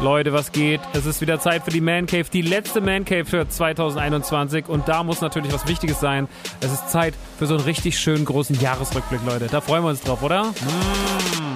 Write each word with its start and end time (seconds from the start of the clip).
Leute, 0.00 0.32
was 0.32 0.52
geht? 0.52 0.80
Es 0.92 1.06
ist 1.06 1.20
wieder 1.20 1.40
Zeit 1.40 1.64
für 1.64 1.70
die 1.70 1.80
Man 1.80 2.06
Cave, 2.06 2.26
die 2.32 2.42
letzte 2.42 2.80
Man 2.80 3.04
Cave 3.04 3.24
für 3.24 3.48
2021 3.48 4.68
und 4.68 4.88
da 4.88 5.02
muss 5.02 5.20
natürlich 5.20 5.52
was 5.52 5.66
Wichtiges 5.66 5.98
sein. 5.98 6.28
Es 6.60 6.72
ist 6.72 6.90
Zeit 6.90 7.14
für 7.36 7.46
so 7.46 7.54
einen 7.56 7.64
richtig 7.64 7.98
schönen 7.98 8.24
großen 8.24 8.60
Jahresrückblick, 8.60 9.20
Leute. 9.26 9.48
Da 9.50 9.60
freuen 9.60 9.82
wir 9.82 9.90
uns 9.90 10.02
drauf, 10.02 10.22
oder? 10.22 10.44
Mmh. 10.44 11.47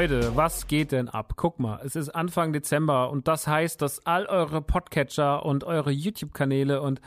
Leute, 0.00 0.34
was 0.34 0.66
geht 0.66 0.92
denn 0.92 1.10
ab? 1.10 1.34
Guck 1.36 1.60
mal, 1.60 1.78
es 1.84 1.94
ist 1.94 2.08
Anfang 2.08 2.54
Dezember 2.54 3.10
und 3.10 3.28
das 3.28 3.46
heißt, 3.46 3.82
dass 3.82 4.06
all 4.06 4.24
eure 4.24 4.62
Podcatcher 4.62 5.44
und 5.44 5.62
eure 5.62 5.90
YouTube-Kanäle 5.90 6.80
und 6.80 7.02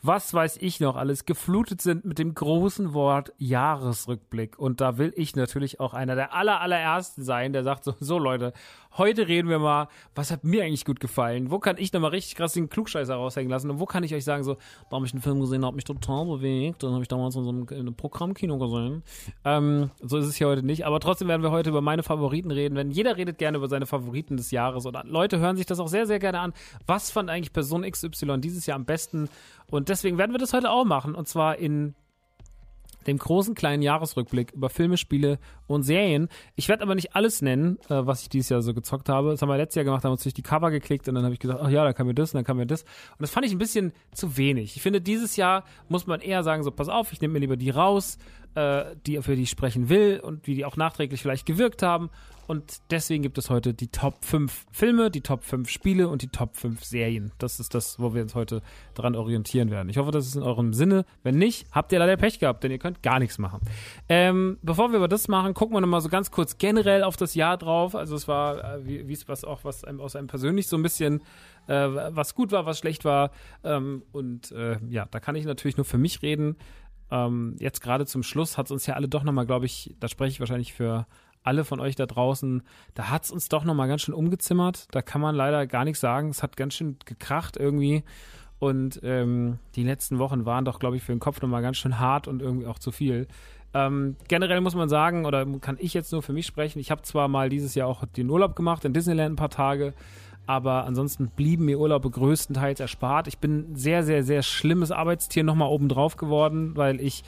was 0.00 0.32
weiß 0.32 0.56
ich 0.62 0.80
noch 0.80 0.96
alles 0.96 1.26
geflutet 1.26 1.82
sind 1.82 2.06
mit 2.06 2.18
dem 2.18 2.32
großen 2.32 2.94
Wort 2.94 3.34
Jahresrückblick. 3.36 4.58
Und 4.58 4.80
da 4.80 4.96
will 4.96 5.12
ich 5.14 5.36
natürlich 5.36 5.78
auch 5.78 5.92
einer 5.92 6.14
der 6.14 6.32
aller, 6.32 6.62
allerersten 6.62 7.22
sein, 7.22 7.52
der 7.52 7.64
sagt 7.64 7.84
so, 7.84 7.94
so 8.00 8.18
Leute, 8.18 8.54
heute 8.96 9.28
reden 9.28 9.48
wir 9.48 9.58
mal, 9.58 9.88
was 10.14 10.30
hat 10.30 10.44
mir 10.44 10.64
eigentlich 10.64 10.84
gut 10.84 11.00
gefallen? 11.00 11.50
Wo 11.50 11.58
kann 11.58 11.76
ich 11.78 11.92
nochmal 11.92 12.10
richtig 12.10 12.36
krass 12.36 12.52
den 12.52 12.68
Klugscheißer 12.68 13.14
raushängen 13.14 13.50
lassen? 13.50 13.70
Und 13.70 13.80
wo 13.80 13.86
kann 13.86 14.04
ich 14.04 14.14
euch 14.14 14.24
sagen, 14.24 14.44
so, 14.44 14.54
da 14.88 14.96
habe 14.96 15.06
ich 15.06 15.12
einen 15.12 15.22
Film 15.22 15.40
gesehen, 15.40 15.60
der 15.60 15.68
hat 15.68 15.74
mich 15.74 15.84
total 15.84 16.26
bewegt. 16.26 16.82
Dann 16.82 16.92
habe 16.92 17.02
ich 17.02 17.08
damals 17.08 17.36
in 17.36 17.44
so 17.44 17.50
einem, 17.50 17.66
in 17.70 17.80
einem 17.80 17.94
Programmkino 17.94 18.58
gesehen. 18.58 19.02
Ähm, 19.44 19.90
so 20.00 20.18
ist 20.18 20.26
es 20.26 20.36
hier 20.36 20.48
heute 20.48 20.62
nicht. 20.62 20.86
Aber 20.86 21.00
trotzdem 21.00 21.28
werden 21.28 21.42
wir 21.42 21.50
heute 21.50 21.70
über 21.70 21.80
meine 21.80 22.02
Favoriten 22.02 22.50
reden. 22.50 22.74
Wenn 22.76 22.90
jeder 22.90 23.16
redet 23.16 23.38
gerne 23.38 23.58
über 23.58 23.68
seine 23.68 23.86
Favoriten 23.86 24.36
des 24.36 24.50
Jahres. 24.50 24.86
Und 24.86 24.96
Leute 25.04 25.38
hören 25.38 25.56
sich 25.56 25.66
das 25.66 25.80
auch 25.80 25.88
sehr, 25.88 26.06
sehr 26.06 26.18
gerne 26.18 26.40
an. 26.40 26.52
Was 26.86 27.10
fand 27.10 27.30
eigentlich 27.30 27.52
Person 27.52 27.82
XY 27.82 28.40
dieses 28.40 28.66
Jahr 28.66 28.76
am 28.76 28.84
besten? 28.84 29.28
Und 29.70 29.88
deswegen 29.88 30.18
werden 30.18 30.32
wir 30.32 30.38
das 30.38 30.52
heute 30.52 30.70
auch 30.70 30.84
machen. 30.84 31.14
Und 31.14 31.28
zwar 31.28 31.58
in 31.58 31.94
dem 33.08 33.18
großen 33.18 33.54
kleinen 33.54 33.82
Jahresrückblick 33.82 34.52
über 34.52 34.70
Filme, 34.70 34.96
Spiele 34.96 35.38
und 35.66 35.82
Serien. 35.82 36.28
Ich 36.54 36.68
werde 36.68 36.82
aber 36.82 36.94
nicht 36.94 37.16
alles 37.16 37.42
nennen, 37.42 37.78
äh, 37.88 38.06
was 38.06 38.22
ich 38.22 38.28
dieses 38.28 38.50
Jahr 38.50 38.62
so 38.62 38.74
gezockt 38.74 39.08
habe. 39.08 39.30
Das 39.30 39.42
haben 39.42 39.48
wir 39.48 39.56
letztes 39.56 39.76
Jahr 39.76 39.84
gemacht, 39.84 40.04
haben 40.04 40.12
uns 40.12 40.22
durch 40.22 40.34
die 40.34 40.42
Cover 40.42 40.70
geklickt 40.70 41.08
und 41.08 41.14
dann 41.14 41.24
habe 41.24 41.34
ich 41.34 41.40
gesagt, 41.40 41.60
ach 41.62 41.70
ja, 41.70 41.84
dann 41.84 41.94
kann 41.94 42.06
mir 42.06 42.14
das 42.14 42.32
und 42.32 42.38
dann 42.38 42.44
kann 42.44 42.56
mir 42.56 42.66
das. 42.66 42.82
Und 42.82 43.20
das 43.20 43.30
fand 43.30 43.46
ich 43.46 43.52
ein 43.52 43.58
bisschen 43.58 43.92
zu 44.12 44.36
wenig. 44.36 44.76
Ich 44.76 44.82
finde, 44.82 45.00
dieses 45.00 45.36
Jahr 45.36 45.64
muss 45.88 46.06
man 46.06 46.20
eher 46.20 46.42
sagen, 46.42 46.62
so 46.62 46.70
pass 46.70 46.88
auf, 46.88 47.12
ich 47.12 47.20
nehme 47.20 47.34
mir 47.34 47.40
lieber 47.40 47.56
die 47.56 47.70
raus, 47.70 48.18
äh, 48.58 48.96
die 49.06 49.20
für 49.22 49.36
die 49.36 49.42
ich 49.42 49.50
sprechen 49.50 49.88
will 49.88 50.20
und 50.20 50.46
die, 50.46 50.54
die 50.54 50.64
auch 50.64 50.76
nachträglich 50.76 51.22
vielleicht 51.22 51.46
gewirkt 51.46 51.82
haben 51.82 52.10
und 52.48 52.80
deswegen 52.90 53.22
gibt 53.22 53.36
es 53.36 53.50
heute 53.50 53.74
die 53.74 53.88
Top 53.88 54.24
5 54.24 54.64
Filme, 54.72 55.10
die 55.10 55.20
Top 55.20 55.44
5 55.44 55.68
Spiele 55.68 56.08
und 56.08 56.22
die 56.22 56.28
Top 56.28 56.56
5 56.56 56.82
Serien. 56.82 57.30
Das 57.36 57.60
ist 57.60 57.74
das, 57.74 58.00
wo 58.00 58.14
wir 58.14 58.22
uns 58.22 58.34
heute 58.34 58.62
daran 58.94 59.16
orientieren 59.16 59.70
werden. 59.70 59.90
Ich 59.90 59.98
hoffe, 59.98 60.12
das 60.12 60.26
ist 60.26 60.34
in 60.34 60.42
eurem 60.42 60.72
Sinne. 60.72 61.04
Wenn 61.22 61.36
nicht, 61.36 61.66
habt 61.72 61.92
ihr 61.92 61.98
leider 61.98 62.16
Pech 62.16 62.38
gehabt, 62.38 62.64
denn 62.64 62.70
ihr 62.70 62.78
könnt 62.78 63.02
gar 63.02 63.18
nichts 63.18 63.36
machen. 63.36 63.60
Ähm, 64.08 64.56
bevor 64.62 64.92
wir 64.92 64.96
aber 64.96 65.08
das 65.08 65.28
machen, 65.28 65.52
gucken 65.52 65.76
wir 65.76 65.82
nochmal 65.82 66.00
so 66.00 66.08
ganz 66.08 66.30
kurz 66.30 66.56
generell 66.56 67.02
auf 67.02 67.18
das 67.18 67.34
Jahr 67.34 67.58
drauf. 67.58 67.94
Also 67.94 68.16
es 68.16 68.26
war, 68.28 68.78
äh, 68.78 68.86
wie 68.86 69.12
es 69.12 69.28
was 69.28 69.44
auch 69.44 69.64
was 69.64 69.84
einem, 69.84 70.00
aus 70.00 70.16
einem 70.16 70.28
persönlich 70.28 70.68
so 70.68 70.76
ein 70.78 70.82
bisschen 70.82 71.20
äh, 71.66 71.74
was 71.74 72.34
gut 72.34 72.50
war, 72.50 72.64
was 72.64 72.78
schlecht 72.78 73.04
war. 73.04 73.30
Ähm, 73.62 74.04
und 74.12 74.52
äh, 74.52 74.78
ja, 74.88 75.06
da 75.10 75.20
kann 75.20 75.36
ich 75.36 75.44
natürlich 75.44 75.76
nur 75.76 75.84
für 75.84 75.98
mich 75.98 76.22
reden. 76.22 76.56
Ähm, 77.10 77.56
jetzt 77.58 77.80
gerade 77.80 78.06
zum 78.06 78.22
Schluss 78.22 78.58
hat 78.58 78.66
es 78.66 78.72
uns 78.72 78.86
ja 78.86 78.94
alle 78.94 79.08
doch 79.08 79.22
nochmal, 79.22 79.46
glaube 79.46 79.66
ich, 79.66 79.94
da 80.00 80.08
spreche 80.08 80.32
ich 80.32 80.40
wahrscheinlich 80.40 80.72
für 80.72 81.06
alle 81.42 81.64
von 81.64 81.80
euch 81.80 81.96
da 81.96 82.06
draußen, 82.06 82.62
da 82.94 83.10
hat 83.10 83.24
es 83.24 83.30
uns 83.30 83.48
doch 83.48 83.64
nochmal 83.64 83.88
ganz 83.88 84.02
schön 84.02 84.14
umgezimmert. 84.14 84.86
Da 84.90 85.02
kann 85.02 85.20
man 85.20 85.34
leider 85.34 85.66
gar 85.66 85.84
nichts 85.84 86.00
sagen. 86.00 86.28
Es 86.28 86.42
hat 86.42 86.56
ganz 86.56 86.74
schön 86.74 86.96
gekracht 87.04 87.56
irgendwie. 87.56 88.04
Und 88.58 89.00
ähm, 89.02 89.58
die 89.76 89.84
letzten 89.84 90.18
Wochen 90.18 90.44
waren 90.44 90.64
doch, 90.64 90.78
glaube 90.78 90.96
ich, 90.96 91.02
für 91.02 91.12
den 91.12 91.20
Kopf 91.20 91.40
nochmal 91.40 91.62
ganz 91.62 91.76
schön 91.76 91.98
hart 91.98 92.28
und 92.28 92.42
irgendwie 92.42 92.66
auch 92.66 92.78
zu 92.78 92.90
viel. 92.90 93.28
Ähm, 93.72 94.16
generell 94.28 94.60
muss 94.60 94.74
man 94.74 94.88
sagen, 94.88 95.26
oder 95.26 95.46
kann 95.60 95.76
ich 95.78 95.94
jetzt 95.94 96.12
nur 96.12 96.22
für 96.22 96.32
mich 96.32 96.46
sprechen, 96.46 96.78
ich 96.78 96.90
habe 96.90 97.02
zwar 97.02 97.28
mal 97.28 97.50
dieses 97.50 97.74
Jahr 97.74 97.86
auch 97.86 98.04
den 98.04 98.28
Urlaub 98.30 98.56
gemacht 98.56 98.84
in 98.84 98.94
Disneyland 98.94 99.34
ein 99.34 99.36
paar 99.36 99.50
Tage, 99.50 99.94
aber 100.48 100.86
ansonsten 100.86 101.28
blieben 101.28 101.66
mir 101.66 101.78
Urlaube 101.78 102.08
größtenteils 102.08 102.80
erspart. 102.80 103.28
Ich 103.28 103.36
bin 103.36 103.76
sehr, 103.76 104.02
sehr, 104.02 104.24
sehr 104.24 104.42
schlimmes 104.42 104.90
Arbeitstier 104.90 105.44
nochmal 105.44 105.68
obendrauf 105.68 106.16
geworden, 106.16 106.74
weil 106.74 107.02
ich 107.02 107.22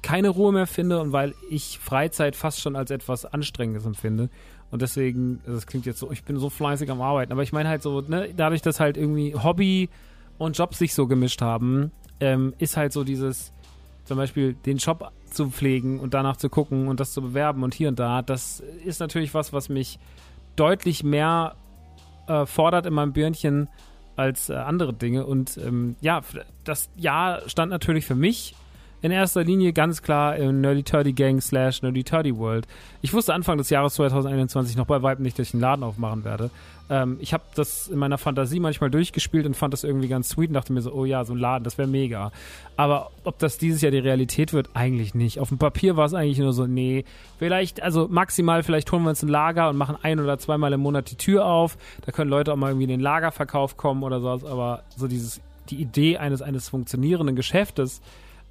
keine 0.00 0.28
Ruhe 0.28 0.52
mehr 0.52 0.68
finde 0.68 1.00
und 1.00 1.10
weil 1.10 1.34
ich 1.50 1.80
Freizeit 1.80 2.36
fast 2.36 2.60
schon 2.60 2.76
als 2.76 2.92
etwas 2.92 3.24
Anstrengendes 3.24 3.84
empfinde. 3.84 4.30
Und 4.70 4.80
deswegen, 4.80 5.40
das 5.44 5.66
klingt 5.66 5.86
jetzt 5.86 5.98
so, 5.98 6.12
ich 6.12 6.22
bin 6.22 6.38
so 6.38 6.50
fleißig 6.50 6.88
am 6.88 7.02
Arbeiten, 7.02 7.32
aber 7.32 7.42
ich 7.42 7.52
meine 7.52 7.68
halt 7.68 7.82
so, 7.82 8.00
ne, 8.00 8.32
dadurch, 8.36 8.62
dass 8.62 8.78
halt 8.78 8.96
irgendwie 8.96 9.34
Hobby 9.34 9.88
und 10.38 10.56
Job 10.56 10.76
sich 10.76 10.94
so 10.94 11.08
gemischt 11.08 11.42
haben, 11.42 11.90
ähm, 12.20 12.54
ist 12.58 12.76
halt 12.76 12.92
so 12.92 13.02
dieses, 13.02 13.52
zum 14.04 14.18
Beispiel 14.18 14.54
den 14.54 14.76
Job 14.76 15.10
zu 15.28 15.50
pflegen 15.50 15.98
und 15.98 16.14
danach 16.14 16.36
zu 16.36 16.48
gucken 16.48 16.86
und 16.86 17.00
das 17.00 17.12
zu 17.12 17.22
bewerben 17.22 17.64
und 17.64 17.74
hier 17.74 17.88
und 17.88 17.98
da, 17.98 18.22
das 18.22 18.62
ist 18.84 19.00
natürlich 19.00 19.34
was, 19.34 19.52
was 19.52 19.68
mich 19.68 19.98
deutlich 20.54 21.02
mehr 21.02 21.56
äh, 22.32 22.46
fordert 22.46 22.86
in 22.86 22.94
meinem 22.94 23.12
Birnchen 23.12 23.68
als 24.16 24.48
äh, 24.48 24.54
andere 24.54 24.92
Dinge. 24.92 25.26
Und 25.26 25.58
ähm, 25.58 25.96
ja, 26.00 26.22
das 26.64 26.90
Jahr 26.96 27.48
stand 27.48 27.70
natürlich 27.70 28.06
für 28.06 28.14
mich 28.14 28.54
in 29.02 29.10
erster 29.10 29.42
Linie 29.42 29.72
ganz 29.72 30.00
klar 30.00 30.36
im 30.36 30.60
Nerdy 30.60 30.84
Turdy 30.84 31.12
Gang 31.12 31.42
slash 31.42 31.82
Nerdy 31.82 32.04
Turdy 32.04 32.36
World. 32.36 32.66
Ich 33.02 33.12
wusste 33.12 33.34
Anfang 33.34 33.58
des 33.58 33.68
Jahres 33.68 33.94
2021 33.94 34.76
noch 34.76 34.86
bei 34.86 35.02
Weitem 35.02 35.24
nicht, 35.24 35.38
dass 35.38 35.48
ich 35.48 35.54
einen 35.54 35.60
Laden 35.60 35.82
aufmachen 35.82 36.24
werde. 36.24 36.50
Ähm, 36.88 37.16
ich 37.20 37.32
habe 37.32 37.42
das 37.56 37.88
in 37.88 37.98
meiner 37.98 38.16
Fantasie 38.16 38.60
manchmal 38.60 38.90
durchgespielt 38.90 39.44
und 39.44 39.56
fand 39.56 39.72
das 39.72 39.82
irgendwie 39.82 40.06
ganz 40.06 40.28
sweet 40.28 40.50
und 40.50 40.54
dachte 40.54 40.72
mir 40.72 40.82
so, 40.82 40.92
oh 40.92 41.04
ja, 41.04 41.24
so 41.24 41.34
ein 41.34 41.38
Laden, 41.38 41.64
das 41.64 41.78
wäre 41.78 41.88
mega. 41.88 42.30
Aber 42.76 43.10
ob 43.24 43.40
das 43.40 43.58
dieses 43.58 43.82
Jahr 43.82 43.90
die 43.90 43.98
Realität 43.98 44.52
wird, 44.52 44.70
eigentlich 44.74 45.14
nicht. 45.14 45.40
Auf 45.40 45.48
dem 45.48 45.58
Papier 45.58 45.96
war 45.96 46.06
es 46.06 46.14
eigentlich 46.14 46.38
nur 46.38 46.52
so, 46.52 46.66
nee, 46.66 47.04
vielleicht, 47.40 47.82
also 47.82 48.06
maximal, 48.08 48.62
vielleicht 48.62 48.90
holen 48.92 49.02
wir 49.02 49.10
uns 49.10 49.22
ein 49.22 49.28
Lager 49.28 49.68
und 49.68 49.76
machen 49.76 49.96
ein 50.00 50.20
oder 50.20 50.38
zweimal 50.38 50.72
im 50.72 50.80
Monat 50.80 51.10
die 51.10 51.16
Tür 51.16 51.44
auf. 51.44 51.76
Da 52.06 52.12
können 52.12 52.30
Leute 52.30 52.52
auch 52.52 52.56
mal 52.56 52.68
irgendwie 52.68 52.84
in 52.84 52.90
den 52.90 53.00
Lagerverkauf 53.00 53.76
kommen 53.76 54.04
oder 54.04 54.20
sowas, 54.20 54.44
aber 54.44 54.84
so 54.96 55.08
dieses, 55.08 55.40
die 55.70 55.76
Idee 55.76 56.18
eines, 56.18 56.40
eines 56.40 56.68
funktionierenden 56.68 57.34
Geschäftes, 57.34 57.98
äh, 57.98 58.02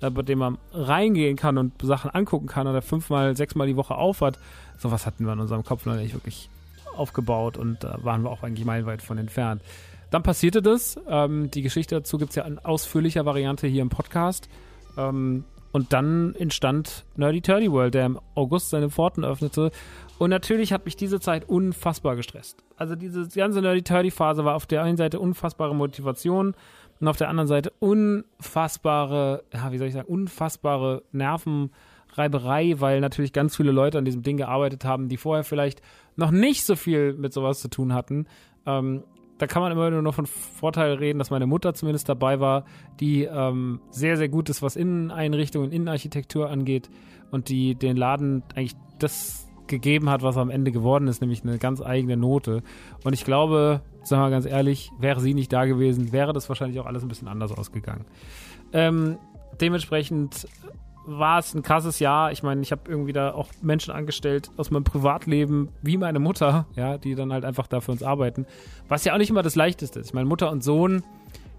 bei 0.09 0.21
dem 0.21 0.39
man 0.39 0.57
reingehen 0.73 1.37
kann 1.37 1.57
und 1.57 1.73
Sachen 1.81 2.11
angucken 2.11 2.47
kann 2.47 2.67
oder 2.67 2.81
fünfmal, 2.81 3.35
sechsmal 3.37 3.67
die 3.67 3.77
Woche 3.77 3.95
aufhat. 3.95 4.39
Sowas 4.77 5.05
hatten 5.05 5.25
wir 5.25 5.33
in 5.33 5.39
unserem 5.39 5.63
Kopf 5.63 5.85
noch 5.85 5.95
nicht 5.95 6.13
wirklich 6.13 6.49
aufgebaut 6.95 7.57
und 7.57 7.83
da 7.83 7.99
waren 8.01 8.23
wir 8.23 8.31
auch 8.31 8.43
eigentlich 8.43 8.65
meilenweit 8.65 9.01
von 9.01 9.17
entfernt. 9.17 9.61
Dann 10.09 10.23
passierte 10.23 10.61
das. 10.61 10.99
Ähm, 11.07 11.49
die 11.51 11.61
Geschichte 11.61 11.95
dazu 11.95 12.17
gibt 12.17 12.31
es 12.31 12.35
ja 12.35 12.43
in 12.43 12.59
ausführlicher 12.59 13.25
Variante 13.25 13.67
hier 13.67 13.81
im 13.81 13.89
Podcast. 13.89 14.49
Ähm, 14.97 15.45
und 15.71 15.93
dann 15.93 16.35
entstand 16.35 17.05
Nerdy 17.15 17.41
Turdy 17.41 17.71
World, 17.71 17.93
der 17.93 18.05
im 18.05 18.19
August 18.35 18.71
seine 18.71 18.89
Pforten 18.89 19.23
öffnete. 19.23 19.71
Und 20.17 20.29
natürlich 20.29 20.73
hat 20.73 20.85
mich 20.85 20.97
diese 20.97 21.19
Zeit 21.19 21.47
unfassbar 21.47 22.15
gestresst. 22.15 22.63
Also 22.75 22.95
diese 22.95 23.27
ganze 23.29 23.61
Nerdy 23.61 23.83
Turdy 23.83 24.11
Phase 24.11 24.43
war 24.43 24.55
auf 24.55 24.65
der 24.65 24.83
einen 24.83 24.97
Seite 24.97 25.19
unfassbare 25.19 25.73
Motivation 25.73 26.55
und 27.01 27.07
auf 27.07 27.17
der 27.17 27.29
anderen 27.29 27.47
Seite 27.47 27.71
unfassbare, 27.79 29.43
ja, 29.51 29.71
wie 29.71 29.77
soll 29.77 29.87
ich 29.87 29.93
sagen, 29.93 30.07
unfassbare 30.07 31.03
Nervenreiberei, 31.11 32.75
weil 32.79 33.01
natürlich 33.01 33.33
ganz 33.33 33.57
viele 33.57 33.71
Leute 33.71 33.97
an 33.97 34.05
diesem 34.05 34.21
Ding 34.21 34.37
gearbeitet 34.37 34.85
haben, 34.85 35.09
die 35.09 35.17
vorher 35.17 35.43
vielleicht 35.43 35.81
noch 36.15 36.29
nicht 36.29 36.63
so 36.63 36.75
viel 36.75 37.13
mit 37.13 37.33
sowas 37.33 37.59
zu 37.59 37.69
tun 37.69 37.93
hatten. 37.93 38.27
Ähm, 38.67 39.03
da 39.39 39.47
kann 39.47 39.63
man 39.63 39.71
immer 39.71 39.89
nur 39.89 40.03
noch 40.03 40.13
von 40.13 40.27
Vorteil 40.27 40.93
reden, 40.93 41.17
dass 41.17 41.31
meine 41.31 41.47
Mutter 41.47 41.73
zumindest 41.73 42.07
dabei 42.07 42.39
war, 42.39 42.65
die 42.99 43.23
ähm, 43.23 43.81
sehr, 43.89 44.15
sehr 44.15 44.29
gut 44.29 44.49
ist, 44.49 44.61
was 44.61 44.75
Inneneinrichtungen, 44.75 45.71
Innenarchitektur 45.71 46.51
angeht 46.51 46.91
und 47.31 47.49
die 47.49 47.73
den 47.73 47.97
Laden 47.97 48.43
eigentlich 48.53 48.75
das 48.99 49.47
gegeben 49.65 50.11
hat, 50.11 50.21
was 50.21 50.37
am 50.37 50.51
Ende 50.51 50.71
geworden 50.71 51.07
ist, 51.07 51.21
nämlich 51.21 51.41
eine 51.41 51.57
ganz 51.57 51.81
eigene 51.81 52.17
Note. 52.17 52.61
Und 53.03 53.13
ich 53.13 53.25
glaube, 53.25 53.81
sagen 54.03 54.23
wir 54.23 54.29
ganz 54.29 54.45
ehrlich, 54.45 54.91
wäre 54.99 55.19
sie 55.19 55.33
nicht 55.33 55.51
da 55.53 55.65
gewesen, 55.65 56.11
wäre 56.11 56.33
das 56.33 56.49
wahrscheinlich 56.49 56.79
auch 56.79 56.85
alles 56.85 57.03
ein 57.03 57.07
bisschen 57.07 57.27
anders 57.27 57.51
ausgegangen. 57.51 58.05
Ähm, 58.73 59.17
dementsprechend 59.59 60.47
war 61.05 61.39
es 61.39 61.53
ein 61.53 61.63
krasses 61.63 61.99
Jahr. 61.99 62.31
Ich 62.31 62.43
meine, 62.43 62.61
ich 62.61 62.71
habe 62.71 62.83
irgendwie 62.87 63.13
da 63.13 63.33
auch 63.33 63.49
Menschen 63.61 63.93
angestellt 63.93 64.51
aus 64.57 64.71
meinem 64.71 64.83
Privatleben, 64.83 65.69
wie 65.81 65.97
meine 65.97 66.19
Mutter, 66.19 66.67
ja, 66.75 66.97
die 66.97 67.15
dann 67.15 67.33
halt 67.33 67.45
einfach 67.45 67.67
da 67.67 67.81
für 67.81 67.91
uns 67.91 68.03
arbeiten. 68.03 68.45
Was 68.87 69.03
ja 69.03 69.13
auch 69.13 69.17
nicht 69.17 69.29
immer 69.29 69.43
das 69.43 69.55
Leichteste 69.55 69.99
ist. 69.99 70.07
Ich 70.07 70.13
meine, 70.13 70.27
Mutter 70.27 70.51
und 70.51 70.63
Sohn 70.63 71.03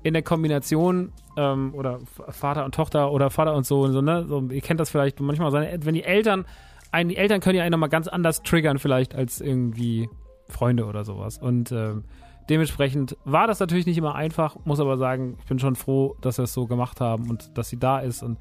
in 0.03 0.15
der 0.15 0.23
Kombination 0.23 1.13
ähm, 1.37 1.75
oder 1.75 2.01
Vater 2.29 2.65
und 2.65 2.75
Tochter 2.75 3.13
oder 3.13 3.31
Vater 3.31 3.55
und 3.55 3.67
Sohn, 3.67 3.93
so, 3.93 4.01
ne? 4.01 4.25
So, 4.29 4.41
ihr 4.51 4.61
kennt 4.61 4.81
das 4.81 4.91
vielleicht 4.91 5.21
manchmal, 5.21 5.53
wenn 5.53 5.95
die 5.95 6.05
Eltern, 6.05 6.45
einen, 6.91 7.09
die 7.09 7.17
Eltern 7.17 7.41
können 7.41 7.57
ja 7.57 7.63
einen 7.63 7.73
nochmal 7.73 7.89
ganz 7.89 8.09
anders 8.09 8.43
triggern, 8.43 8.79
vielleicht 8.79 9.15
als 9.15 9.41
irgendwie 9.41 10.09
Freunde 10.49 10.87
oder 10.87 11.05
sowas. 11.05 11.39
Und 11.39 11.73
ähm, 11.73 12.05
Dementsprechend 12.49 13.17
war 13.25 13.47
das 13.47 13.61
natürlich 13.61 13.87
nicht 13.87 13.99
immer 13.99 14.15
einfach, 14.15 14.57
muss 14.65 14.81
aber 14.81 14.99
sagen, 14.99 15.37
ich 15.39 15.47
bin 15.47 15.59
schon 15.59 15.77
froh, 15.77 16.17
dass 16.21 16.39
wir 16.39 16.45
es 16.45 16.53
so 16.53 16.67
gemacht 16.67 17.01
haben 17.01 17.31
und 17.31 17.57
dass 17.57 17.69
sie 17.69 17.79
da 17.79 18.01
ist. 18.01 18.23
Und 18.23 18.39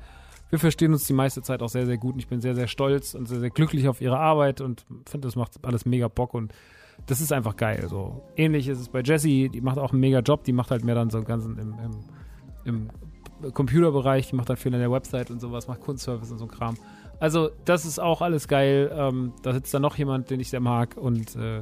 wir 0.50 0.59
verstehen 0.59 0.92
uns 0.92 1.06
die 1.06 1.13
meiste 1.13 1.42
Zeit 1.42 1.62
auch 1.62 1.69
sehr, 1.69 1.86
sehr 1.86 1.98
gut. 1.98 2.13
Und 2.13 2.19
ich 2.19 2.27
bin 2.27 2.42
sehr, 2.42 2.56
sehr 2.56 2.68
stolz 2.68 3.13
und 3.13 3.27
sehr, 3.27 3.39
sehr 3.39 3.51
glücklich 3.51 3.88
auf 3.88 4.01
ihre 4.01 4.19
Arbeit 4.19 4.62
und 4.62 4.86
finde, 5.06 5.27
das 5.27 5.36
macht 5.36 5.63
alles 5.63 5.86
mega 5.86 6.07
Bock 6.07 6.33
und 6.33 6.53
das 7.06 7.21
ist 7.21 7.31
einfach 7.31 7.56
geil. 7.56 7.86
So 7.89 8.24
ähnlich 8.36 8.68
ist 8.68 8.80
es 8.80 8.89
bei 8.89 9.01
Jessie, 9.01 9.50
die 9.50 9.62
macht 9.62 9.77
auch 9.77 9.92
einen 9.92 10.01
mega 10.01 10.19
Job, 10.19 10.44
die 10.44 10.53
macht 10.53 10.71
halt 10.71 10.83
mehr 10.83 10.95
dann 10.95 11.09
so 11.09 11.18
einen 11.18 11.27
ganzen 11.27 11.57
im, 11.57 11.75
im, 12.65 12.89
im 13.42 13.53
Computerbereich, 13.53 14.30
die 14.30 14.36
macht 14.36 14.50
halt 14.50 14.59
viel 14.59 14.74
an 14.74 14.80
der 14.80 14.92
Website 14.92 15.31
und 15.31 15.39
sowas, 15.39 15.68
macht 15.68 15.81
Kunstservice 15.81 16.31
und 16.31 16.38
so 16.38 16.48
Kram. 16.48 16.75
Also, 17.19 17.51
das 17.65 17.86
ist 17.86 18.00
auch 18.00 18.21
alles 18.21 18.48
geil. 18.48 18.92
Ähm, 18.94 19.33
da 19.44 19.53
sitzt 19.53 19.74
dann 19.74 19.83
noch 19.83 19.95
jemand, 19.95 20.31
den 20.31 20.39
ich 20.39 20.50
sehr 20.50 20.59
mag 20.59 20.98
und 20.98 21.36
äh, 21.36 21.62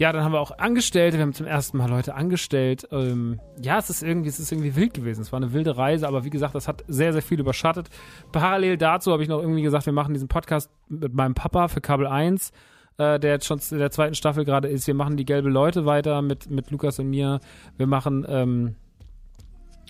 ja, 0.00 0.12
dann 0.12 0.24
haben 0.24 0.32
wir 0.32 0.40
auch 0.40 0.56
Angestellte, 0.56 1.18
wir 1.18 1.22
haben 1.22 1.34
zum 1.34 1.44
ersten 1.44 1.76
Mal 1.76 1.90
Leute 1.90 2.14
angestellt. 2.14 2.88
Ähm, 2.90 3.38
ja, 3.62 3.76
es 3.76 3.90
ist 3.90 4.02
irgendwie, 4.02 4.30
es 4.30 4.40
ist 4.40 4.50
irgendwie 4.50 4.74
wild 4.74 4.94
gewesen. 4.94 5.20
Es 5.20 5.30
war 5.30 5.36
eine 5.36 5.52
wilde 5.52 5.76
Reise, 5.76 6.08
aber 6.08 6.24
wie 6.24 6.30
gesagt, 6.30 6.54
das 6.54 6.68
hat 6.68 6.82
sehr, 6.88 7.12
sehr 7.12 7.20
viel 7.20 7.38
überschattet. 7.38 7.90
Parallel 8.32 8.78
dazu 8.78 9.12
habe 9.12 9.22
ich 9.22 9.28
noch 9.28 9.40
irgendwie 9.42 9.60
gesagt, 9.60 9.84
wir 9.84 9.92
machen 9.92 10.14
diesen 10.14 10.28
Podcast 10.28 10.70
mit 10.88 11.12
meinem 11.12 11.34
Papa 11.34 11.68
für 11.68 11.82
Kabel 11.82 12.06
1 12.06 12.50
äh, 12.96 13.20
der 13.20 13.32
jetzt 13.32 13.44
schon 13.44 13.60
in 13.70 13.78
der 13.78 13.90
zweiten 13.90 14.14
Staffel 14.14 14.46
gerade 14.46 14.68
ist. 14.68 14.86
Wir 14.86 14.94
machen 14.94 15.18
die 15.18 15.26
gelbe 15.26 15.50
Leute 15.50 15.84
weiter 15.84 16.22
mit, 16.22 16.50
mit 16.50 16.70
Lukas 16.70 16.98
und 16.98 17.10
mir. 17.10 17.40
Wir 17.76 17.86
machen, 17.86 18.24
ähm, 18.26 18.76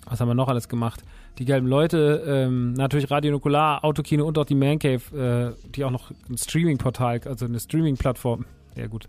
was 0.07 0.21
haben 0.21 0.26
wir 0.26 0.35
noch 0.35 0.49
alles 0.49 0.69
gemacht? 0.69 1.05
Die 1.38 1.45
gelben 1.45 1.69
Leute, 1.69 2.25
ähm, 2.26 2.73
natürlich 2.73 3.12
Radio 3.12 3.31
Nukular, 3.31 3.85
Autokino 3.85 4.25
und 4.25 4.37
auch 4.38 4.45
die 4.45 4.57
Man 4.57 4.81
Cave, 4.81 5.55
äh, 5.57 5.71
die 5.71 5.85
auch 5.85 5.93
noch 5.93 6.11
ein 6.29 6.37
Streaming-Portal, 6.37 7.21
also 7.26 7.47
eine 7.47 7.61
Streaming-Plattform, 7.61 8.45
ja 8.75 8.88
gut, 8.88 9.07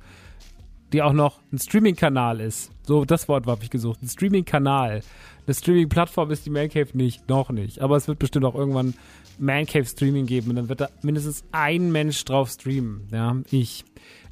die 0.93 1.01
auch 1.01 1.13
noch 1.13 1.41
ein 1.51 1.59
Streaming-Kanal 1.59 2.39
ist. 2.41 2.71
So, 2.83 3.05
das 3.05 3.27
Wort 3.27 3.47
habe 3.47 3.63
ich 3.63 3.69
gesucht. 3.69 4.01
Ein 4.01 4.09
Streaming-Kanal. 4.09 5.01
Eine 5.45 5.53
Streaming-Plattform 5.53 6.31
ist 6.31 6.45
die 6.45 6.49
Man 6.49 6.69
Cave 6.69 6.89
nicht. 6.93 7.27
Noch 7.29 7.49
nicht. 7.49 7.81
Aber 7.81 7.95
es 7.95 8.07
wird 8.07 8.19
bestimmt 8.19 8.45
auch 8.45 8.55
irgendwann 8.55 8.93
Man 9.39 9.65
Cave 9.65 9.85
Streaming 9.85 10.25
geben. 10.25 10.49
Und 10.49 10.55
dann 10.57 10.69
wird 10.69 10.81
da 10.81 10.89
mindestens 11.01 11.43
ein 11.51 11.91
Mensch 11.91 12.23
drauf 12.25 12.49
streamen. 12.49 13.07
Ja, 13.11 13.37
ich. 13.49 13.85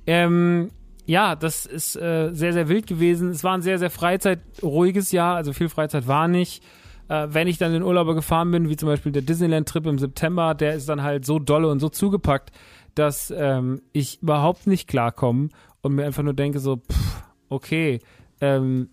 Ähm, 0.05 0.71
ja, 1.05 1.35
das 1.35 1.65
ist 1.65 1.95
äh, 1.95 2.31
sehr, 2.33 2.53
sehr 2.53 2.69
wild 2.69 2.87
gewesen. 2.87 3.29
Es 3.29 3.43
war 3.43 3.53
ein 3.53 3.61
sehr, 3.61 3.79
sehr 3.79 3.89
freizeitruhiges 3.89 5.11
Jahr. 5.11 5.35
Also 5.35 5.53
viel 5.53 5.69
Freizeit 5.69 6.07
war 6.07 6.27
nicht. 6.27 6.63
Äh, 7.07 7.27
wenn 7.31 7.47
ich 7.47 7.57
dann 7.57 7.73
in 7.73 7.83
Urlauber 7.83 8.15
gefahren 8.15 8.51
bin, 8.51 8.69
wie 8.69 8.75
zum 8.75 8.87
Beispiel 8.87 9.11
der 9.11 9.23
Disneyland-Trip 9.23 9.87
im 9.87 9.97
September, 9.97 10.53
der 10.53 10.75
ist 10.75 10.87
dann 10.87 11.01
halt 11.01 11.25
so 11.25 11.39
dolle 11.39 11.69
und 11.69 11.79
so 11.79 11.89
zugepackt, 11.89 12.51
dass 12.93 13.33
ähm, 13.35 13.81
ich 13.93 14.21
überhaupt 14.21 14.67
nicht 14.67 14.87
klarkomme 14.87 15.49
und 15.81 15.95
mir 15.95 16.05
einfach 16.05 16.23
nur 16.23 16.33
denke 16.33 16.59
so, 16.59 16.77
pff, 16.77 17.23
okay, 17.49 17.99
ähm, 18.41 18.89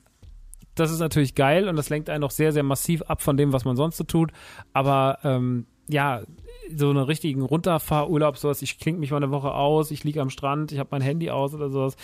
das 0.74 0.90
ist 0.90 1.00
natürlich 1.00 1.34
geil 1.34 1.68
und 1.68 1.76
das 1.76 1.88
lenkt 1.88 2.10
einen 2.10 2.24
auch 2.24 2.30
sehr, 2.30 2.52
sehr 2.52 2.62
massiv 2.62 3.02
ab 3.02 3.22
von 3.22 3.36
dem, 3.36 3.52
was 3.52 3.64
man 3.64 3.76
sonst 3.76 3.96
so 3.96 4.04
tut. 4.04 4.30
Aber 4.72 5.18
ähm, 5.24 5.66
ja, 5.88 6.22
so 6.74 6.90
einen 6.90 6.98
richtigen 6.98 7.42
Runterfahrurlaub, 7.42 8.36
sowas, 8.36 8.62
ich 8.62 8.78
klinge 8.78 8.98
mich 8.98 9.10
mal 9.10 9.18
eine 9.18 9.30
Woche 9.30 9.52
aus, 9.54 9.90
ich 9.90 10.04
liege 10.04 10.20
am 10.20 10.30
Strand, 10.30 10.72
ich 10.72 10.78
habe 10.78 10.88
mein 10.92 11.00
Handy 11.00 11.30
aus 11.30 11.54
oder 11.54 11.70
sowas, 11.70 11.96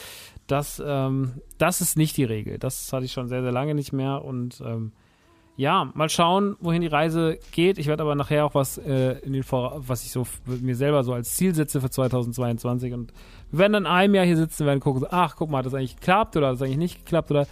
das, 0.47 0.83
ähm, 0.85 1.41
das 1.59 1.81
ist 1.81 1.97
nicht 1.97 2.17
die 2.17 2.25
Regel. 2.25 2.59
Das 2.59 2.93
hatte 2.93 3.05
ich 3.05 3.13
schon 3.13 3.29
sehr, 3.29 3.43
sehr 3.43 3.53
lange 3.53 3.75
nicht 3.75 3.93
mehr 3.93 4.25
und 4.25 4.63
ähm, 4.65 4.93
ja, 5.57 5.91
mal 5.95 6.09
schauen, 6.09 6.57
wohin 6.61 6.81
die 6.81 6.89
Reise 6.89 7.39
geht. 7.51 7.79
Ich 7.79 7.87
werde 7.87 8.03
aber 8.03 8.15
nachher 8.15 8.47
auch 8.47 8.55
was 8.55 8.79
äh, 8.79 9.19
in 9.21 9.33
den 9.33 9.43
Vor 9.43 9.83
was 9.87 10.05
ich 10.05 10.11
so 10.11 10.27
mir 10.47 10.77
selber 10.77 11.05
so 11.05 11.13
als 11.13 11.35
Ziel 11.35 11.55
setze 11.55 11.81
für 11.81 11.91
2022 11.91 12.93
und 12.95 13.13
werden 13.51 13.75
dann 13.75 13.83
in 13.85 13.91
einem 13.91 14.15
Jahr 14.15 14.25
hier 14.25 14.37
sitzen, 14.37 14.67
werden 14.67 14.81
gucken, 14.81 15.07
ach, 15.11 15.37
guck 15.37 15.51
mal, 15.51 15.59
hat 15.59 15.67
das 15.67 15.75
eigentlich 15.75 15.97
geklappt 15.97 16.37
oder 16.37 16.49
hat 16.49 16.55
das 16.55 16.63
eigentlich 16.63 16.79
nicht 16.79 17.05
geklappt 17.05 17.31
oder 17.31 17.47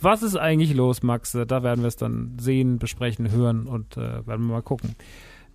was 0.00 0.22
ist 0.22 0.36
eigentlich 0.36 0.74
los, 0.74 1.02
Max? 1.02 1.32
Da 1.32 1.62
werden 1.62 1.82
wir 1.82 1.88
es 1.88 1.96
dann 1.96 2.36
sehen, 2.40 2.78
besprechen, 2.78 3.30
hören 3.30 3.66
und 3.66 3.96
äh, 3.96 4.26
werden 4.26 4.46
wir 4.46 4.54
mal 4.54 4.62
gucken. 4.62 4.96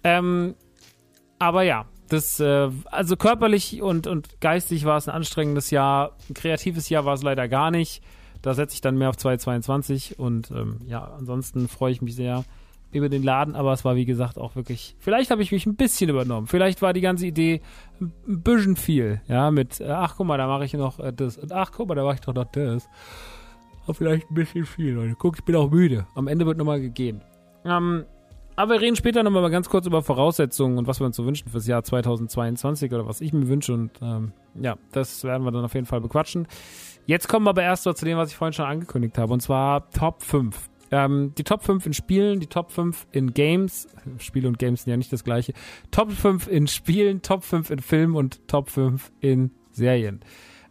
Ähm, 0.04 0.56
aber 1.38 1.64
ja, 1.64 1.86
das, 2.08 2.40
äh, 2.40 2.70
also 2.86 3.18
körperlich 3.18 3.82
und, 3.82 4.08
und 4.08 4.42
geistig 4.42 4.86
war 4.86 4.98
es 4.98 5.08
ein 5.08 5.16
anstrengendes 5.16 5.72
Jahr. 5.72 6.16
Ein 6.30 6.34
kreatives 6.34 6.90
Jahr 6.90 7.06
war 7.06 7.14
es 7.14 7.24
leider 7.24 7.48
gar 7.48 7.72
nicht. 7.72 8.02
Da 8.42 8.54
setze 8.54 8.76
ich 8.76 8.82
dann 8.82 8.98
mehr 8.98 9.10
auf 9.10 9.18
2022 9.18 10.20
und 10.20 10.52
ähm, 10.52 10.78
ja, 10.86 11.04
ansonsten 11.04 11.68
freue 11.68 11.92
ich 11.92 12.02
mich 12.02 12.16
sehr 12.16 12.46
über 12.92 13.10
den 13.10 13.22
Laden, 13.22 13.56
aber 13.56 13.74
es 13.74 13.86
war 13.86 13.96
wie 13.96 14.06
gesagt 14.06 14.38
auch 14.38 14.56
wirklich, 14.56 14.96
vielleicht 15.00 15.30
habe 15.30 15.44
ich 15.44 15.52
mich 15.52 15.66
ein 15.66 15.76
bisschen 15.76 16.10
übernommen. 16.10 16.48
Vielleicht 16.48 16.82
war 16.82 16.94
die 16.94 17.02
ganze 17.02 17.28
Idee 17.28 17.62
ein 18.00 18.42
bisschen 18.42 18.76
viel, 18.76 19.22
ja, 19.28 19.52
mit, 19.52 19.80
äh, 19.80 19.90
ach 19.90 20.16
guck 20.18 20.26
mal, 20.26 20.38
da 20.38 20.48
mache 20.48 20.66
ich 20.66 20.74
noch 20.74 21.00
äh, 21.00 21.14
das 21.14 21.38
und 21.38 21.52
ach 21.52 21.72
guck 21.72 21.88
mal, 21.88 21.96
da 21.96 22.04
mache 22.04 22.16
ich 22.16 22.22
doch 22.22 22.34
noch 22.34 22.46
das. 22.46 22.90
War 23.86 23.96
vielleicht 23.96 24.30
ein 24.30 24.36
bisschen 24.36 24.66
viel, 24.66 24.94
Leute. 24.94 25.16
Guck, 25.18 25.38
ich 25.38 25.44
bin 25.44 25.56
auch 25.56 25.70
müde. 25.70 26.06
Am 26.16 26.28
Ende 26.28 26.46
wird 26.46 26.58
nochmal 26.58 26.80
gegeben. 26.80 27.22
Ähm, 27.66 28.06
aber 28.56 28.74
wir 28.74 28.82
reden 28.82 28.96
später 28.96 29.24
nochmal 29.24 29.50
ganz 29.50 29.70
kurz 29.70 29.88
über 29.88 30.02
Voraussetzungen 30.02 30.78
und 30.78 30.86
was 30.86 31.00
wir 31.00 31.06
uns 31.06 31.16
so 31.16 31.26
wünschen 31.26 31.48
fürs 31.50 31.66
Jahr 31.66 31.84
2022 31.84 32.92
oder 32.92 33.08
was 33.08 33.22
ich 33.22 33.32
mir 33.32 33.48
wünsche. 33.48 33.74
Und 33.74 33.92
ähm, 34.02 34.34
ja, 34.54 34.78
das 34.92 35.24
werden 35.24 35.44
wir 35.44 35.52
dann 35.52 35.64
auf 35.64 35.74
jeden 35.74 35.86
Fall 35.86 36.02
bequatschen. 36.02 36.46
Jetzt 37.10 37.28
kommen 37.28 37.48
wir 37.48 37.50
aber 37.50 37.64
erst 37.64 37.86
zu 37.86 38.06
dem, 38.06 38.20
was 38.20 38.30
ich 38.30 38.36
vorhin 38.36 38.54
schon 38.54 38.68
angekündigt 38.68 39.18
habe, 39.18 39.34
und 39.34 39.40
zwar 39.40 39.90
Top 39.90 40.22
5. 40.22 40.70
Ähm, 40.92 41.34
die 41.36 41.44
Top 41.44 41.64
5 41.64 41.88
in 41.88 41.94
Spielen, 41.94 42.40
die 42.40 42.46
Top 42.46 42.70
5 42.70 43.08
in 43.12 43.34
Games. 43.34 43.88
Spiele 44.20 44.48
und 44.48 44.60
Games 44.60 44.84
sind 44.84 44.92
ja 44.92 44.98
nicht 44.98 45.12
das 45.12 45.24
gleiche. 45.24 45.54
Top 45.90 46.12
5 46.12 46.48
in 46.48 46.68
Spielen, 46.68 47.24
Top 47.24 47.44
5 47.44 47.72
in 47.72 47.80
Filmen 47.80 48.16
und 48.16 48.48
Top 48.48 48.70
5 48.70 49.12
in 49.22 49.50
Serien. 49.72 50.20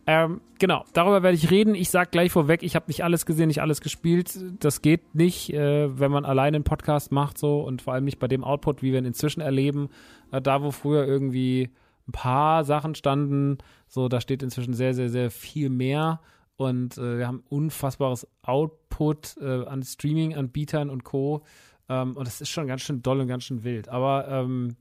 Ähm, 0.07 0.41
genau, 0.61 0.85
darüber 0.93 1.25
werde 1.25 1.37
ich 1.37 1.51
reden. 1.51 1.75
Ich 1.75 1.91
sage 1.91 2.11
gleich 2.13 2.31
vorweg, 2.31 2.63
ich 2.63 2.77
habe 2.77 2.87
nicht 2.87 3.03
alles 3.03 3.27
gesehen, 3.27 3.49
nicht 3.49 3.61
alles 3.61 3.81
gespielt. 3.81 4.39
Das 4.61 4.81
geht 4.81 5.17
nicht, 5.17 5.53
äh, 5.53 5.99
wenn 5.99 6.13
man 6.13 6.25
alleine 6.25 6.59
einen 6.59 6.65
Podcast 6.65 7.11
macht 7.11 7.37
so 7.37 7.63
und 7.63 7.83
vor 7.83 7.95
allem 7.95 8.05
nicht 8.05 8.21
bei 8.21 8.29
dem 8.29 8.45
Output, 8.45 8.81
wie 8.81 8.93
wir 8.93 9.01
ihn 9.01 9.07
inzwischen 9.07 9.41
erleben. 9.41 9.89
Äh, 10.31 10.41
da, 10.41 10.63
wo 10.63 10.71
früher 10.71 11.05
irgendwie 11.05 11.71
ein 12.09 12.13
paar 12.13 12.65
Sachen 12.65 12.95
standen, 12.95 13.59
so 13.87 14.09
da 14.09 14.21
steht 14.21 14.43
inzwischen 14.43 14.75
sehr, 14.75 14.95
sehr, 14.95 15.11
sehr 15.11 15.31
viel 15.31 15.71
mehr. 15.71 16.21
Und 16.57 16.99
äh, 16.99 17.19
wir 17.19 17.29
haben 17.29 17.45
unfassbares 17.49 18.27
Output 18.43 19.37
äh, 19.41 19.65
an 19.67 19.83
Streaming-Anbietern 19.83 20.91
und 20.91 21.05
Co. 21.05 21.45
Ähm, 21.89 22.17
und 22.17 22.27
das 22.27 22.41
ist 22.41 22.49
schon 22.49 22.67
ganz 22.67 22.83
schön 22.83 23.03
doll 23.03 23.21
und 23.21 23.29
ganz 23.29 23.45
schön 23.45 23.63
wild. 23.63 23.89
Aber 23.89 24.27
ähm, 24.29 24.77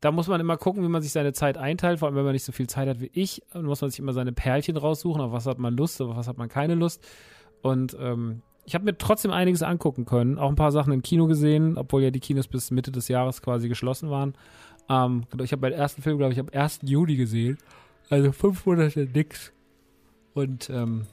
da 0.00 0.10
muss 0.10 0.28
man 0.28 0.40
immer 0.40 0.56
gucken, 0.56 0.82
wie 0.82 0.88
man 0.88 1.02
sich 1.02 1.12
seine 1.12 1.32
Zeit 1.32 1.58
einteilt, 1.58 1.98
vor 1.98 2.08
allem 2.08 2.16
wenn 2.16 2.24
man 2.24 2.32
nicht 2.32 2.44
so 2.44 2.52
viel 2.52 2.66
Zeit 2.68 2.88
hat 2.88 3.00
wie 3.00 3.10
ich, 3.12 3.42
dann 3.52 3.66
muss 3.66 3.82
man 3.82 3.90
sich 3.90 4.00
immer 4.00 4.12
seine 4.12 4.32
Perlchen 4.32 4.76
raussuchen, 4.76 5.20
auf 5.20 5.32
was 5.32 5.46
hat 5.46 5.58
man 5.58 5.76
Lust, 5.76 6.00
auf 6.00 6.16
was 6.16 6.26
hat 6.26 6.38
man 6.38 6.48
keine 6.48 6.74
Lust. 6.74 7.06
Und 7.62 7.96
ähm, 8.00 8.42
ich 8.64 8.74
habe 8.74 8.84
mir 8.84 8.96
trotzdem 8.96 9.30
einiges 9.30 9.62
angucken 9.62 10.06
können, 10.06 10.38
auch 10.38 10.48
ein 10.48 10.56
paar 10.56 10.72
Sachen 10.72 10.92
im 10.92 11.02
Kino 11.02 11.26
gesehen, 11.26 11.76
obwohl 11.76 12.02
ja 12.02 12.10
die 12.10 12.20
Kinos 12.20 12.48
bis 12.48 12.70
Mitte 12.70 12.90
des 12.92 13.08
Jahres 13.08 13.42
quasi 13.42 13.68
geschlossen 13.68 14.10
waren. 14.10 14.34
Ähm, 14.90 15.24
ich 15.42 15.52
habe 15.52 15.62
meinen 15.62 15.78
ersten 15.78 16.02
Film, 16.02 16.18
glaube 16.18 16.34
ich, 16.34 16.40
am 16.40 16.48
1. 16.52 16.80
Juli 16.82 17.16
gesehen. 17.16 17.56
Also 18.10 18.32
fünf 18.32 18.66
Monate 18.66 19.08
nix. 19.14 19.52
Und 20.34 20.68
ähm, 20.68 21.06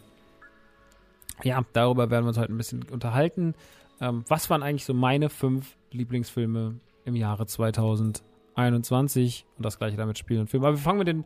ja, 1.43 1.63
darüber 1.71 2.09
werden 2.09 2.25
wir 2.25 2.29
uns 2.29 2.37
heute 2.37 2.51
ein 2.51 2.57
bisschen 2.57 2.83
unterhalten. 2.83 3.55
Ähm, 4.01 4.25
was 4.27 4.49
waren 4.49 4.63
eigentlich 4.63 4.85
so 4.85 4.93
meine 4.93 5.29
fünf 5.29 5.77
Lieblingsfilme 5.91 6.75
im 7.05 7.15
Jahre 7.15 7.45
2000? 7.45 8.21
21 8.57 9.45
und 9.57 9.65
das 9.65 9.77
gleiche 9.77 9.97
damit 9.97 10.17
Spielen 10.17 10.41
und 10.41 10.49
Film. 10.49 10.63
Aber 10.63 10.75
wir 10.75 10.81
fangen 10.81 10.99
mit 10.99 11.07
den 11.07 11.25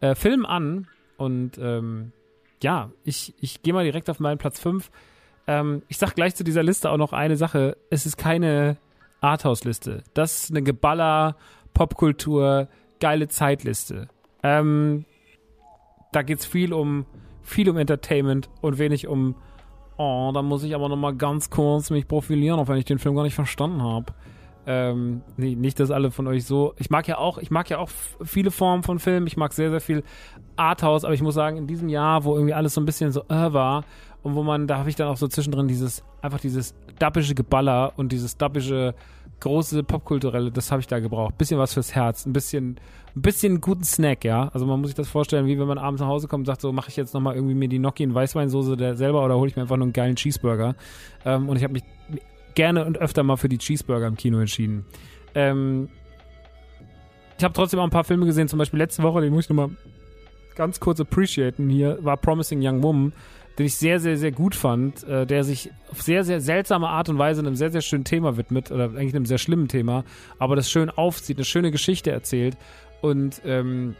äh, 0.00 0.14
Filmen 0.14 0.44
an 0.44 0.88
und 1.16 1.58
ähm, 1.58 2.12
ja, 2.62 2.90
ich, 3.04 3.34
ich 3.40 3.62
gehe 3.62 3.72
mal 3.72 3.84
direkt 3.84 4.10
auf 4.10 4.20
meinen 4.20 4.38
Platz 4.38 4.60
5. 4.60 4.90
Ähm, 5.46 5.82
ich 5.88 5.98
sag 5.98 6.14
gleich 6.14 6.34
zu 6.34 6.44
dieser 6.44 6.62
Liste 6.62 6.90
auch 6.90 6.96
noch 6.96 7.12
eine 7.12 7.36
Sache. 7.36 7.76
Es 7.90 8.06
ist 8.06 8.16
keine 8.16 8.76
Arthouse-Liste. 9.20 10.02
Das 10.14 10.44
ist 10.44 10.50
eine 10.50 10.62
Geballer, 10.62 11.36
Popkultur, 11.74 12.68
geile 13.00 13.28
Zeitliste. 13.28 14.08
Ähm, 14.42 15.04
da 16.12 16.22
geht's 16.22 16.46
viel 16.46 16.72
um, 16.72 17.06
viel 17.42 17.68
um 17.68 17.76
Entertainment 17.76 18.50
und 18.60 18.78
wenig 18.78 19.08
um, 19.08 19.34
oh, 19.96 20.30
da 20.34 20.42
muss 20.42 20.62
ich 20.62 20.74
aber 20.74 20.88
nochmal 20.88 21.14
ganz 21.14 21.50
kurz 21.50 21.90
mich 21.90 22.06
profilieren, 22.06 22.58
auch 22.60 22.68
wenn 22.68 22.78
ich 22.78 22.84
den 22.84 22.98
Film 22.98 23.14
gar 23.14 23.22
nicht 23.22 23.34
verstanden 23.34 23.82
habe. 23.82 24.12
Ähm, 24.64 25.22
nee, 25.36 25.56
nicht, 25.56 25.80
dass 25.80 25.90
alle 25.90 26.12
von 26.12 26.28
euch 26.28 26.44
so. 26.44 26.74
Ich 26.78 26.88
mag 26.88 27.08
ja 27.08 27.18
auch, 27.18 27.38
ich 27.38 27.50
mag 27.50 27.68
ja 27.68 27.78
auch 27.78 27.90
viele 28.22 28.52
Formen 28.52 28.84
von 28.84 29.00
Filmen. 29.00 29.26
Ich 29.26 29.36
mag 29.36 29.52
sehr, 29.52 29.70
sehr 29.70 29.80
viel 29.80 30.04
Arthouse, 30.54 31.04
aber 31.04 31.14
ich 31.14 31.22
muss 31.22 31.34
sagen, 31.34 31.56
in 31.56 31.66
diesem 31.66 31.88
Jahr, 31.88 32.24
wo 32.24 32.34
irgendwie 32.34 32.54
alles 32.54 32.74
so 32.74 32.80
ein 32.80 32.84
bisschen 32.84 33.10
so 33.10 33.22
äh 33.22 33.52
war 33.52 33.84
und 34.22 34.36
wo 34.36 34.44
man, 34.44 34.68
da 34.68 34.78
habe 34.78 34.88
ich 34.88 34.94
dann 34.94 35.08
auch 35.08 35.16
so 35.16 35.26
zwischendrin 35.26 35.66
dieses, 35.66 36.04
einfach 36.20 36.38
dieses 36.38 36.74
dappische 36.98 37.34
Geballer 37.34 37.92
und 37.96 38.12
dieses 38.12 38.36
dappische 38.36 38.94
große 39.42 39.82
Popkulturelle, 39.82 40.50
das 40.50 40.70
habe 40.70 40.80
ich 40.80 40.86
da 40.86 41.00
gebraucht. 41.00 41.36
Bisschen 41.36 41.58
was 41.58 41.74
fürs 41.74 41.94
Herz, 41.94 42.26
ein 42.26 42.32
bisschen, 42.32 42.80
ein 43.14 43.22
bisschen 43.22 43.60
guten 43.60 43.84
Snack, 43.84 44.24
ja. 44.24 44.48
Also 44.54 44.66
man 44.66 44.80
muss 44.80 44.90
sich 44.90 44.96
das 44.96 45.08
vorstellen, 45.08 45.46
wie 45.46 45.58
wenn 45.58 45.66
man 45.66 45.78
abends 45.78 46.00
nach 46.00 46.08
Hause 46.08 46.28
kommt 46.28 46.42
und 46.42 46.46
sagt, 46.46 46.60
so 46.60 46.72
mache 46.72 46.88
ich 46.88 46.96
jetzt 46.96 47.12
nochmal 47.12 47.34
irgendwie 47.34 47.54
mir 47.54 47.68
die 47.68 47.78
Gnocchi 47.78 48.04
in 48.04 48.14
Weißweinsoße 48.14 48.76
der 48.76 48.96
selber 48.96 49.24
oder 49.24 49.36
hole 49.36 49.48
ich 49.48 49.56
mir 49.56 49.62
einfach 49.62 49.76
nur 49.76 49.86
einen 49.86 49.92
geilen 49.92 50.16
Cheeseburger. 50.16 50.76
Ähm, 51.24 51.48
und 51.48 51.56
ich 51.56 51.64
habe 51.64 51.72
mich 51.72 51.82
gerne 52.54 52.84
und 52.84 52.98
öfter 52.98 53.22
mal 53.24 53.36
für 53.36 53.48
die 53.48 53.58
Cheeseburger 53.58 54.06
im 54.06 54.16
Kino 54.16 54.38
entschieden. 54.38 54.86
Ähm, 55.34 55.88
ich 57.36 57.44
habe 57.44 57.54
trotzdem 57.54 57.80
auch 57.80 57.84
ein 57.84 57.90
paar 57.90 58.04
Filme 58.04 58.26
gesehen, 58.26 58.46
zum 58.46 58.60
Beispiel 58.60 58.78
letzte 58.78 59.02
Woche, 59.02 59.20
den 59.20 59.32
muss 59.32 59.44
ich 59.44 59.50
nochmal 59.50 59.70
ganz 60.54 60.78
kurz 60.78 61.00
appreciaten 61.00 61.68
hier, 61.68 61.98
war 62.02 62.16
Promising 62.16 62.60
Young 62.62 62.82
Woman, 62.82 63.12
den 63.58 63.66
ich 63.66 63.76
sehr, 63.76 64.00
sehr, 64.00 64.16
sehr 64.16 64.32
gut 64.32 64.54
fand, 64.54 65.04
äh, 65.04 65.26
der 65.26 65.44
sich 65.44 65.70
auf 65.90 66.02
sehr, 66.02 66.24
sehr 66.24 66.40
seltsame 66.40 66.88
Art 66.88 67.08
und 67.08 67.18
Weise 67.18 67.40
einem 67.40 67.56
sehr, 67.56 67.70
sehr 67.70 67.80
schönen 67.80 68.04
Thema 68.04 68.36
widmet, 68.36 68.70
oder 68.70 68.84
eigentlich 68.84 69.14
einem 69.14 69.26
sehr 69.26 69.38
schlimmen 69.38 69.68
Thema, 69.68 70.04
aber 70.38 70.56
das 70.56 70.70
schön 70.70 70.90
aufzieht, 70.90 71.38
eine 71.38 71.44
schöne 71.44 71.70
Geschichte 71.70 72.10
erzählt 72.10 72.56
und 73.00 73.42
ähm, 73.44 73.94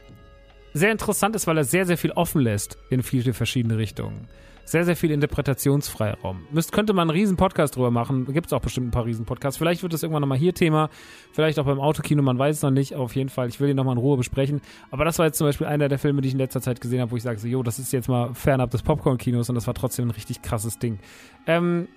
sehr 0.74 0.90
interessant 0.90 1.36
ist, 1.36 1.46
weil 1.46 1.58
er 1.58 1.64
sehr, 1.64 1.84
sehr 1.84 1.98
viel 1.98 2.12
offen 2.12 2.40
lässt 2.40 2.78
in 2.88 3.02
viele 3.02 3.34
verschiedene 3.34 3.76
Richtungen 3.76 4.28
sehr, 4.64 4.84
sehr 4.84 4.96
viel 4.96 5.10
Interpretationsfreiraum. 5.10 6.46
Müsst, 6.50 6.72
könnte 6.72 6.92
man 6.92 7.10
einen 7.10 7.18
riesen 7.18 7.36
Podcast 7.36 7.76
drüber 7.76 7.90
machen. 7.90 8.26
Gibt 8.32 8.46
es 8.46 8.52
auch 8.52 8.60
bestimmt 8.60 8.88
ein 8.88 8.90
paar 8.90 9.04
riesen 9.04 9.24
Podcasts. 9.24 9.58
Vielleicht 9.58 9.82
wird 9.82 9.92
das 9.92 10.02
irgendwann 10.02 10.22
nochmal 10.22 10.38
hier 10.38 10.54
Thema. 10.54 10.88
Vielleicht 11.32 11.58
auch 11.58 11.64
beim 11.64 11.80
Autokino, 11.80 12.22
man 12.22 12.38
weiß 12.38 12.56
es 12.56 12.62
noch 12.62 12.70
nicht. 12.70 12.94
Auf 12.94 13.14
jeden 13.16 13.28
Fall, 13.28 13.48
ich 13.48 13.60
will 13.60 13.68
ihn 13.68 13.76
nochmal 13.76 13.94
in 13.94 13.98
Ruhe 13.98 14.16
besprechen. 14.16 14.60
Aber 14.90 15.04
das 15.04 15.18
war 15.18 15.26
jetzt 15.26 15.38
zum 15.38 15.46
Beispiel 15.46 15.66
einer 15.66 15.88
der 15.88 15.98
Filme, 15.98 16.20
die 16.20 16.28
ich 16.28 16.34
in 16.34 16.38
letzter 16.40 16.60
Zeit 16.60 16.80
gesehen 16.80 17.00
habe, 17.00 17.10
wo 17.10 17.16
ich 17.16 17.22
sage, 17.22 17.38
so, 17.38 17.48
jo, 17.48 17.62
das 17.62 17.78
ist 17.78 17.92
jetzt 17.92 18.08
mal 18.08 18.34
fernab 18.34 18.70
des 18.70 18.82
Popcorn-Kinos 18.82 19.48
und 19.48 19.54
das 19.54 19.66
war 19.66 19.74
trotzdem 19.74 20.08
ein 20.08 20.10
richtig 20.12 20.42
krasses 20.42 20.78
Ding. 20.78 20.98
Ähm, 21.46 21.88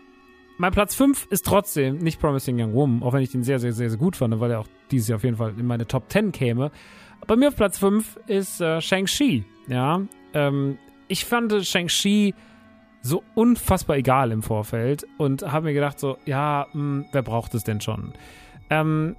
mein 0.57 0.71
Platz 0.71 0.95
5 0.95 1.27
ist 1.29 1.45
trotzdem 1.45 1.97
nicht 1.97 2.19
Promising 2.19 2.61
Young 2.61 2.73
Woman, 2.73 3.03
auch 3.03 3.13
wenn 3.13 3.21
ich 3.21 3.31
den 3.31 3.43
sehr, 3.43 3.59
sehr, 3.59 3.73
sehr, 3.73 3.89
sehr 3.89 3.99
gut 3.99 4.15
fand, 4.15 4.39
weil 4.39 4.51
er 4.51 4.61
auch 4.61 4.67
dieses 4.89 5.09
Jahr 5.09 5.17
auf 5.17 5.23
jeden 5.23 5.35
Fall 5.35 5.53
in 5.57 5.67
meine 5.67 5.85
Top 5.85 6.09
10 6.09 6.31
käme. 6.31 6.71
Bei 7.27 7.35
mir 7.35 7.49
auf 7.49 7.55
Platz 7.55 7.77
5 7.79 8.19
ist 8.27 8.61
äh, 8.61 8.79
Shang-Chi. 8.79 9.43
Ja, 9.67 10.01
ähm, 10.33 10.77
ich 11.07 11.25
fand 11.25 11.53
Shang-Chi 11.65 12.33
so 13.05 13.23
unfassbar 13.35 13.97
egal 13.97 14.31
im 14.31 14.41
Vorfeld 14.41 15.05
und 15.19 15.43
habe 15.43 15.65
mir 15.65 15.73
gedacht 15.73 15.99
so, 15.99 16.17
ja, 16.25 16.65
mh, 16.73 16.73
hm, 16.73 17.05
wer 17.11 17.21
braucht 17.21 17.53
es 17.53 17.63
denn 17.63 17.79
schon? 17.79 18.13
Ähm, 18.71 19.15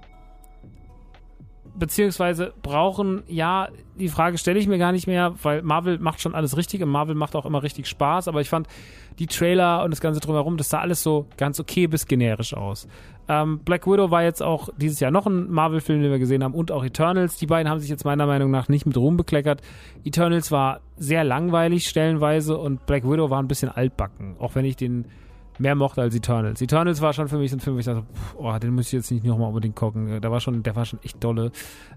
beziehungsweise 1.77 2.53
brauchen, 2.61 3.23
ja, 3.27 3.69
die 3.99 4.09
Frage 4.09 4.37
stelle 4.37 4.59
ich 4.59 4.67
mir 4.67 4.77
gar 4.77 4.91
nicht 4.91 5.07
mehr, 5.07 5.33
weil 5.43 5.61
Marvel 5.61 5.99
macht 5.99 6.21
schon 6.21 6.35
alles 6.35 6.57
richtig 6.57 6.81
und 6.81 6.89
Marvel 6.89 7.15
macht 7.15 7.35
auch 7.35 7.45
immer 7.45 7.63
richtig 7.63 7.87
Spaß, 7.87 8.27
aber 8.27 8.41
ich 8.41 8.49
fand 8.49 8.67
die 9.19 9.27
Trailer 9.27 9.83
und 9.83 9.91
das 9.91 10.01
Ganze 10.01 10.19
drumherum, 10.19 10.57
das 10.57 10.69
sah 10.69 10.79
alles 10.79 11.01
so 11.01 11.27
ganz 11.37 11.59
okay 11.59 11.87
bis 11.87 12.05
generisch 12.05 12.53
aus. 12.53 12.87
Ähm, 13.27 13.59
Black 13.59 13.87
Widow 13.87 14.11
war 14.11 14.23
jetzt 14.23 14.41
auch 14.41 14.69
dieses 14.77 14.99
Jahr 14.99 15.11
noch 15.11 15.25
ein 15.25 15.49
Marvel-Film, 15.49 16.01
den 16.01 16.11
wir 16.11 16.19
gesehen 16.19 16.43
haben, 16.43 16.53
und 16.53 16.71
auch 16.71 16.83
Eternals. 16.83 17.37
Die 17.37 17.47
beiden 17.47 17.69
haben 17.69 17.79
sich 17.79 17.89
jetzt 17.89 18.05
meiner 18.05 18.25
Meinung 18.25 18.51
nach 18.51 18.69
nicht 18.69 18.85
mit 18.85 18.95
Ruhm 18.95 19.17
bekleckert. 19.17 19.61
Eternals 20.05 20.51
war 20.51 20.81
sehr 20.97 21.23
langweilig 21.23 21.87
stellenweise 21.87 22.57
und 22.57 22.85
Black 22.85 23.03
Widow 23.09 23.29
war 23.29 23.41
ein 23.41 23.47
bisschen 23.47 23.69
altbacken, 23.69 24.35
auch 24.39 24.55
wenn 24.55 24.65
ich 24.65 24.75
den 24.75 25.05
mehr 25.59 25.75
mochte 25.75 26.01
als 26.01 26.15
Eternals. 26.15 26.61
Eternals 26.61 27.01
war 27.01 27.13
schon 27.13 27.27
für 27.27 27.37
mich 27.37 27.51
ein 27.51 27.59
Film, 27.59 27.79
ich 27.79 27.85
dachte, 27.85 28.03
oh, 28.37 28.57
den 28.57 28.73
muss 28.75 28.87
ich 28.87 28.93
jetzt 28.93 29.11
nicht 29.11 29.23
nochmal 29.23 29.49
unbedingt 29.49 29.75
gucken. 29.75 30.21
Der 30.21 30.31
war 30.31 30.39
schon, 30.39 30.63
der 30.63 30.75
war 30.75 30.85
schon 30.85 30.99
echt 31.03 31.23
dolle. 31.23 31.51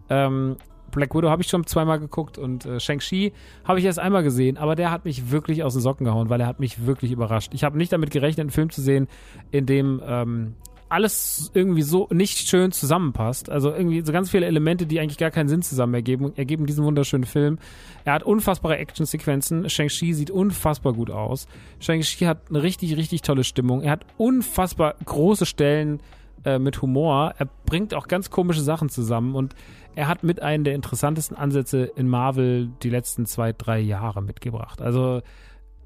Ähm, 0.09 0.57
Black 0.90 1.14
Widow 1.14 1.31
habe 1.31 1.43
ich 1.43 1.49
schon 1.49 1.67
zweimal 1.67 2.00
geguckt 2.00 2.38
und 2.38 2.67
äh, 2.67 2.81
Shang-Chi 2.81 3.33
habe 3.64 3.79
ich 3.79 3.85
erst 3.85 3.99
einmal 3.99 4.23
gesehen, 4.23 4.57
aber 4.57 4.75
der 4.75 4.90
hat 4.90 5.05
mich 5.05 5.31
wirklich 5.31 5.62
aus 5.62 5.75
den 5.75 5.83
Socken 5.83 6.05
gehauen, 6.05 6.29
weil 6.31 6.40
er 6.40 6.47
hat 6.47 6.61
mich 6.61 6.85
wirklich 6.87 7.12
überrascht. 7.12 7.55
Ich 7.55 7.64
habe 7.64 7.79
nicht 7.79 7.93
damit 7.93 8.11
gerechnet, 8.11 8.40
einen 8.40 8.50
Film 8.50 8.71
zu 8.71 8.83
sehen, 8.83 9.09
in 9.50 9.67
dem 9.67 10.02
ähm, 10.05 10.55
alles 10.91 11.51
irgendwie 11.55 11.83
so 11.83 12.09
nicht 12.13 12.49
schön 12.49 12.73
zusammenpasst. 12.73 13.49
Also 13.49 13.73
irgendwie 13.73 14.03
so 14.05 14.13
ganz 14.13 14.31
viele 14.31 14.47
Elemente, 14.47 14.87
die 14.87 15.01
eigentlich 15.01 15.19
gar 15.19 15.31
keinen 15.31 15.49
Sinn 15.49 15.63
zusammen 15.63 15.95
ergeben, 15.95 16.33
ergeben 16.37 16.67
diesen 16.67 16.85
wunderschönen 16.85 17.25
Film. 17.25 17.59
Er 18.05 18.15
hat 18.15 18.25
unfassbare 18.25 18.77
Actionsequenzen. 18.77 19.71
Shang-Chi 19.71 20.13
sieht 20.15 20.31
unfassbar 20.31 20.93
gut 20.93 21.11
aus. 21.11 21.47
Shang-Chi 21.79 22.25
hat 22.25 22.51
eine 22.51 22.63
richtig, 22.63 22.97
richtig 22.97 23.23
tolle 23.23 23.45
Stimmung. 23.45 23.83
Er 23.83 23.93
hat 23.93 24.05
unfassbar 24.19 24.97
große 25.05 25.47
Stellen 25.47 26.01
äh, 26.45 26.59
mit 26.59 26.83
Humor. 26.83 27.35
Er 27.39 27.49
bringt 27.67 27.95
auch 27.95 28.09
ganz 28.09 28.31
komische 28.31 28.63
Sachen 28.63 28.89
zusammen 28.89 29.37
und 29.37 29.55
er 29.95 30.09
hat 30.09 30.25
mit 30.25 30.43
einem 30.43 30.65
der 30.65 30.75
interessantesten 30.75 31.37
Ansätze 31.37 31.91
in 31.97 32.09
Marvel 32.09 32.69
die 32.83 32.91
letzten 32.91 33.27
zwei, 33.27 33.53
drei 33.53 33.79
Jahre 33.79 34.23
mitgebracht. 34.23 34.81
Also 34.81 35.23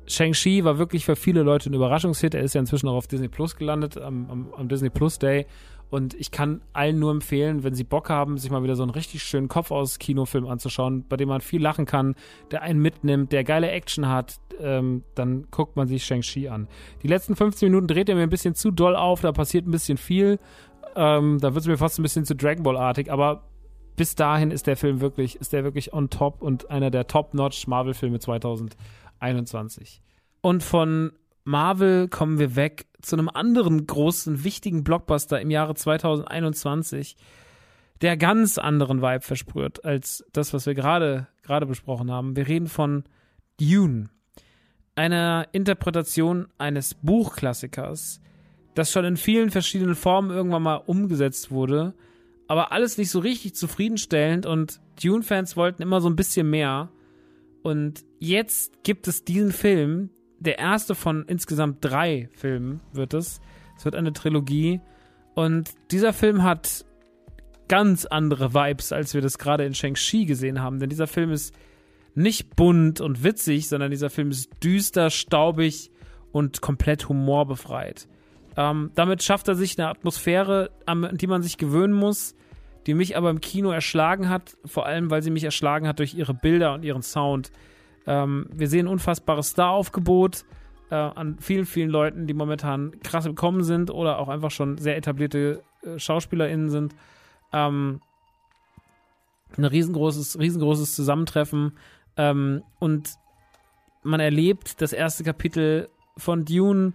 Shang-Chi 0.06 0.64
war 0.64 0.78
wirklich 0.78 1.04
für 1.04 1.16
viele 1.16 1.42
Leute 1.42 1.70
ein 1.70 1.74
Überraschungshit. 1.74 2.34
Er 2.34 2.42
ist 2.42 2.54
ja 2.54 2.60
inzwischen 2.60 2.88
auch 2.88 2.94
auf 2.94 3.06
Disney 3.06 3.28
Plus 3.28 3.56
gelandet, 3.56 3.96
am, 3.98 4.30
am, 4.30 4.54
am 4.54 4.68
Disney 4.68 4.90
Plus 4.90 5.18
Day. 5.18 5.46
Und 5.90 6.14
ich 6.14 6.30
kann 6.30 6.60
allen 6.72 6.98
nur 6.98 7.12
empfehlen, 7.12 7.62
wenn 7.62 7.74
sie 7.74 7.84
Bock 7.84 8.10
haben, 8.10 8.36
sich 8.36 8.50
mal 8.50 8.62
wieder 8.62 8.74
so 8.74 8.82
einen 8.82 8.90
richtig 8.90 9.22
schönen 9.22 9.48
Kopf 9.48 9.70
aus 9.70 9.98
Kinofilm 9.98 10.46
anzuschauen, 10.46 11.04
bei 11.08 11.16
dem 11.16 11.28
man 11.28 11.40
viel 11.40 11.62
lachen 11.62 11.86
kann, 11.86 12.16
der 12.50 12.62
einen 12.62 12.80
mitnimmt, 12.80 13.32
der 13.32 13.44
geile 13.44 13.70
Action 13.70 14.08
hat, 14.08 14.40
ähm, 14.60 15.04
dann 15.14 15.46
guckt 15.50 15.76
man 15.76 15.86
sich 15.86 16.04
Shang-Chi 16.04 16.48
an. 16.48 16.68
Die 17.02 17.08
letzten 17.08 17.36
15 17.36 17.68
Minuten 17.68 17.86
dreht 17.86 18.08
er 18.08 18.16
mir 18.16 18.22
ein 18.22 18.30
bisschen 18.30 18.54
zu 18.54 18.70
doll 18.70 18.96
auf, 18.96 19.20
da 19.20 19.32
passiert 19.32 19.66
ein 19.66 19.70
bisschen 19.70 19.96
viel. 19.96 20.38
Ähm, 20.96 21.38
da 21.40 21.54
wird 21.54 21.62
es 21.62 21.68
mir 21.68 21.76
fast 21.76 21.98
ein 21.98 22.02
bisschen 22.02 22.24
zu 22.24 22.34
Dragon 22.34 22.62
Ball-artig, 22.62 23.10
aber 23.12 23.44
bis 23.96 24.16
dahin 24.16 24.50
ist 24.50 24.66
der 24.66 24.76
Film 24.76 25.00
wirklich, 25.00 25.36
ist 25.36 25.52
der 25.52 25.64
wirklich 25.64 25.92
on 25.92 26.10
top 26.10 26.42
und 26.42 26.70
einer 26.70 26.90
der 26.90 27.06
top-notch 27.06 27.66
Marvel-Filme 27.68 28.18
2021. 29.24 30.02
Und 30.40 30.62
von 30.62 31.12
Marvel 31.44 32.08
kommen 32.08 32.38
wir 32.38 32.56
weg 32.56 32.86
zu 33.00 33.16
einem 33.16 33.28
anderen 33.28 33.86
großen, 33.86 34.44
wichtigen 34.44 34.84
Blockbuster 34.84 35.40
im 35.40 35.50
Jahre 35.50 35.74
2021, 35.74 37.16
der 38.00 38.16
ganz 38.16 38.58
anderen 38.58 39.02
Vibe 39.02 39.22
versprüht 39.22 39.84
als 39.84 40.24
das, 40.32 40.52
was 40.52 40.66
wir 40.66 40.74
gerade 40.74 41.28
gerade 41.42 41.66
besprochen 41.66 42.10
haben. 42.10 42.36
Wir 42.36 42.48
reden 42.48 42.66
von 42.66 43.04
Dune, 43.60 44.08
einer 44.94 45.46
Interpretation 45.52 46.48
eines 46.58 46.94
Buchklassikers, 46.94 48.20
das 48.74 48.90
schon 48.90 49.04
in 49.04 49.16
vielen 49.16 49.50
verschiedenen 49.50 49.94
Formen 49.94 50.30
irgendwann 50.30 50.62
mal 50.62 50.76
umgesetzt 50.76 51.50
wurde, 51.50 51.94
aber 52.48 52.72
alles 52.72 52.98
nicht 52.98 53.10
so 53.10 53.20
richtig 53.20 53.54
zufriedenstellend 53.54 54.46
und 54.46 54.80
Dune-Fans 55.02 55.56
wollten 55.56 55.82
immer 55.82 56.00
so 56.00 56.08
ein 56.08 56.16
bisschen 56.16 56.50
mehr. 56.50 56.90
Und 57.64 58.04
jetzt 58.18 58.84
gibt 58.84 59.08
es 59.08 59.24
diesen 59.24 59.50
Film, 59.50 60.10
der 60.38 60.58
erste 60.58 60.94
von 60.94 61.24
insgesamt 61.26 61.78
drei 61.80 62.28
Filmen 62.36 62.80
wird 62.92 63.14
es. 63.14 63.40
Es 63.78 63.86
wird 63.86 63.94
eine 63.94 64.12
Trilogie. 64.12 64.82
Und 65.34 65.70
dieser 65.90 66.12
Film 66.12 66.42
hat 66.42 66.84
ganz 67.66 68.04
andere 68.04 68.52
Vibes, 68.52 68.92
als 68.92 69.14
wir 69.14 69.22
das 69.22 69.38
gerade 69.38 69.64
in 69.64 69.74
Shang-Chi 69.74 70.26
gesehen 70.26 70.60
haben. 70.60 70.78
Denn 70.78 70.90
dieser 70.90 71.06
Film 71.06 71.30
ist 71.30 71.54
nicht 72.14 72.54
bunt 72.54 73.00
und 73.00 73.24
witzig, 73.24 73.66
sondern 73.66 73.90
dieser 73.90 74.10
Film 74.10 74.30
ist 74.30 74.50
düster, 74.62 75.08
staubig 75.08 75.90
und 76.32 76.60
komplett 76.60 77.08
humorbefreit. 77.08 78.08
Ähm, 78.58 78.90
damit 78.94 79.22
schafft 79.22 79.48
er 79.48 79.54
sich 79.54 79.78
eine 79.78 79.88
Atmosphäre, 79.88 80.70
an 80.84 81.16
die 81.16 81.26
man 81.26 81.42
sich 81.42 81.56
gewöhnen 81.56 81.94
muss, 81.94 82.34
die 82.86 82.94
mich 82.94 83.16
aber 83.16 83.30
im 83.30 83.40
Kino 83.40 83.70
erschlagen 83.70 84.28
hat, 84.28 84.56
vor 84.64 84.86
allem 84.86 85.10
weil 85.10 85.22
sie 85.22 85.30
mich 85.30 85.44
erschlagen 85.44 85.88
hat 85.88 85.98
durch 85.98 86.14
ihre 86.14 86.34
Bilder 86.34 86.74
und 86.74 86.84
ihren 86.84 87.02
Sound. 87.02 87.50
Ähm, 88.06 88.46
wir 88.52 88.68
sehen 88.68 88.86
unfassbares 88.86 89.50
Star-Aufgebot 89.50 90.44
äh, 90.90 90.94
an 90.94 91.38
vielen, 91.40 91.66
vielen 91.66 91.90
Leuten, 91.90 92.26
die 92.26 92.34
momentan 92.34 93.00
krass 93.02 93.26
im 93.26 93.34
Kommen 93.34 93.62
sind 93.62 93.90
oder 93.90 94.18
auch 94.18 94.28
einfach 94.28 94.50
schon 94.50 94.78
sehr 94.78 94.96
etablierte 94.96 95.62
äh, 95.82 95.98
SchauspielerInnen 95.98 96.68
sind. 96.68 96.94
Ähm, 97.52 98.00
ein 99.56 99.64
riesengroßes, 99.64 100.38
riesengroßes 100.38 100.94
Zusammentreffen. 100.94 101.72
Ähm, 102.16 102.62
und 102.78 103.14
man 104.02 104.20
erlebt 104.20 104.80
das 104.82 104.92
erste 104.92 105.24
Kapitel 105.24 105.88
von 106.16 106.44
Dune. 106.44 106.92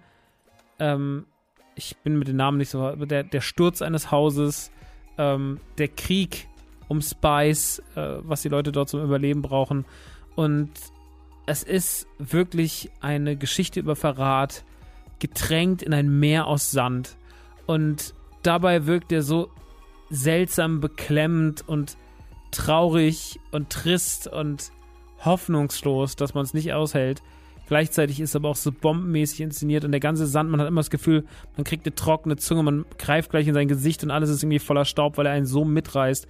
Ähm, 0.78 1.26
ich 1.76 1.98
bin 1.98 2.20
mit 2.20 2.28
den 2.28 2.36
Namen 2.36 2.58
nicht 2.58 2.70
so. 2.70 2.96
Der, 2.96 3.24
der 3.24 3.42
Sturz 3.42 3.82
eines 3.82 4.12
Hauses, 4.12 4.72
ähm, 5.20 5.60
der 5.78 5.90
Krieg 5.90 6.48
um 6.88 7.02
Spice, 7.02 7.84
äh, 7.96 8.18
was 8.24 8.42
die 8.42 8.50
Leute 8.50 8.72
dort 8.72 8.90
zum 8.90 9.04
Überleben 9.04 9.44
brauchen. 9.44 9.86
Und 10.36 10.72
es 11.46 11.62
ist 11.62 12.08
wirklich 12.18 12.90
eine 13.02 13.36
Geschichte 13.36 13.80
über 13.80 13.96
Verrat, 13.96 14.64
getränkt 15.20 15.84
in 15.84 15.94
ein 15.94 16.20
Meer 16.20 16.48
aus 16.48 16.72
Sand. 16.72 17.18
Und 17.68 18.16
dabei 18.42 18.88
wirkt 18.88 19.12
er 19.12 19.22
so 19.22 19.52
seltsam 20.10 20.80
beklemmend 20.80 21.68
und 21.68 21.98
traurig 22.52 23.40
und 23.52 23.70
trist 23.70 24.28
und 24.28 24.72
hoffnungslos, 25.24 26.16
dass 26.16 26.34
man 26.34 26.46
es 26.46 26.54
nicht 26.54 26.74
aushält. 26.74 27.22
Gleichzeitig 27.70 28.20
ist 28.20 28.36
aber 28.36 28.50
auch 28.50 28.56
so 28.56 28.72
bombenmäßig 28.72 29.42
inszeniert 29.42 29.86
und 29.86 29.92
der 29.92 30.00
ganze 30.00 30.26
Sand, 30.26 30.50
man 30.50 30.60
hat 30.60 30.68
immer 30.68 30.80
das 30.80 30.90
Gefühl, 30.90 31.24
man 31.56 31.64
kriegt 31.64 31.86
eine 31.86 31.94
trockene 31.94 32.36
Zunge, 32.36 32.64
man 32.64 32.84
greift 32.98 33.30
gleich 33.30 33.48
in 33.48 33.54
sein 33.54 33.68
Gesicht 33.68 34.04
und 34.04 34.10
alles 34.10 34.32
ist 34.32 34.42
irgendwie 34.42 34.58
voller 34.58 34.86
Staub, 34.86 35.20
weil 35.20 35.28
er 35.28 35.34
einen 35.34 35.46
so 35.46 35.64
mitreißt. 35.64 36.28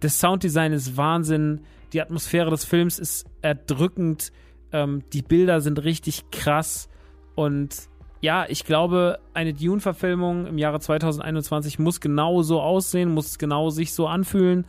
Das 0.00 0.18
Sounddesign 0.18 0.72
ist 0.72 0.96
Wahnsinn, 0.96 1.60
die 1.92 2.00
Atmosphäre 2.00 2.48
des 2.48 2.64
Films 2.64 2.98
ist 2.98 3.26
erdrückend, 3.42 4.32
ähm, 4.72 5.02
die 5.12 5.20
Bilder 5.20 5.60
sind 5.60 5.84
richtig 5.84 6.30
krass 6.30 6.88
und 7.34 7.76
ja, 8.22 8.46
ich 8.48 8.64
glaube, 8.64 9.18
eine 9.34 9.52
Dune-Verfilmung 9.52 10.46
im 10.46 10.56
Jahre 10.56 10.80
2021 10.80 11.78
muss 11.78 12.00
genau 12.00 12.40
so 12.40 12.62
aussehen, 12.62 13.12
muss 13.12 13.38
genau 13.38 13.68
sich 13.68 13.92
so 13.92 14.08
anfühlen. 14.08 14.64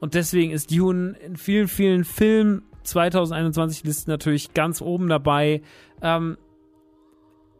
Und 0.00 0.14
deswegen 0.14 0.52
ist 0.52 0.74
Dune 0.74 1.14
in 1.24 1.36
vielen, 1.36 1.68
vielen 1.68 2.04
Film 2.04 2.62
2021 2.90 3.84
Listen 3.84 4.10
natürlich 4.10 4.54
ganz 4.54 4.82
oben 4.82 5.08
dabei. 5.08 5.62
Ähm, 6.02 6.36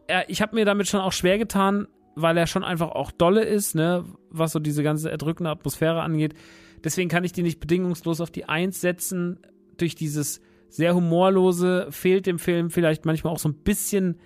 er, 0.06 0.28
ich 0.28 0.42
habe 0.42 0.54
mir 0.54 0.64
damit 0.64 0.88
schon 0.88 1.00
auch 1.00 1.12
schwer 1.12 1.38
getan, 1.38 1.86
weil 2.16 2.36
er 2.36 2.46
schon 2.46 2.64
einfach 2.64 2.90
auch 2.90 3.10
dolle 3.10 3.44
ist, 3.44 3.74
ne, 3.74 4.04
was 4.30 4.52
so 4.52 4.58
diese 4.58 4.82
ganze 4.82 5.10
erdrückende 5.10 5.50
Atmosphäre 5.50 6.02
angeht. 6.02 6.34
Deswegen 6.82 7.08
kann 7.08 7.24
ich 7.24 7.32
die 7.32 7.42
nicht 7.42 7.60
bedingungslos 7.60 8.20
auf 8.20 8.30
die 8.30 8.46
Eins 8.46 8.80
setzen. 8.80 9.38
Durch 9.76 9.94
dieses 9.94 10.40
sehr 10.68 10.94
humorlose 10.94 11.88
fehlt 11.90 12.26
dem 12.26 12.38
Film 12.38 12.70
vielleicht 12.70 13.04
manchmal 13.04 13.32
auch 13.32 13.38
so 13.38 13.48
ein 13.48 13.54
bisschen 13.54 14.18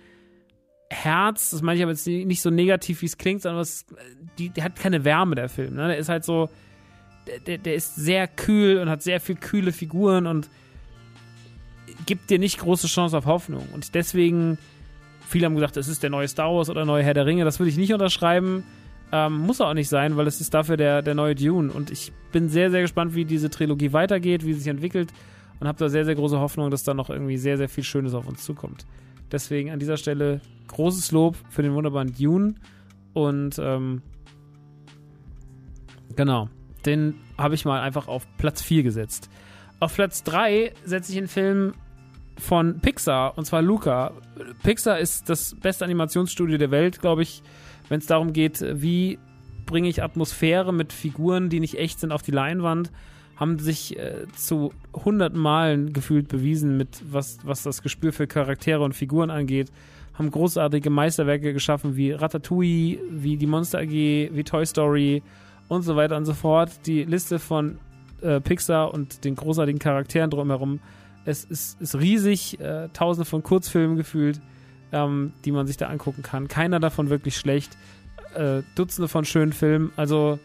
Herz. 0.89 1.51
Das 1.51 1.61
meine 1.61 1.77
ich 1.77 1.83
aber 1.83 1.91
jetzt 1.91 2.07
nicht 2.07 2.41
so 2.41 2.49
negativ, 2.49 3.01
wie 3.01 3.07
es 3.07 3.17
klingt, 3.17 3.41
sondern 3.41 3.61
es, 3.61 3.85
die, 4.37 4.49
der 4.49 4.63
hat 4.63 4.75
keine 4.75 5.03
Wärme, 5.03 5.35
der 5.35 5.49
Film. 5.49 5.75
Ne? 5.75 5.87
Der 5.87 5.97
ist 5.97 6.09
halt 6.09 6.23
so, 6.23 6.49
der, 7.47 7.57
der 7.57 7.75
ist 7.75 7.95
sehr 7.95 8.27
kühl 8.27 8.79
und 8.79 8.89
hat 8.89 9.01
sehr 9.01 9.19
viel 9.19 9.35
kühle 9.35 9.71
Figuren 9.71 10.27
und 10.27 10.49
gibt 12.05 12.29
dir 12.29 12.39
nicht 12.39 12.59
große 12.59 12.87
Chance 12.87 13.17
auf 13.17 13.25
Hoffnung. 13.25 13.67
Und 13.73 13.95
deswegen, 13.95 14.57
viele 15.27 15.45
haben 15.45 15.55
gesagt, 15.55 15.77
das 15.77 15.87
ist 15.87 16.03
der 16.03 16.09
neue 16.09 16.27
Star 16.27 16.53
Wars 16.53 16.69
oder 16.69 16.85
neue 16.85 17.03
Herr 17.03 17.13
der 17.13 17.25
Ringe. 17.25 17.45
Das 17.45 17.59
würde 17.59 17.69
ich 17.69 17.77
nicht 17.77 17.93
unterschreiben. 17.93 18.63
Ähm, 19.11 19.37
muss 19.39 19.61
auch 19.61 19.73
nicht 19.73 19.89
sein, 19.89 20.17
weil 20.17 20.27
es 20.27 20.41
ist 20.41 20.53
dafür 20.53 20.77
der, 20.77 21.01
der 21.01 21.15
neue 21.15 21.35
Dune. 21.35 21.71
Und 21.71 21.91
ich 21.91 22.11
bin 22.31 22.49
sehr, 22.49 22.71
sehr 22.71 22.81
gespannt, 22.81 23.15
wie 23.15 23.25
diese 23.25 23.49
Trilogie 23.49 23.93
weitergeht, 23.93 24.45
wie 24.45 24.53
sie 24.53 24.59
sich 24.59 24.67
entwickelt. 24.67 25.13
Und 25.59 25.67
habe 25.67 25.79
da 25.79 25.89
sehr, 25.89 26.05
sehr 26.05 26.15
große 26.15 26.39
Hoffnung, 26.39 26.69
dass 26.69 26.83
da 26.83 26.93
noch 26.93 27.09
irgendwie 27.09 27.37
sehr, 27.37 27.57
sehr 27.57 27.69
viel 27.69 27.83
Schönes 27.83 28.13
auf 28.13 28.27
uns 28.27 28.43
zukommt. 28.43 28.85
Deswegen 29.31 29.71
an 29.71 29.79
dieser 29.79 29.97
Stelle 29.97 30.41
großes 30.67 31.11
Lob 31.11 31.37
für 31.49 31.61
den 31.61 31.73
wunderbaren 31.73 32.13
Dune. 32.13 32.55
Und 33.13 33.57
ähm, 33.59 34.01
genau, 36.15 36.49
den 36.85 37.15
habe 37.37 37.55
ich 37.55 37.65
mal 37.65 37.81
einfach 37.81 38.07
auf 38.07 38.27
Platz 38.37 38.61
4 38.61 38.83
gesetzt. 38.83 39.29
Auf 39.79 39.95
Platz 39.95 40.23
3 40.23 40.73
setze 40.83 41.11
ich 41.11 41.17
einen 41.17 41.27
Film 41.27 41.73
von 42.39 42.79
Pixar, 42.79 43.37
und 43.37 43.45
zwar 43.45 43.61
Luca. 43.61 44.11
Pixar 44.63 44.99
ist 44.99 45.29
das 45.29 45.55
beste 45.55 45.85
Animationsstudio 45.85 46.57
der 46.57 46.71
Welt, 46.71 46.99
glaube 47.01 47.23
ich, 47.23 47.41
wenn 47.89 47.99
es 47.99 48.05
darum 48.05 48.33
geht, 48.33 48.63
wie 48.81 49.19
bringe 49.65 49.89
ich 49.89 50.03
Atmosphäre 50.03 50.73
mit 50.73 50.93
Figuren, 50.93 51.49
die 51.49 51.59
nicht 51.59 51.77
echt 51.77 51.99
sind, 51.99 52.11
auf 52.11 52.21
die 52.21 52.31
Leinwand. 52.31 52.91
Haben 53.35 53.59
sich 53.59 53.97
äh, 53.99 54.25
zu 54.35 54.71
hunderten 54.93 55.39
Malen 55.39 55.91
gefühlt 55.91 56.29
bewiesen, 56.29 56.77
mit 56.77 57.01
was, 57.11 57.39
was 57.43 57.63
das 57.63 57.81
Gespür 57.81 58.13
für 58.13 58.27
Charaktere 58.27 58.83
und 58.83 58.93
Figuren 58.93 59.29
angeht. 59.29 59.71
Haben 60.13 60.31
großartige 60.31 60.89
Meisterwerke 60.89 61.51
geschaffen 61.51 61.97
wie 61.97 62.11
Ratatouille, 62.11 62.99
wie 63.09 63.35
die 63.35 63.47
Monster 63.47 63.79
AG, 63.79 63.89
wie 63.89 64.43
Toy 64.45 64.65
Story 64.65 65.21
und 65.67 65.81
so 65.81 65.97
weiter 65.97 66.15
und 66.15 66.25
so 66.25 66.33
fort. 66.33 66.71
Die 66.85 67.03
Liste 67.03 67.39
von 67.39 67.77
äh, 68.21 68.39
Pixar 68.39 68.93
und 68.93 69.25
den 69.25 69.35
großartigen 69.35 69.79
Charakteren 69.79 70.29
drumherum 70.29 70.79
es 71.25 71.43
ist, 71.43 71.81
ist 71.81 71.95
riesig, 71.95 72.59
äh, 72.59 72.89
tausende 72.93 73.25
von 73.25 73.43
Kurzfilmen 73.43 73.97
gefühlt, 73.97 74.39
ähm, 74.91 75.33
die 75.43 75.51
man 75.51 75.67
sich 75.67 75.77
da 75.77 75.87
angucken 75.87 76.21
kann. 76.23 76.47
Keiner 76.47 76.79
davon 76.79 77.09
wirklich 77.09 77.35
schlecht. 77.35 77.77
Äh, 78.35 78.61
Dutzende 78.75 79.07
von 79.07 79.25
schönen 79.25 79.53
Filmen. 79.53 79.91
Also 79.95 80.39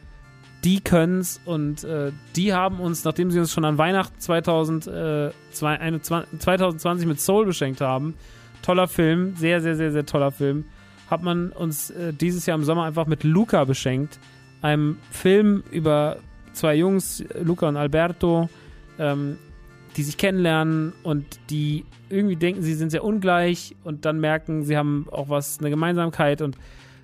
die 0.64 0.80
können's 0.80 1.40
und 1.44 1.84
äh, 1.84 2.12
die 2.36 2.52
haben 2.52 2.80
uns, 2.80 3.04
nachdem 3.04 3.30
sie 3.30 3.38
uns 3.38 3.52
schon 3.52 3.64
an 3.64 3.78
Weihnachten 3.78 4.18
2000, 4.18 4.86
äh, 4.86 5.30
2020 5.52 7.06
mit 7.06 7.20
Soul 7.20 7.46
beschenkt 7.46 7.80
haben, 7.80 8.14
toller 8.62 8.88
Film, 8.88 9.36
sehr, 9.36 9.60
sehr, 9.60 9.76
sehr, 9.76 9.92
sehr 9.92 10.04
toller 10.04 10.32
Film, 10.32 10.64
hat 11.10 11.22
man 11.22 11.50
uns 11.50 11.90
äh, 11.90 12.12
dieses 12.12 12.46
Jahr 12.46 12.58
im 12.58 12.64
Sommer 12.64 12.84
einfach 12.84 13.06
mit 13.06 13.24
Luca 13.24 13.64
beschenkt. 13.64 14.18
Einem 14.62 14.98
Film 15.10 15.64
über 15.70 16.18
zwei 16.52 16.74
Jungs, 16.74 17.24
Luca 17.42 17.68
und 17.68 17.76
Alberto, 17.76 18.50
ähm, 18.98 19.38
die 19.96 20.02
sich 20.02 20.16
kennenlernen 20.16 20.92
und 21.02 21.26
die 21.50 21.84
irgendwie 22.08 22.36
denken, 22.36 22.62
sie 22.62 22.74
sind 22.74 22.90
sehr 22.90 23.04
ungleich 23.04 23.76
und 23.84 24.04
dann 24.04 24.20
merken, 24.20 24.62
sie 24.62 24.76
haben 24.76 25.06
auch 25.10 25.28
was, 25.28 25.58
eine 25.58 25.70
Gemeinsamkeit 25.70 26.42
und 26.42 26.56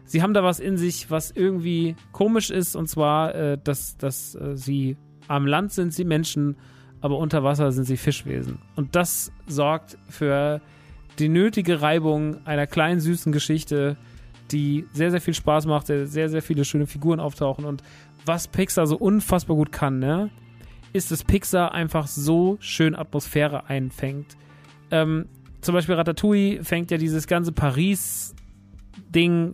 sie 0.04 0.22
haben 0.22 0.34
da 0.34 0.42
was 0.42 0.60
in 0.60 0.76
sich, 0.76 1.10
was 1.10 1.30
irgendwie 1.30 1.96
komisch 2.12 2.50
ist 2.50 2.76
und 2.76 2.88
zwar, 2.88 3.34
äh, 3.34 3.58
dass, 3.62 3.96
dass 3.96 4.34
äh, 4.34 4.56
sie 4.56 4.96
am 5.28 5.46
Land 5.46 5.72
sind 5.72 5.92
sie 5.92 6.04
Menschen, 6.04 6.56
aber 7.00 7.18
unter 7.18 7.42
Wasser 7.42 7.72
sind 7.72 7.84
sie 7.84 7.96
Fischwesen. 7.96 8.58
Und 8.76 8.96
das 8.96 9.32
sorgt 9.46 9.98
für 10.08 10.60
die 11.18 11.28
nötige 11.28 11.82
Reibung 11.82 12.46
einer 12.46 12.66
kleinen, 12.66 13.00
süßen 13.00 13.32
Geschichte, 13.32 13.96
die 14.50 14.86
sehr, 14.92 15.10
sehr 15.10 15.20
viel 15.20 15.34
Spaß 15.34 15.66
macht, 15.66 15.88
sehr, 15.88 16.06
sehr 16.06 16.42
viele 16.42 16.64
schöne 16.64 16.86
Figuren 16.86 17.20
auftauchen 17.20 17.64
und 17.64 17.82
was 18.24 18.48
Pixar 18.48 18.86
so 18.86 18.96
unfassbar 18.96 19.56
gut 19.56 19.72
kann, 19.72 19.98
ne? 19.98 20.30
Ist, 20.92 21.10
dass 21.10 21.24
Pixar 21.24 21.72
einfach 21.72 22.06
so 22.06 22.56
schön 22.60 22.94
Atmosphäre 22.94 23.66
einfängt. 23.66 24.36
Ähm, 24.90 25.26
zum 25.60 25.74
Beispiel 25.74 25.94
Ratatouille 25.96 26.62
fängt 26.64 26.90
ja 26.90 26.96
dieses 26.96 27.26
ganze 27.26 27.52
Paris-Ding, 27.52 28.34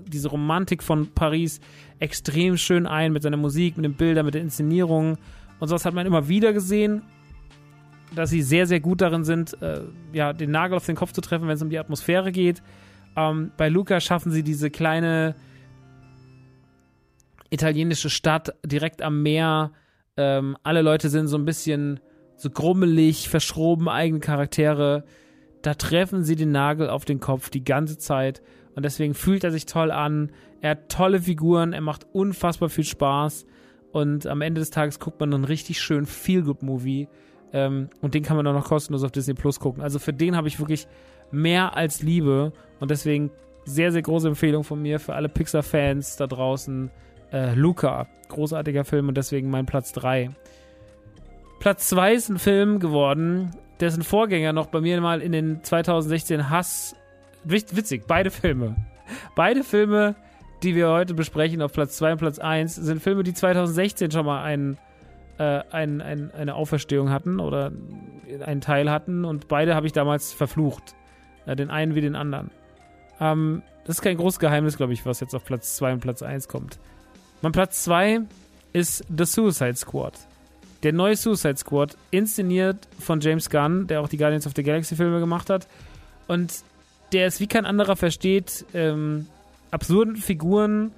diese 0.06 0.28
Romantik 0.28 0.82
von 0.82 1.08
Paris 1.14 1.60
extrem 1.98 2.56
schön 2.56 2.86
ein 2.86 3.12
mit 3.12 3.22
seiner 3.22 3.36
Musik, 3.36 3.76
mit 3.76 3.84
den 3.84 3.94
Bildern, 3.94 4.26
mit 4.26 4.34
der 4.34 4.42
Inszenierung. 4.42 5.18
Und 5.58 5.68
sowas 5.68 5.84
hat 5.84 5.94
man 5.94 6.06
immer 6.06 6.28
wieder 6.28 6.52
gesehen, 6.52 7.02
dass 8.14 8.30
sie 8.30 8.42
sehr, 8.42 8.66
sehr 8.66 8.80
gut 8.80 9.00
darin 9.00 9.24
sind, 9.24 9.60
äh, 9.62 9.82
ja, 10.12 10.32
den 10.32 10.50
Nagel 10.50 10.76
auf 10.76 10.86
den 10.86 10.96
Kopf 10.96 11.12
zu 11.12 11.20
treffen, 11.20 11.48
wenn 11.48 11.54
es 11.54 11.62
um 11.62 11.70
die 11.70 11.78
Atmosphäre 11.78 12.32
geht. 12.32 12.62
Ähm, 13.16 13.52
bei 13.56 13.68
Luca 13.68 14.00
schaffen 14.00 14.32
sie 14.32 14.42
diese 14.42 14.70
kleine 14.70 15.34
italienische 17.50 18.10
Stadt 18.10 18.54
direkt 18.64 19.02
am 19.02 19.22
Meer. 19.22 19.72
Ähm, 20.16 20.56
alle 20.62 20.82
Leute 20.82 21.08
sind 21.08 21.28
so 21.28 21.36
ein 21.36 21.44
bisschen 21.44 22.00
so 22.36 22.50
grummelig, 22.50 23.28
verschroben, 23.28 23.88
eigene 23.88 24.20
Charaktere. 24.20 25.04
Da 25.62 25.74
treffen 25.74 26.24
sie 26.24 26.36
den 26.36 26.50
Nagel 26.50 26.90
auf 26.90 27.04
den 27.04 27.20
Kopf 27.20 27.50
die 27.50 27.64
ganze 27.64 27.98
Zeit. 27.98 28.42
Und 28.74 28.84
deswegen 28.84 29.14
fühlt 29.14 29.44
er 29.44 29.52
sich 29.52 29.66
toll 29.66 29.90
an. 29.90 30.32
Er 30.60 30.70
hat 30.70 30.88
tolle 30.88 31.20
Figuren, 31.20 31.72
er 31.72 31.80
macht 31.80 32.06
unfassbar 32.12 32.68
viel 32.68 32.84
Spaß. 32.84 33.46
Und 33.92 34.26
am 34.26 34.40
Ende 34.40 34.60
des 34.60 34.70
Tages 34.70 34.98
guckt 34.98 35.20
man 35.20 35.32
einen 35.32 35.44
richtig 35.44 35.80
schönen 35.80 36.06
Feel-Good-Movie. 36.06 37.08
Ähm, 37.52 37.90
und 38.00 38.14
den 38.14 38.22
kann 38.22 38.36
man 38.36 38.44
dann 38.44 38.54
noch 38.54 38.64
kostenlos 38.64 39.04
auf 39.04 39.12
Disney 39.12 39.34
Plus 39.34 39.60
gucken. 39.60 39.82
Also 39.82 39.98
für 39.98 40.12
den 40.12 40.36
habe 40.36 40.48
ich 40.48 40.58
wirklich 40.58 40.86
mehr 41.30 41.76
als 41.76 42.02
Liebe. 42.02 42.52
Und 42.80 42.90
deswegen 42.90 43.30
sehr, 43.64 43.92
sehr 43.92 44.02
große 44.02 44.28
Empfehlung 44.28 44.64
von 44.64 44.80
mir 44.80 44.98
für 44.98 45.14
alle 45.14 45.28
Pixar-Fans 45.28 46.16
da 46.16 46.26
draußen. 46.26 46.90
Äh, 47.32 47.54
Luca, 47.54 48.06
großartiger 48.28 48.84
Film 48.84 49.08
und 49.08 49.16
deswegen 49.16 49.50
mein 49.50 49.66
Platz 49.66 49.92
3. 49.92 50.30
Platz 51.60 51.88
2 51.88 52.14
ist 52.14 52.28
ein 52.28 52.38
Film 52.38 52.78
geworden, 52.78 53.52
dessen 53.80 54.02
Vorgänger 54.02 54.52
noch 54.52 54.66
bei 54.66 54.80
mir 54.80 55.00
mal 55.00 55.22
in 55.22 55.32
den 55.32 55.62
2016 55.62 56.50
Hass. 56.50 56.96
Witzig, 57.44 58.06
beide 58.06 58.30
Filme. 58.30 58.76
Beide 59.34 59.64
Filme, 59.64 60.14
die 60.62 60.74
wir 60.74 60.88
heute 60.90 61.14
besprechen 61.14 61.62
auf 61.62 61.72
Platz 61.72 61.96
2 61.96 62.12
und 62.12 62.18
Platz 62.18 62.38
1, 62.38 62.76
sind 62.76 63.02
Filme, 63.02 63.22
die 63.22 63.34
2016 63.34 64.10
schon 64.10 64.26
mal 64.26 64.42
einen, 64.42 64.78
äh, 65.38 65.62
ein, 65.70 66.00
ein, 66.00 66.30
eine 66.32 66.54
Auferstehung 66.54 67.10
hatten 67.10 67.40
oder 67.40 67.72
einen 68.44 68.60
Teil 68.60 68.90
hatten 68.90 69.24
und 69.24 69.48
beide 69.48 69.74
habe 69.74 69.86
ich 69.86 69.92
damals 69.92 70.32
verflucht. 70.32 70.94
Äh, 71.46 71.56
den 71.56 71.70
einen 71.70 71.94
wie 71.94 72.00
den 72.00 72.14
anderen. 72.14 72.50
Ähm, 73.20 73.62
das 73.84 73.96
ist 73.96 74.02
kein 74.02 74.16
großes 74.16 74.38
Geheimnis, 74.38 74.76
glaube 74.76 74.92
ich, 74.92 75.04
was 75.06 75.20
jetzt 75.20 75.34
auf 75.34 75.44
Platz 75.44 75.76
2 75.76 75.94
und 75.94 76.00
Platz 76.00 76.22
1 76.22 76.48
kommt. 76.48 76.78
Mein 77.42 77.50
Platz 77.50 77.82
2 77.82 78.20
ist 78.72 79.04
The 79.14 79.24
Suicide 79.24 79.74
Squad. 79.74 80.14
Der 80.84 80.92
neue 80.92 81.16
Suicide 81.16 81.56
Squad, 81.56 81.96
inszeniert 82.12 82.76
von 83.00 83.20
James 83.20 83.50
Gunn, 83.50 83.88
der 83.88 84.00
auch 84.00 84.08
die 84.08 84.16
Guardians 84.16 84.46
of 84.46 84.52
the 84.54 84.62
Galaxy 84.62 84.94
Filme 84.94 85.18
gemacht 85.18 85.50
hat. 85.50 85.66
Und 86.28 86.62
der 87.12 87.26
es 87.26 87.40
wie 87.40 87.48
kein 87.48 87.66
anderer 87.66 87.96
versteht, 87.96 88.64
ähm, 88.74 89.26
absurden 89.72 90.16
Figuren 90.16 90.92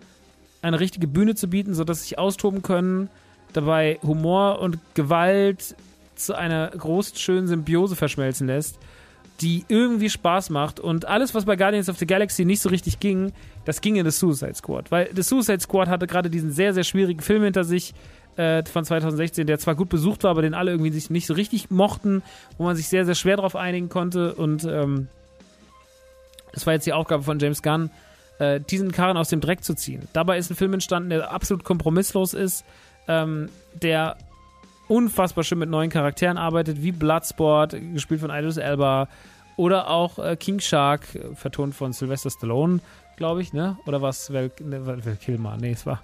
eine 0.61 0.81
richtige 0.81 1.07
Bühne 1.07 1.35
zu 1.35 1.49
bieten, 1.49 1.73
sodass 1.73 2.01
sie 2.01 2.09
sich 2.09 2.19
austoben 2.19 2.61
können, 2.61 3.09
dabei 3.55 3.99
Humor 4.03 4.61
und 4.61 4.79
Gewalt 4.93 5.75
zu 6.15 6.35
einer 6.35 6.69
großen, 6.69 7.17
schönen 7.17 7.47
Symbiose 7.47 7.97
verschmelzen 7.97 8.49
lässt 8.49 8.79
die 9.41 9.65
irgendwie 9.69 10.11
Spaß 10.11 10.51
macht. 10.51 10.81
Und 10.81 11.07
alles, 11.07 11.35
was 11.35 11.45
bei 11.45 11.57
Guardians 11.57 11.89
of 11.89 11.99
the 11.99 12.07
Galaxy 12.07 12.45
nicht 12.45 12.61
so 12.61 12.69
richtig 12.69 13.01
ging, 13.01 13.33
das 13.65 13.81
ging 13.81 13.97
in 13.97 14.09
The 14.09 14.17
Suicide 14.17 14.55
Squad. 14.55 14.91
Weil 14.91 15.11
The 15.15 15.23
Suicide 15.23 15.61
Squad 15.61 15.89
hatte 15.89 16.07
gerade 16.07 16.31
diesen 16.31 16.53
sehr, 16.53 16.73
sehr 16.73 16.85
schwierigen 16.85 17.21
Film 17.21 17.43
hinter 17.43 17.65
sich 17.65 17.95
äh, 18.37 18.63
von 18.65 18.85
2016, 18.85 19.47
der 19.47 19.59
zwar 19.59 19.75
gut 19.75 19.89
besucht 19.89 20.25
war, 20.25 20.31
aber 20.31 20.43
den 20.43 20.55
alle 20.55 20.71
irgendwie 20.71 20.91
sich 20.91 21.11
nicht 21.11 21.27
so 21.27 21.35
richtig 21.35 21.71
mochten, 21.71 22.23
wo 22.59 22.65
man 22.65 22.77
sich 22.77 22.89
sehr, 22.89 23.05
sehr 23.05 23.15
schwer 23.15 23.37
darauf 23.37 23.57
einigen 23.57 23.89
konnte. 23.89 24.35
Und 24.35 24.65
ähm, 24.65 25.09
es 26.53 26.67
war 26.67 26.75
jetzt 26.75 26.87
die 26.87 26.93
Aufgabe 26.93 27.25
von 27.25 27.39
James 27.39 27.63
Gunn, 27.63 27.91
äh, 28.39 28.61
diesen 28.61 28.93
Karren 28.93 29.17
aus 29.17 29.29
dem 29.29 29.41
Dreck 29.41 29.65
zu 29.65 29.75
ziehen. 29.75 30.09
Dabei 30.13 30.39
ist 30.39 30.51
ein 30.51 30.57
Film 30.57 30.75
entstanden, 30.75 31.11
der 31.11 31.33
absolut 31.33 31.65
kompromisslos 31.65 32.35
ist, 32.35 32.65
ähm, 33.09 33.49
der 33.75 34.17
unfassbar 34.89 35.45
schön 35.45 35.59
mit 35.59 35.71
neuen 35.71 35.91
Charakteren 35.91 36.37
arbeitet, 36.37 36.83
wie 36.83 36.93
Bloodsport, 36.93 37.77
gespielt 37.93 38.21
von 38.21 38.31
Idris 38.31 38.57
Elba, 38.57 39.09
oder 39.57 39.89
auch 39.89 40.19
äh, 40.19 40.37
King 40.37 40.61
Shark, 40.61 41.07
vertont 41.35 41.75
von 41.75 41.93
Sylvester 41.93 42.31
Stallone, 42.31 42.81
glaube 43.17 43.43
ich, 43.43 43.53
ne? 43.53 43.77
Oder 43.87 44.03
was? 44.03 44.33
Val, 44.33 44.51
ne, 44.61 44.85
Val 44.87 45.17
Kilmer? 45.17 45.57
Nee, 45.57 45.73
es 45.73 45.87
war, 45.87 46.03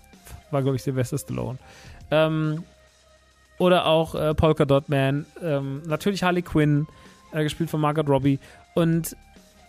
war 0.51 0.63
glaube 0.63 0.77
ich, 0.77 0.83
Sylvester 0.83 1.19
Stallone. 1.19 1.59
Ähm, 2.11 2.65
oder 3.59 3.87
auch 3.87 4.15
äh, 4.15 4.35
Polka 4.35 4.65
Dot 4.65 4.89
Man, 4.89 5.27
ähm, 5.43 5.83
natürlich 5.87 6.23
Harley 6.23 6.43
Quinn, 6.43 6.87
äh, 7.33 7.43
gespielt 7.43 7.71
von 7.71 7.81
Margaret 7.81 8.09
Robbie. 8.09 8.39
Und 8.75 9.17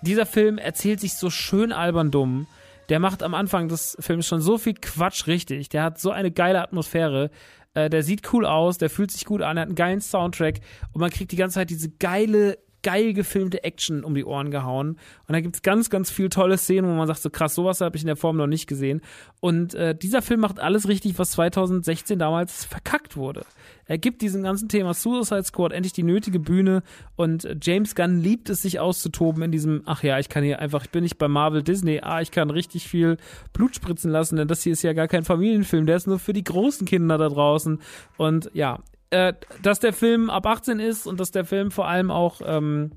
dieser 0.02 0.26
Film 0.26 0.58
erzählt 0.58 1.00
sich 1.00 1.16
so 1.16 1.30
schön 1.30 1.72
albern 1.72 2.12
dumm. 2.12 2.48
Der 2.90 3.00
macht 3.00 3.24
am 3.24 3.34
Anfang 3.34 3.68
des 3.68 3.98
Films 4.00 4.28
schon 4.28 4.42
so 4.42 4.58
viel 4.58 4.74
Quatsch 4.74 5.28
richtig. 5.28 5.70
Der 5.70 5.84
hat 5.84 6.00
so 6.00 6.12
eine 6.12 6.32
geile 6.32 6.62
Atmosphäre. 6.62 7.30
Äh, 7.74 7.90
der 7.90 8.04
sieht 8.04 8.34
cool 8.34 8.46
aus, 8.46 8.78
der 8.78 8.90
fühlt 8.90 9.12
sich 9.12 9.26
gut 9.26 9.42
an, 9.42 9.58
hat 9.60 9.68
einen 9.68 9.76
geilen 9.76 10.02
Soundtrack 10.02 10.60
und 10.94 11.02
man 11.02 11.10
kriegt 11.10 11.32
die 11.32 11.38
ganze 11.38 11.56
Zeit 11.56 11.70
diese 11.70 11.90
geile, 11.90 12.58
geil 12.84 13.14
gefilmte 13.14 13.64
Action 13.64 14.04
um 14.04 14.14
die 14.14 14.26
Ohren 14.26 14.52
gehauen. 14.52 14.98
Und 15.28 15.34
da 15.34 15.40
gibt 15.40 15.56
es 15.56 15.62
ganz, 15.62 15.90
ganz 15.90 16.12
viel 16.12 16.30
tolle 16.30 16.58
Szenen, 16.58 16.90
wo 16.90 16.96
man 16.96 17.08
sagt, 17.08 17.22
so 17.22 17.30
krass, 17.30 17.56
sowas 17.56 17.80
habe 17.80 17.96
ich 17.96 18.04
in 18.04 18.08
der 18.08 18.16
Form 18.18 18.38
noch 18.38 18.48
nicht 18.48 18.68
gesehen. 18.68 19.02
Und 19.40 19.74
äh, 19.76 19.96
dieser 19.96 20.22
Film 20.22 20.42
macht 20.42 20.60
alles 20.60 20.88
richtig, 20.88 21.18
was 21.18 21.32
2016 21.32 22.20
damals 22.20 22.66
verkackt 22.66 23.16
wurde. 23.16 23.46
Er 23.86 23.98
gibt 23.98 24.22
diesem 24.22 24.44
ganzen 24.44 24.70
Thema 24.70 24.94
Suicide 24.94 25.44
Squad 25.44 25.74
endlich 25.74 25.94
die 25.94 26.04
nötige 26.04 26.40
Bühne 26.40 26.84
und 27.16 27.48
James 27.62 27.96
Gunn 27.96 28.20
liebt 28.20 28.50
es, 28.50 28.62
sich 28.62 28.80
auszutoben 28.80 29.44
in 29.44 29.52
diesem, 29.52 29.82
ach 29.86 30.04
ja, 30.04 30.20
ich 30.20 30.30
kann 30.30 30.44
hier 30.44 30.60
einfach, 30.60 30.84
ich 30.84 30.92
bin 30.92 31.04
nicht 31.04 31.18
bei 31.18 31.28
Marvel 31.28 31.64
Disney, 31.64 32.00
ah, 32.02 32.22
ich 32.22 32.32
kann 32.32 32.50
richtig 32.50 32.88
viel 32.88 33.18
Blut 33.54 33.76
spritzen 33.76 34.12
lassen, 34.12 34.36
denn 34.36 34.48
das 34.48 34.64
hier 34.64 34.74
ist 34.74 34.84
ja 34.84 34.94
gar 34.94 35.08
kein 35.08 35.24
Familienfilm, 35.24 35.86
der 35.86 35.98
ist 35.98 36.08
nur 36.08 36.20
für 36.20 36.34
die 36.34 36.44
großen 36.44 36.88
Kinder 36.88 37.18
da 37.18 37.30
draußen. 37.30 37.80
Und 38.18 38.50
ja, 38.54 38.80
äh, 39.10 39.34
dass 39.62 39.80
der 39.80 39.94
Film 39.94 40.30
ab 40.30 40.46
18 40.46 40.80
ist 40.80 41.06
und 41.06 41.20
dass 41.20 41.32
der 41.32 41.46
Film 41.46 41.72
vor 41.72 41.88
allem 41.88 42.12
auch 42.12 42.42
ähm, 42.46 42.92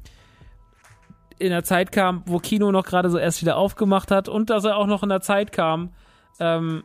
in 1.39 1.51
der 1.51 1.65
Zeit 1.65 1.93
kam, 1.93 2.23
wo 2.27 2.39
Kino 2.39 2.71
noch 2.71 2.85
gerade 2.85 3.11
so 3.11 3.19
erst 3.19 3.43
wieder 3.43 3.57
aufgemacht 3.57 4.11
hat 4.11 4.29
und 4.29 4.51
dass 4.51 4.65
er 4.65 4.77
auch 4.77 4.87
noch 4.87 5.03
in 5.03 5.09
der 5.09 5.21
Zeit 5.21 5.53
kam, 5.53 5.91
ähm, 6.39 6.85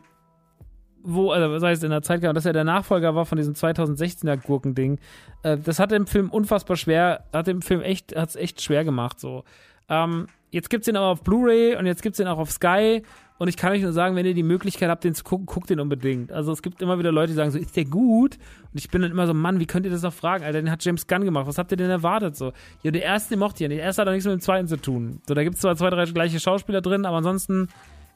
wo, 1.02 1.30
also 1.30 1.52
das 1.52 1.62
heißt 1.62 1.84
in 1.84 1.90
der 1.90 2.02
Zeit 2.02 2.20
kam, 2.20 2.34
dass 2.34 2.46
er 2.46 2.52
der 2.52 2.64
Nachfolger 2.64 3.14
war 3.14 3.26
von 3.26 3.36
diesem 3.38 3.54
2016er 3.54 4.36
Gurkending. 4.36 4.98
Äh, 5.42 5.58
das 5.58 5.78
hat 5.78 5.90
dem 5.90 6.06
Film 6.06 6.30
unfassbar 6.30 6.76
schwer, 6.76 7.24
hat 7.32 7.46
dem 7.46 7.62
Film 7.62 7.80
echt, 7.80 8.16
hat 8.16 8.30
es 8.30 8.36
echt 8.36 8.60
schwer 8.62 8.84
gemacht 8.84 9.20
so. 9.20 9.44
Ähm, 9.88 10.26
jetzt 10.50 10.70
gibt's 10.70 10.86
den 10.86 10.96
aber 10.96 11.06
auf 11.06 11.22
Blu-ray 11.22 11.76
und 11.76 11.86
jetzt 11.86 12.02
gibt's 12.02 12.18
den 12.18 12.28
auch 12.28 12.38
auf 12.38 12.50
Sky 12.50 13.02
und 13.40 13.48
ich 13.48 13.56
kann 13.56 13.72
euch 13.72 13.80
nur 13.80 13.94
sagen, 13.94 14.16
wenn 14.16 14.26
ihr 14.26 14.34
die 14.34 14.42
Möglichkeit 14.42 14.90
habt, 14.90 15.02
den 15.02 15.14
zu 15.14 15.24
gucken, 15.24 15.46
guckt 15.46 15.70
den 15.70 15.80
unbedingt. 15.80 16.30
Also 16.30 16.52
es 16.52 16.60
gibt 16.60 16.82
immer 16.82 16.98
wieder 16.98 17.10
Leute, 17.10 17.28
die 17.28 17.36
sagen 17.36 17.50
so, 17.50 17.58
ist 17.58 17.74
der 17.74 17.86
gut? 17.86 18.36
Und 18.70 18.78
ich 18.78 18.90
bin 18.90 19.00
dann 19.00 19.10
immer 19.10 19.26
so, 19.26 19.32
Mann, 19.32 19.58
wie 19.60 19.64
könnt 19.64 19.86
ihr 19.86 19.90
das 19.90 20.04
auch 20.04 20.12
fragen? 20.12 20.44
Alter, 20.44 20.60
den 20.60 20.70
hat 20.70 20.84
James 20.84 21.06
Gunn 21.06 21.24
gemacht. 21.24 21.46
Was 21.46 21.56
habt 21.56 21.70
ihr 21.70 21.78
denn 21.78 21.88
erwartet? 21.88 22.36
So, 22.36 22.52
ja, 22.82 22.90
der 22.90 23.02
erste 23.02 23.38
mochte 23.38 23.64
ja 23.64 23.68
nicht. 23.68 23.78
Der 23.78 23.86
erste 23.86 24.02
hat 24.02 24.08
auch 24.08 24.12
nichts 24.12 24.26
mit 24.26 24.34
dem 24.34 24.42
zweiten 24.42 24.68
zu 24.68 24.76
tun. 24.76 25.22
So, 25.26 25.32
da 25.32 25.42
gibt's 25.42 25.62
zwar 25.62 25.74
zwei, 25.74 25.88
drei 25.88 26.04
gleiche 26.04 26.38
Schauspieler 26.38 26.82
drin, 26.82 27.06
aber 27.06 27.16
ansonsten 27.16 27.68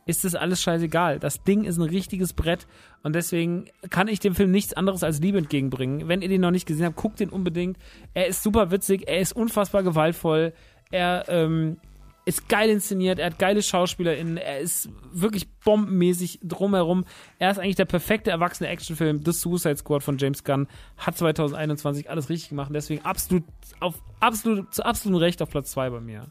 ist 0.06 0.24
das 0.24 0.34
alles 0.34 0.62
scheißegal. 0.62 1.18
Das 1.18 1.42
Ding 1.42 1.64
ist 1.64 1.78
ein 1.78 1.82
richtiges 1.82 2.32
Brett 2.32 2.66
und 3.02 3.14
deswegen 3.14 3.66
kann 3.90 4.08
ich 4.08 4.20
dem 4.20 4.34
Film 4.34 4.50
nichts 4.50 4.74
anderes 4.74 5.02
als 5.02 5.20
Liebe 5.20 5.38
entgegenbringen. 5.38 6.08
Wenn 6.08 6.22
ihr 6.22 6.28
den 6.28 6.40
noch 6.40 6.50
nicht 6.50 6.66
gesehen 6.66 6.86
habt, 6.86 6.96
guckt 6.96 7.20
den 7.20 7.30
unbedingt. 7.30 7.78
Er 8.12 8.26
ist 8.26 8.42
super 8.42 8.70
witzig, 8.70 9.08
er 9.08 9.20
ist 9.20 9.34
unfassbar 9.34 9.82
gewaltvoll, 9.82 10.52
er 10.90 11.24
ähm, 11.28 11.78
ist 12.26 12.48
geil 12.48 12.70
inszeniert, 12.70 13.18
er 13.18 13.26
hat 13.26 13.38
geile 13.38 13.62
SchauspielerInnen, 13.62 14.36
er 14.38 14.60
ist 14.60 14.88
wirklich 15.12 15.48
bombenmäßig 15.64 16.40
drumherum. 16.42 17.04
Er 17.38 17.50
ist 17.50 17.58
eigentlich 17.58 17.76
der 17.76 17.84
perfekte 17.84 18.30
erwachsene 18.30 18.68
Actionfilm. 18.70 19.22
The 19.24 19.32
Suicide 19.32 19.76
Squad 19.76 20.02
von 20.02 20.16
James 20.16 20.42
Gunn 20.44 20.66
hat 20.96 21.16
2021 21.18 22.08
alles 22.08 22.30
richtig 22.30 22.50
gemacht 22.50 22.70
deswegen 22.72 23.04
absolut, 23.04 23.44
auf, 23.80 23.94
absolut, 24.20 24.74
zu 24.74 24.84
absolutem 24.84 25.20
Recht 25.20 25.42
auf 25.42 25.50
Platz 25.50 25.70
2 25.72 25.90
bei 25.90 26.00
mir. 26.00 26.26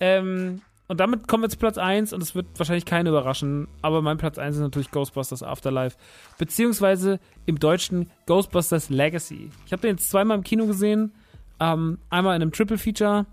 Ähm, 0.00 0.62
und 0.88 1.00
damit 1.00 1.28
kommen 1.28 1.42
wir 1.42 1.50
zu 1.50 1.58
Platz 1.58 1.76
1 1.76 2.14
und 2.14 2.22
es 2.22 2.34
wird 2.34 2.46
wahrscheinlich 2.56 2.86
keinen 2.86 3.06
überraschen, 3.06 3.68
aber 3.82 4.00
mein 4.00 4.16
Platz 4.16 4.38
1 4.38 4.56
ist 4.56 4.62
natürlich 4.62 4.90
Ghostbusters 4.90 5.42
Afterlife, 5.42 5.98
beziehungsweise 6.38 7.20
im 7.44 7.58
Deutschen 7.58 8.10
Ghostbusters 8.26 8.88
Legacy. 8.88 9.50
Ich 9.66 9.72
habe 9.72 9.82
den 9.82 9.96
jetzt 9.96 10.10
zweimal 10.10 10.38
im 10.38 10.44
Kino 10.44 10.66
gesehen, 10.66 11.12
ähm, 11.60 11.98
einmal 12.08 12.36
in 12.36 12.42
einem 12.42 12.52
Triple 12.52 12.78
Feature, 12.78 13.26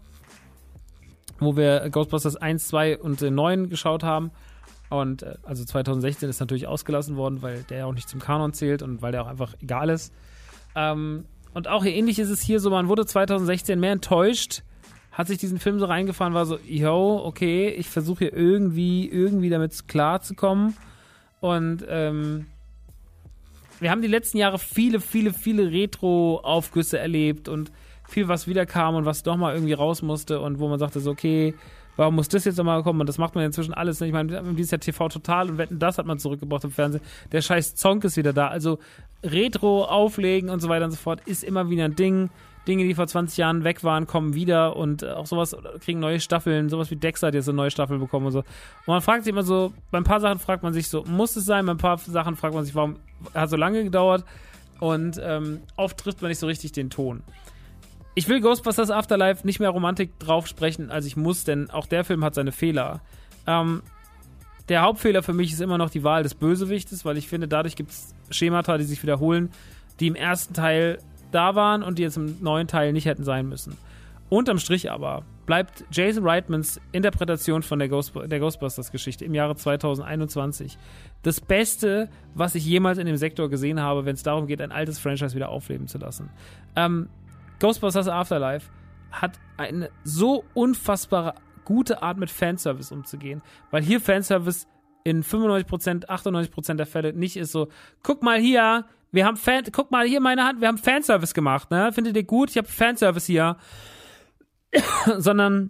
wo 1.39 1.55
wir 1.55 1.89
Ghostbusters 1.89 2.35
1, 2.35 2.67
2 2.67 2.99
und 2.99 3.21
9 3.21 3.69
geschaut 3.69 4.03
haben. 4.03 4.31
Und 4.89 5.23
äh, 5.23 5.35
also 5.43 5.63
2016 5.63 6.29
ist 6.29 6.39
natürlich 6.39 6.67
ausgelassen 6.67 7.15
worden, 7.15 7.41
weil 7.41 7.63
der 7.63 7.79
ja 7.79 7.85
auch 7.85 7.93
nicht 7.93 8.09
zum 8.09 8.19
Kanon 8.19 8.53
zählt 8.53 8.81
und 8.81 9.01
weil 9.01 9.13
der 9.13 9.23
auch 9.23 9.27
einfach 9.27 9.53
egal 9.61 9.89
ist. 9.89 10.13
Ähm, 10.75 11.25
und 11.53 11.69
auch 11.69 11.85
ähnlich 11.85 12.19
ist 12.19 12.29
es 12.29 12.41
hier 12.41 12.59
so, 12.59 12.69
man 12.69 12.89
wurde 12.89 13.05
2016 13.05 13.79
mehr 13.79 13.93
enttäuscht 13.93 14.63
hat 15.15 15.27
sich 15.27 15.37
diesen 15.37 15.59
Film 15.59 15.79
so 15.79 15.85
reingefahren, 15.85 16.33
war 16.33 16.45
so, 16.45 16.59
yo, 16.67 17.21
okay, 17.23 17.69
ich 17.69 17.89
versuche 17.89 18.25
hier 18.25 18.33
irgendwie, 18.33 19.09
irgendwie 19.09 19.49
damit 19.49 19.87
klarzukommen. 19.87 20.75
Und 21.39 21.85
ähm, 21.87 22.47
wir 23.79 23.91
haben 23.91 24.01
die 24.01 24.09
letzten 24.09 24.37
Jahre 24.37 24.59
viele, 24.59 24.99
viele, 24.99 25.31
viele 25.31 25.71
Retro-Aufgüsse 25.71 26.99
erlebt 26.99 27.47
und 27.47 27.71
viel, 28.07 28.27
was 28.27 28.47
wiederkam 28.47 28.95
und 28.95 29.05
was 29.05 29.23
doch 29.23 29.37
mal 29.37 29.53
irgendwie 29.53 29.73
raus 29.73 30.01
musste 30.01 30.41
und 30.41 30.59
wo 30.59 30.67
man 30.67 30.79
sagte 30.79 30.99
so, 30.99 31.11
okay, 31.11 31.53
warum 31.95 32.15
muss 32.15 32.27
das 32.27 32.43
jetzt 32.43 32.57
nochmal 32.57 32.83
kommen? 32.83 32.99
Und 32.99 33.07
das 33.07 33.17
macht 33.17 33.35
man 33.35 33.45
inzwischen 33.45 33.73
alles. 33.73 34.01
Ich 34.01 34.11
meine, 34.11 34.43
dieses 34.53 34.71
Jahr 34.71 34.81
TV 34.81 35.07
Total 35.07 35.49
und 35.49 35.57
Wetten, 35.57 35.79
das 35.79 35.97
hat 35.97 36.05
man 36.05 36.19
zurückgebracht 36.19 36.65
im 36.65 36.71
Fernsehen. 36.71 37.01
Der 37.31 37.41
scheiß 37.41 37.75
Zonk 37.75 38.03
ist 38.03 38.17
wieder 38.17 38.33
da. 38.33 38.49
Also 38.49 38.79
Retro 39.23 39.85
auflegen 39.85 40.49
und 40.49 40.59
so 40.59 40.67
weiter 40.67 40.83
und 40.83 40.91
so 40.91 40.97
fort 40.97 41.21
ist 41.25 41.45
immer 41.45 41.69
wieder 41.69 41.85
ein 41.85 41.95
Ding. 41.95 42.29
Dinge, 42.67 42.83
die 42.83 42.95
vor 42.95 43.07
20 43.07 43.37
Jahren 43.37 43.63
weg 43.63 43.83
waren, 43.83 44.07
kommen 44.07 44.33
wieder 44.33 44.75
und 44.75 45.03
äh, 45.03 45.11
auch 45.11 45.25
sowas 45.25 45.55
kriegen 45.79 45.99
neue 45.99 46.19
Staffeln. 46.19 46.69
Sowas 46.69 46.89
wie 46.91 46.95
Dexter 46.95 47.27
hat 47.27 47.33
jetzt 47.35 47.47
eine 47.47 47.55
neue 47.55 47.71
Staffel 47.71 47.99
bekommen 47.99 48.27
und 48.27 48.31
so. 48.31 48.39
Und 48.39 48.87
man 48.87 49.01
fragt 49.01 49.23
sich 49.23 49.31
immer 49.31 49.43
so, 49.43 49.73
bei 49.91 49.97
ein 49.97 50.03
paar 50.03 50.19
Sachen 50.19 50.39
fragt 50.39 50.63
man 50.63 50.73
sich 50.73 50.89
so, 50.89 51.03
muss 51.03 51.35
es 51.35 51.45
sein? 51.45 51.65
Bei 51.65 51.73
ein 51.73 51.77
paar 51.77 51.97
Sachen 51.97 52.35
fragt 52.35 52.55
man 52.55 52.65
sich, 52.65 52.75
warum 52.75 52.97
hat 53.33 53.49
so 53.49 53.55
lange 53.55 53.83
gedauert? 53.83 54.23
Und 54.79 55.19
ähm, 55.23 55.61
oft 55.77 55.97
trifft 55.97 56.21
man 56.21 56.29
nicht 56.29 56.39
so 56.39 56.47
richtig 56.47 56.71
den 56.71 56.89
Ton. 56.89 57.23
Ich 58.13 58.29
will 58.29 58.41
Ghostbusters 58.41 58.91
Afterlife 58.91 59.45
nicht 59.45 59.59
mehr 59.59 59.69
Romantik 59.69 60.17
drauf 60.19 60.47
sprechen, 60.47 60.89
als 60.89 61.05
ich 61.05 61.17
muss, 61.17 61.43
denn 61.43 61.69
auch 61.69 61.85
der 61.85 62.05
Film 62.05 62.23
hat 62.23 62.33
seine 62.33 62.51
Fehler. 62.51 63.01
Ähm, 63.45 63.81
der 64.69 64.81
Hauptfehler 64.81 65.21
für 65.21 65.33
mich 65.33 65.51
ist 65.51 65.61
immer 65.61 65.77
noch 65.77 65.89
die 65.89 66.03
Wahl 66.03 66.23
des 66.23 66.33
Bösewichtes, 66.33 67.05
weil 67.05 67.17
ich 67.17 67.27
finde, 67.27 67.47
dadurch 67.47 67.75
gibt 67.75 67.91
es 67.91 68.15
Schemata, 68.31 68.77
die 68.77 68.83
sich 68.85 69.03
wiederholen, 69.03 69.51
die 69.99 70.07
im 70.07 70.15
ersten 70.15 70.53
Teil 70.53 70.99
da 71.31 71.55
waren 71.55 71.83
und 71.83 71.99
die 71.99 72.03
jetzt 72.03 72.17
im 72.17 72.41
neuen 72.41 72.67
Teil 72.67 72.93
nicht 72.93 73.05
hätten 73.05 73.23
sein 73.23 73.47
müssen. 73.47 73.77
Unterm 74.29 74.57
Strich 74.57 74.91
aber 74.91 75.23
bleibt 75.45 75.85
Jason 75.91 76.27
Reitmans 76.27 76.81
Interpretation 76.91 77.61
von 77.61 77.77
der, 77.79 77.89
Ghost, 77.89 78.13
der 78.15 78.39
Ghostbusters-Geschichte 78.39 79.23
im 79.25 79.35
Jahre 79.35 79.55
2021 79.55 80.77
das 81.21 81.39
Beste, 81.39 82.09
was 82.33 82.55
ich 82.55 82.65
jemals 82.65 82.97
in 82.97 83.05
dem 83.05 83.17
Sektor 83.17 83.49
gesehen 83.49 83.79
habe, 83.79 84.05
wenn 84.05 84.15
es 84.15 84.23
darum 84.23 84.47
geht, 84.47 84.61
ein 84.61 84.71
altes 84.71 84.99
Franchise 84.99 85.35
wieder 85.35 85.49
aufleben 85.49 85.87
zu 85.87 85.97
lassen. 85.99 86.29
Ähm, 86.75 87.09
Ghostbusters 87.59 88.07
Afterlife 88.07 88.69
hat 89.11 89.39
eine 89.57 89.89
so 90.03 90.43
unfassbare 90.53 91.35
gute 91.63 92.01
Art 92.01 92.17
mit 92.17 92.29
Fanservice 92.29 92.91
umzugehen, 92.91 93.41
weil 93.71 93.83
hier 93.83 94.01
Fanservice 94.01 94.67
in 95.03 95.23
95%, 95.23 96.07
98% 96.07 96.73
der 96.75 96.85
Fälle 96.85 97.13
nicht 97.13 97.37
ist 97.37 97.51
so, 97.51 97.69
guck 98.01 98.23
mal 98.23 98.39
hier, 98.39 98.85
wir 99.15 99.25
haben 99.25 99.37
Fan, 99.37 99.63
guck 99.71 99.91
mal 99.91 100.05
hier 100.05 100.19
meine 100.19 100.43
Hand, 100.43 100.61
wir 100.61 100.67
haben 100.67 100.77
Fanservice 100.77 101.33
gemacht, 101.33 101.71
ne? 101.71 101.91
Findet 101.91 102.15
ihr 102.15 102.23
gut? 102.23 102.51
Ich 102.51 102.57
habe 102.57 102.67
Fanservice 102.67 103.25
hier. 103.25 103.57
Sondern 105.17 105.69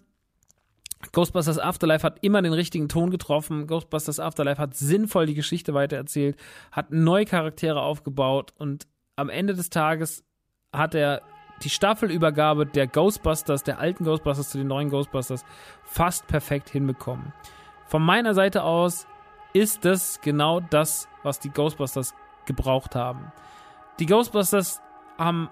Ghostbusters 1.11 1.59
Afterlife 1.59 2.03
hat 2.03 2.17
immer 2.21 2.41
den 2.41 2.53
richtigen 2.53 2.89
Ton 2.89 3.11
getroffen. 3.11 3.67
Ghostbusters 3.67 4.19
Afterlife 4.19 4.61
hat 4.61 4.75
sinnvoll 4.75 5.27
die 5.27 5.35
Geschichte 5.35 5.73
weitererzählt, 5.73 6.37
hat 6.71 6.91
neue 6.91 7.25
Charaktere 7.25 7.81
aufgebaut 7.81 8.53
und 8.57 8.87
am 9.15 9.29
Ende 9.29 9.53
des 9.53 9.69
Tages 9.69 10.23
hat 10.73 10.95
er 10.95 11.21
die 11.63 11.69
Staffelübergabe 11.69 12.65
der 12.65 12.87
Ghostbusters, 12.87 13.63
der 13.63 13.79
alten 13.79 14.03
Ghostbusters 14.03 14.49
zu 14.49 14.57
den 14.57 14.67
neuen 14.67 14.89
Ghostbusters 14.89 15.45
fast 15.83 16.27
perfekt 16.27 16.69
hinbekommen. 16.69 17.31
Von 17.85 18.01
meiner 18.01 18.33
Seite 18.33 18.63
aus 18.63 19.07
ist 19.53 19.85
das 19.85 20.19
genau 20.21 20.59
das, 20.59 21.07
was 21.23 21.39
die 21.39 21.49
Ghostbusters 21.49 22.13
gebraucht 22.45 22.95
haben. 22.95 23.31
Die 23.99 24.05
Ghostbusters 24.05 24.81
haben 25.17 25.49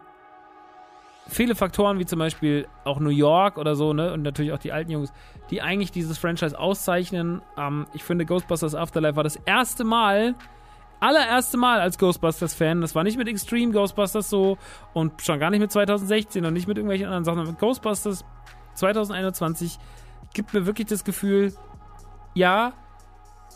viele 1.27 1.55
Faktoren, 1.55 1.99
wie 1.99 2.05
zum 2.05 2.19
Beispiel 2.19 2.67
auch 2.83 2.99
New 2.99 3.09
York 3.09 3.57
oder 3.57 3.75
so, 3.75 3.93
ne, 3.93 4.13
und 4.13 4.23
natürlich 4.23 4.51
auch 4.51 4.59
die 4.59 4.71
alten 4.71 4.91
Jungs, 4.91 5.13
die 5.49 5.61
eigentlich 5.61 5.91
dieses 5.91 6.17
Franchise 6.17 6.57
auszeichnen. 6.57 7.41
Ähm, 7.57 7.87
ich 7.93 8.03
finde, 8.03 8.25
Ghostbusters 8.25 8.75
Afterlife 8.75 9.15
war 9.15 9.23
das 9.23 9.37
erste 9.37 9.83
Mal, 9.83 10.35
allererste 10.99 11.57
Mal 11.57 11.79
als 11.79 11.97
Ghostbusters-Fan. 11.97 12.81
Das 12.81 12.95
war 12.95 13.03
nicht 13.03 13.17
mit 13.17 13.27
Extreme 13.27 13.73
Ghostbusters 13.73 14.29
so 14.29 14.57
und 14.93 15.21
schon 15.21 15.39
gar 15.39 15.49
nicht 15.49 15.59
mit 15.59 15.71
2016 15.71 16.45
und 16.45 16.53
nicht 16.53 16.67
mit 16.67 16.77
irgendwelchen 16.77 17.07
anderen 17.07 17.25
Sachen. 17.25 17.47
Mit 17.47 17.59
Ghostbusters 17.59 18.25
2021 18.75 19.79
gibt 20.33 20.53
mir 20.53 20.65
wirklich 20.65 20.87
das 20.87 21.03
Gefühl, 21.03 21.53
ja, 22.33 22.73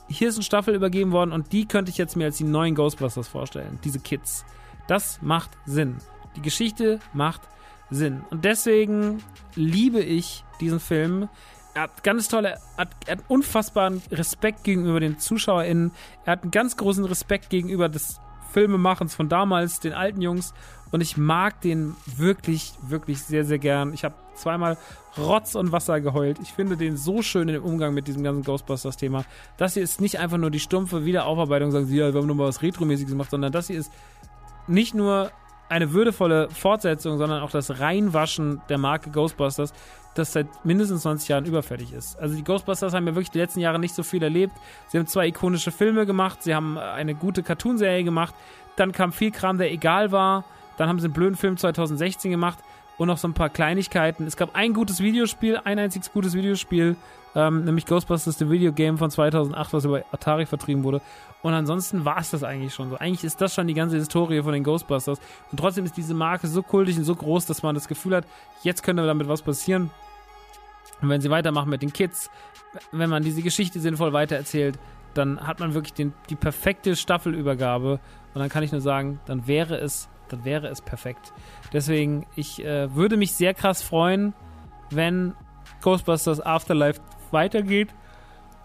hier 0.07 0.29
ist 0.29 0.35
eine 0.35 0.43
Staffel 0.43 0.75
übergeben 0.75 1.11
worden 1.11 1.31
und 1.31 1.51
die 1.53 1.65
könnte 1.65 1.91
ich 1.91 1.97
jetzt 1.97 2.15
mir 2.15 2.25
als 2.25 2.37
die 2.37 2.43
neuen 2.43 2.75
Ghostbusters 2.75 3.27
vorstellen. 3.27 3.79
Diese 3.83 3.99
Kids. 3.99 4.45
Das 4.87 5.21
macht 5.21 5.51
Sinn. 5.65 5.97
Die 6.35 6.41
Geschichte 6.41 6.99
macht 7.13 7.41
Sinn. 7.89 8.21
Und 8.29 8.45
deswegen 8.45 9.23
liebe 9.55 9.99
ich 9.99 10.43
diesen 10.59 10.79
Film. 10.79 11.29
Er 11.73 11.83
hat 11.83 12.03
ganz 12.03 12.27
tolle, 12.27 12.57
hat, 12.77 12.89
hat 13.07 13.19
unfassbaren 13.27 14.01
Respekt 14.11 14.63
gegenüber 14.63 14.99
den 14.99 15.19
ZuschauerInnen. 15.19 15.91
Er 16.25 16.31
hat 16.33 16.43
einen 16.43 16.51
ganz 16.51 16.77
großen 16.77 17.05
Respekt 17.05 17.49
gegenüber 17.49 17.89
des 17.89 18.19
Filmemachens 18.51 19.15
von 19.15 19.29
damals, 19.29 19.79
den 19.79 19.93
alten 19.93 20.21
Jungs. 20.21 20.53
Und 20.91 21.01
ich 21.01 21.17
mag 21.17 21.59
den 21.61 21.95
wirklich, 22.05 22.73
wirklich 22.81 23.21
sehr, 23.21 23.43
sehr 23.43 23.59
gern. 23.59 23.93
Ich 23.93 24.03
habe 24.03 24.15
zweimal 24.35 24.77
Rotz 25.17 25.55
und 25.55 25.71
Wasser 25.71 25.99
geheult. 25.99 26.37
Ich 26.41 26.53
finde 26.53 26.77
den 26.77 26.95
so 26.95 27.21
schön 27.21 27.49
im 27.49 27.63
Umgang 27.63 27.93
mit 27.93 28.07
diesem 28.07 28.23
ganzen 28.23 28.43
Ghostbusters-Thema. 28.43 29.25
Das 29.57 29.73
hier 29.73 29.83
ist 29.83 29.99
nicht 29.99 30.19
einfach 30.19 30.37
nur 30.37 30.51
die 30.51 30.59
stumpfe 30.59 31.05
Wiederaufarbeitung, 31.05 31.71
sagen 31.71 31.87
sie, 31.87 31.97
ja, 31.97 32.13
wir 32.13 32.21
haben 32.21 32.27
nur 32.27 32.35
mal 32.35 32.47
was 32.47 32.61
Retromäßiges 32.61 33.11
gemacht, 33.11 33.31
sondern 33.31 33.51
das 33.51 33.67
hier 33.67 33.79
ist 33.79 33.91
nicht 34.67 34.93
nur 34.93 35.31
eine 35.69 35.91
würdevolle 35.91 36.49
Fortsetzung, 36.49 37.17
sondern 37.17 37.41
auch 37.41 37.51
das 37.51 37.79
Reinwaschen 37.79 38.61
der 38.69 38.77
Marke 38.77 39.09
Ghostbusters, 39.09 39.73
das 40.15 40.33
seit 40.33 40.47
mindestens 40.65 41.03
20 41.03 41.29
Jahren 41.29 41.45
überfällig 41.45 41.93
ist. 41.93 42.17
Also 42.19 42.35
die 42.35 42.43
Ghostbusters 42.43 42.93
haben 42.93 43.05
ja 43.05 43.13
wirklich 43.13 43.31
die 43.31 43.39
letzten 43.39 43.59
Jahre 43.59 43.79
nicht 43.79 43.93
so 43.93 44.03
viel 44.03 44.23
erlebt. 44.23 44.53
Sie 44.87 44.97
haben 44.97 45.07
zwei 45.07 45.27
ikonische 45.27 45.71
Filme 45.71 46.05
gemacht, 46.05 46.43
sie 46.43 46.55
haben 46.55 46.77
eine 46.77 47.15
gute 47.15 47.43
Cartoonserie 47.43 48.03
gemacht, 48.03 48.33
dann 48.75 48.91
kam 48.91 49.11
viel 49.11 49.31
Kram, 49.31 49.57
der 49.57 49.71
egal 49.71 50.11
war, 50.11 50.45
dann 50.77 50.89
haben 50.89 50.99
sie 50.99 51.05
einen 51.05 51.13
blöden 51.13 51.35
Film 51.35 51.57
2016 51.57 52.31
gemacht 52.31 52.59
und 52.97 53.07
noch 53.07 53.17
so 53.17 53.27
ein 53.27 53.33
paar 53.33 53.49
Kleinigkeiten. 53.49 54.25
Es 54.25 54.37
gab 54.37 54.55
ein 54.55 54.73
gutes 54.73 55.01
Videospiel, 55.01 55.57
ein 55.63 55.79
einziges 55.79 56.11
gutes 56.11 56.33
Videospiel, 56.33 56.95
ähm, 57.35 57.65
nämlich 57.65 57.85
Ghostbusters 57.85 58.37
The 58.37 58.49
Video 58.49 58.71
Game 58.71 58.97
von 58.97 59.11
2008, 59.11 59.73
was 59.73 59.85
über 59.85 60.03
Atari 60.11 60.45
vertrieben 60.45 60.83
wurde. 60.83 61.01
Und 61.41 61.53
ansonsten 61.53 62.03
war 62.05 62.17
es 62.17 62.31
das 62.31 62.43
eigentlich 62.43 62.73
schon 62.73 62.89
so. 62.89 62.97
Eigentlich 62.97 63.23
ist 63.23 63.39
das 63.41 63.53
schon 63.53 63.67
die 63.67 63.73
ganze 63.73 63.97
Historie 63.97 64.41
von 64.41 64.53
den 64.53 64.63
Ghostbusters. 64.63 65.19
Und 65.51 65.59
trotzdem 65.59 65.85
ist 65.85 65.97
diese 65.97 66.13
Marke 66.13 66.47
so 66.47 66.63
kultig 66.63 66.97
und 66.97 67.03
so 67.03 67.15
groß, 67.15 67.45
dass 67.45 67.63
man 67.63 67.75
das 67.75 67.87
Gefühl 67.87 68.15
hat, 68.15 68.25
jetzt 68.63 68.83
könnte 68.83 69.05
damit 69.05 69.27
was 69.27 69.41
passieren. 69.41 69.91
Und 71.01 71.09
wenn 71.09 71.21
sie 71.21 71.29
weitermachen 71.29 71.69
mit 71.69 71.81
den 71.81 71.93
Kids, 71.93 72.31
wenn 72.91 73.09
man 73.09 73.23
diese 73.23 73.41
Geschichte 73.41 73.79
sinnvoll 73.79 74.13
weitererzählt, 74.13 74.79
dann 75.13 75.45
hat 75.45 75.59
man 75.59 75.73
wirklich 75.73 75.93
den, 75.93 76.13
die 76.29 76.35
perfekte 76.35 76.95
Staffelübergabe. 76.95 77.99
Und 78.33 78.39
dann 78.39 78.49
kann 78.49 78.63
ich 78.63 78.71
nur 78.71 78.81
sagen, 78.81 79.19
dann 79.25 79.47
wäre 79.47 79.77
es, 79.77 80.09
dann 80.29 80.43
wäre 80.45 80.67
es 80.67 80.81
perfekt. 80.81 81.33
Deswegen, 81.73 82.25
ich 82.35 82.63
äh, 82.63 82.93
würde 82.95 83.17
mich 83.17 83.33
sehr 83.33 83.53
krass 83.53 83.81
freuen, 83.81 84.33
wenn 84.89 85.33
Ghostbusters 85.81 86.41
Afterlife 86.41 87.01
weitergeht. 87.31 87.93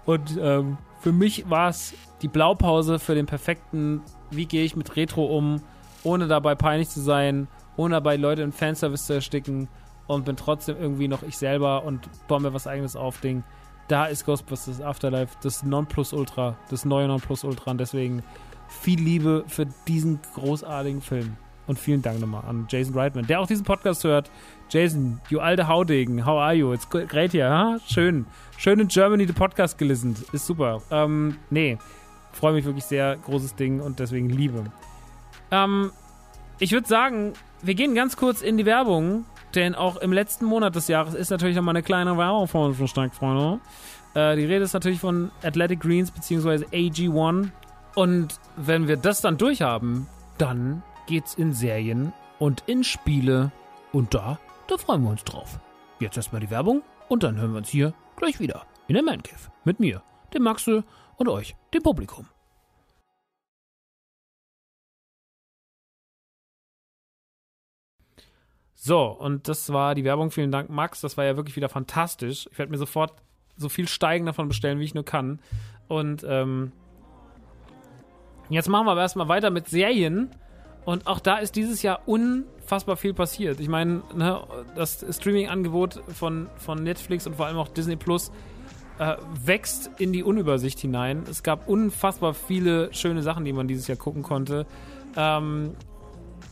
Und 0.05 0.39
ähm, 0.41 0.79
für 1.01 1.13
mich 1.13 1.49
war 1.49 1.69
es 1.69 1.95
die 2.23 2.29
Blaupause 2.29 2.99
für 2.99 3.15
den 3.15 3.27
perfekten, 3.27 4.03
wie 4.31 4.47
gehe 4.47 4.65
ich 4.65 4.77
mit 4.77 4.97
Retro 4.97 5.27
um, 5.37 5.61
ohne 6.05 6.27
dabei 6.27 6.55
peinlich 6.55 6.89
zu 6.89 7.01
sein, 7.01 7.49
ohne 7.77 7.95
dabei 7.95 8.17
Leute 8.17 8.43
im 8.43 8.53
Fanservice 8.53 9.07
zu 9.07 9.15
ersticken 9.15 9.69
und 10.07 10.25
bin 10.25 10.37
trotzdem 10.37 10.77
irgendwie 10.79 11.09
noch 11.09 11.23
ich 11.23 11.37
selber 11.37 11.85
und 11.85 12.09
baue 12.29 12.41
mir 12.41 12.55
was 12.55 12.67
eigenes 12.67 12.97
auf 12.97 13.21
Ding. 13.21 13.45
Da 13.89 14.07
ist 14.07 14.25
Ghostbusters 14.25 14.81
Afterlife 14.81 15.37
das 15.43 15.63
Nonplusultra, 15.63 16.57
das 16.71 16.85
neue 16.85 17.09
Nonplusultra 17.09 17.71
und 17.73 17.79
deswegen 17.79 18.23
viel 18.69 19.01
Liebe 19.01 19.45
für 19.47 19.67
diesen 19.87 20.21
großartigen 20.35 21.03
Film. 21.03 21.37
Und 21.67 21.79
vielen 21.79 22.03
Dank 22.03 22.21
nochmal 22.21 22.45
an 22.45 22.67
Jason 22.69 22.95
Reitman, 22.95 23.27
der 23.27 23.41
auch 23.41 23.47
diesen 23.47 23.65
Podcast 23.65 24.03
hört. 24.05 24.31
Jason, 24.73 25.21
you 25.29 25.39
alte 25.39 25.69
Haudegen, 25.69 26.25
how 26.25 26.39
are 26.39 26.55
you? 26.55 26.73
It's 26.73 26.89
great 26.89 27.33
here, 27.33 27.51
huh? 27.51 27.79
Schön. 27.87 28.25
Schön 28.57 28.81
in 28.81 28.89
Germany 28.89 29.27
the 29.27 29.35
Podcast 29.35 29.77
gelisten. 29.77 30.17
Ist 30.33 30.47
super. 30.47 30.81
Ähm, 30.91 31.37
nee, 31.51 31.77
freue 32.33 32.55
mich 32.55 32.65
wirklich 32.65 32.87
sehr. 32.87 33.19
Großes 33.19 33.55
Ding 33.55 33.81
und 33.81 33.99
deswegen 33.99 34.31
Liebe. 34.31 34.65
Ähm, 35.51 35.93
ich 36.59 36.73
würde 36.73 36.89
sagen, 36.89 37.35
wir 37.61 37.75
gehen 37.75 37.95
ganz 37.95 38.17
kurz 38.17 38.41
in 38.41 38.57
die 38.57 38.65
Werbung, 38.65 39.27
denn 39.55 39.75
auch 39.75 39.97
im 39.97 40.11
letzten 40.11 40.47
Monat 40.47 40.75
des 40.75 40.89
Jahres 40.89 41.13
ist 41.13 41.29
natürlich 41.29 41.55
nochmal 41.55 41.77
eine 41.77 41.83
kleine 41.83 42.17
Werbung 42.17 42.49
von 42.49 42.73
verstärkt, 42.73 43.15
Freunde. 43.15 43.61
Äh, 44.15 44.37
die 44.37 44.47
Rede 44.47 44.65
ist 44.65 44.73
natürlich 44.73 45.01
von 45.01 45.31
Athletic 45.43 45.81
Greens 45.81 46.11
bzw. 46.11 46.65
AG1. 46.73 47.51
Und 47.95 48.41
wenn 48.57 48.89
wir 48.89 48.97
das 48.97 49.21
dann 49.21 49.37
durchhaben, 49.37 50.07
dann 50.39 50.83
geht's 51.07 51.35
in 51.35 51.53
Serien 51.53 52.15
und 52.39 52.65
in 52.67 52.85
Spiele. 52.85 53.53
Und 53.93 54.15
da, 54.15 54.39
da 54.73 54.79
freuen 54.79 55.03
wir 55.03 55.11
uns 55.11 55.23
drauf. 55.25 55.61
Jetzt 56.01 56.17
erstmal 56.17 56.41
die 56.41 56.51
Werbung 56.51 56.83
und 57.09 57.23
dann 57.23 57.37
hören 57.37 57.51
wir 57.53 57.59
uns 57.59 57.69
hier 57.69 57.93
gleich 58.17 58.41
wieder 58.41 58.67
in 58.89 58.95
der 58.95 59.03
Man 59.03 59.23
Cave 59.23 59.53
mit 59.65 59.81
mir, 59.81 60.03
dem 60.33 60.45
Maxel 60.45 60.85
und 61.17 61.29
euch, 61.29 61.55
dem 61.75 61.83
Publikum. 61.83 62.27
So, 68.75 69.09
und 69.09 69.47
das 69.47 69.73
war 69.73 69.95
die 69.95 70.05
Werbung. 70.05 70.31
Vielen 70.31 70.51
Dank, 70.51 70.71
Max. 70.71 71.03
Das 71.03 71.17
war 71.17 71.25
ja 71.25 71.37
wirklich 71.37 71.55
wieder 71.55 71.69
fantastisch. 71.69 72.49
Ich 72.51 72.59
werde 72.59 72.73
mir 72.73 72.79
sofort 72.79 73.13
so 73.57 73.69
viel 73.69 73.87
Steigen 73.87 74.27
davon 74.27 74.49
bestellen, 74.49 74.81
wie 74.81 74.85
ich 74.85 74.95
nur 74.95 75.05
kann. 75.05 75.41
Und 75.87 76.25
ähm, 76.27 76.73
jetzt 78.49 78.69
machen 78.69 78.87
wir 78.87 78.93
aber 78.93 79.03
erstmal 79.03 79.29
weiter 79.29 79.51
mit 79.51 79.69
Serien. 79.69 80.35
Und 80.85 81.07
auch 81.07 81.21
da 81.21 81.37
ist 81.37 81.55
dieses 81.55 81.83
Jahr 81.83 82.09
unfassbar 82.73 82.97
viel 82.97 83.13
passiert. 83.13 83.61
Ich 83.61 83.69
meine, 83.69 84.03
ne, 84.15 84.41
das 84.75 85.05
Streaming-Angebot 85.11 86.01
von, 86.15 86.49
von 86.57 86.83
Netflix 86.83 87.27
und 87.27 87.37
vor 87.37 87.45
allem 87.45 87.59
auch 87.59 87.69
Disney 87.69 87.97
Plus 87.97 88.33
äh, 88.99 89.17
wächst 89.45 89.91
in 89.99 90.15
die 90.15 90.23
Unübersicht 90.23 90.79
hinein. 90.81 91.25
Es 91.31 91.43
gab 91.43 91.69
unfassbar 91.69 92.33
viele 92.33 92.89
schöne 92.95 93.23
Sachen, 93.23 93.45
die 93.45 93.53
man 93.53 93.69
dieses 93.69 93.89
Jahr 93.89 93.99
gucken 93.99 94.23
konnte. 94.23 94.65
Ähm, 95.19 95.73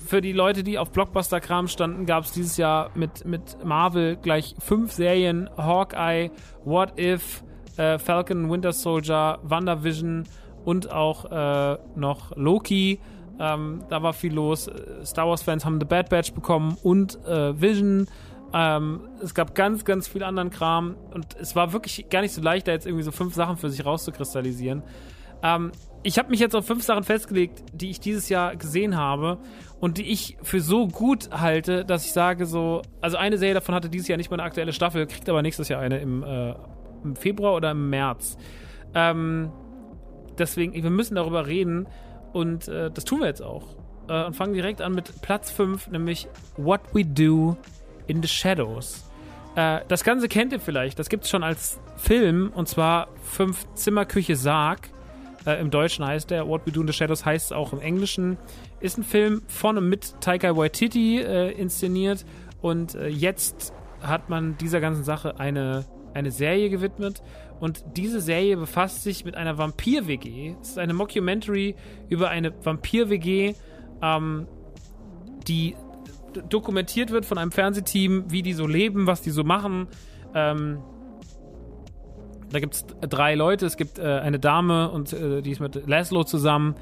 für 0.06 0.20
die 0.20 0.32
Leute, 0.32 0.62
die 0.62 0.76
auf 0.76 0.90
Blockbuster-Kram 0.90 1.68
standen, 1.68 2.04
gab 2.04 2.24
es 2.24 2.32
dieses 2.32 2.58
Jahr 2.58 2.90
mit, 2.94 3.24
mit 3.24 3.64
Marvel 3.64 4.16
gleich 4.16 4.54
fünf 4.58 4.92
Serien: 4.92 5.48
Hawkeye, 5.56 6.30
What 6.66 7.00
If, 7.00 7.42
äh, 7.78 7.98
Falcon, 7.98 8.50
Winter 8.50 8.72
Soldier, 8.74 9.38
WandaVision 9.42 10.24
und 10.66 10.90
auch 10.90 11.30
äh, 11.30 11.78
noch 11.96 12.36
Loki. 12.36 13.00
Ähm, 13.40 13.84
da 13.88 14.02
war 14.02 14.12
viel 14.12 14.34
los. 14.34 14.70
Star 15.04 15.26
Wars-Fans 15.26 15.64
haben 15.64 15.80
The 15.80 15.86
Bad 15.86 16.10
Batch 16.10 16.32
bekommen 16.32 16.76
und 16.82 17.18
äh, 17.24 17.58
Vision. 17.58 18.06
Ähm, 18.52 19.08
es 19.22 19.34
gab 19.34 19.54
ganz, 19.54 19.84
ganz 19.84 20.08
viel 20.08 20.22
anderen 20.22 20.50
Kram 20.50 20.96
und 21.14 21.36
es 21.40 21.56
war 21.56 21.72
wirklich 21.72 22.08
gar 22.10 22.20
nicht 22.20 22.34
so 22.34 22.42
leicht, 22.42 22.68
da 22.68 22.72
jetzt 22.72 22.86
irgendwie 22.86 23.04
so 23.04 23.12
fünf 23.12 23.34
Sachen 23.34 23.56
für 23.56 23.70
sich 23.70 23.86
rauszukristallisieren. 23.86 24.82
Ähm, 25.42 25.72
ich 26.02 26.18
habe 26.18 26.30
mich 26.30 26.40
jetzt 26.40 26.54
auf 26.54 26.66
fünf 26.66 26.82
Sachen 26.82 27.04
festgelegt, 27.04 27.62
die 27.72 27.90
ich 27.90 28.00
dieses 28.00 28.28
Jahr 28.28 28.56
gesehen 28.56 28.96
habe 28.96 29.38
und 29.80 29.98
die 29.98 30.10
ich 30.10 30.36
für 30.42 30.60
so 30.60 30.88
gut 30.88 31.30
halte, 31.30 31.84
dass 31.84 32.04
ich 32.04 32.12
sage 32.12 32.44
so, 32.44 32.82
also 33.00 33.16
eine 33.16 33.38
Serie 33.38 33.54
davon 33.54 33.74
hatte 33.74 33.88
dieses 33.88 34.08
Jahr 34.08 34.16
nicht 34.18 34.30
mal 34.30 34.36
eine 34.36 34.44
aktuelle 34.44 34.72
Staffel, 34.72 35.06
kriegt 35.06 35.28
aber 35.28 35.42
nächstes 35.42 35.68
Jahr 35.68 35.80
eine 35.80 35.98
im, 35.98 36.22
äh, 36.22 36.54
im 37.04 37.16
Februar 37.16 37.54
oder 37.54 37.70
im 37.70 37.88
März. 37.88 38.36
Ähm, 38.94 39.52
deswegen, 40.38 40.74
wir 40.74 40.90
müssen 40.90 41.14
darüber 41.14 41.46
reden 41.46 41.86
und 42.32 42.68
äh, 42.68 42.90
das 42.90 43.04
tun 43.04 43.20
wir 43.20 43.26
jetzt 43.26 43.42
auch. 43.42 43.64
Äh, 44.08 44.24
und 44.24 44.34
fangen 44.34 44.54
direkt 44.54 44.80
an 44.82 44.94
mit 44.94 45.22
Platz 45.22 45.50
5, 45.50 45.88
nämlich 45.88 46.28
What 46.56 46.80
We 46.92 47.04
Do 47.04 47.56
in 48.06 48.22
the 48.22 48.28
Shadows. 48.28 49.04
Äh, 49.56 49.80
das 49.88 50.04
Ganze 50.04 50.28
kennt 50.28 50.52
ihr 50.52 50.60
vielleicht, 50.60 50.98
das 50.98 51.08
gibt 51.08 51.24
es 51.24 51.30
schon 51.30 51.42
als 51.42 51.80
Film 51.96 52.52
und 52.54 52.68
zwar 52.68 53.08
Fünf 53.22 53.66
Zimmer 53.74 54.04
Küche 54.04 54.36
Sarg. 54.36 54.88
Äh, 55.46 55.60
Im 55.60 55.70
Deutschen 55.70 56.04
heißt 56.04 56.30
der 56.30 56.46
What 56.46 56.66
We 56.66 56.72
Do 56.72 56.82
in 56.82 56.86
the 56.86 56.92
Shadows, 56.92 57.24
heißt 57.24 57.46
es 57.46 57.52
auch 57.52 57.72
im 57.72 57.80
Englischen. 57.80 58.36
Ist 58.80 58.98
ein 58.98 59.04
Film 59.04 59.42
von 59.46 59.78
und 59.78 59.88
mit 59.88 60.20
Taika 60.20 60.56
Waititi 60.56 61.20
äh, 61.20 61.50
inszeniert 61.52 62.24
und 62.60 62.94
äh, 62.94 63.08
jetzt 63.08 63.72
hat 64.02 64.28
man 64.28 64.56
dieser 64.58 64.80
ganzen 64.80 65.04
Sache 65.04 65.38
eine, 65.38 65.84
eine 66.14 66.30
Serie 66.30 66.70
gewidmet. 66.70 67.22
Und 67.60 67.84
diese 67.96 68.20
Serie 68.20 68.56
befasst 68.56 69.02
sich 69.02 69.24
mit 69.24 69.36
einer 69.36 69.58
Vampir-WG. 69.58 70.56
Es 70.60 70.70
ist 70.70 70.78
eine 70.78 70.94
Mockumentary 70.94 71.76
über 72.08 72.30
eine 72.30 72.52
Vampir-WG, 72.64 73.54
ähm, 74.02 74.46
die 75.46 75.76
dokumentiert 76.48 77.10
wird 77.10 77.26
von 77.26 77.38
einem 77.38 77.52
Fernsehteam, 77.52 78.24
wie 78.28 78.42
die 78.42 78.52
so 78.52 78.66
leben, 78.66 79.06
was 79.06 79.20
die 79.20 79.30
so 79.30 79.44
machen. 79.44 79.88
Ähm, 80.34 80.78
da 82.50 82.58
gibt 82.60 82.74
es 82.74 82.86
drei 83.00 83.34
Leute. 83.34 83.66
Es 83.66 83.76
gibt 83.76 83.98
äh, 83.98 84.02
eine 84.02 84.38
Dame 84.38 84.90
und 84.90 85.12
äh, 85.12 85.42
die 85.42 85.50
ist 85.50 85.60
mit 85.60 85.86
Laszlo 85.86 86.24
zusammen. 86.24 86.74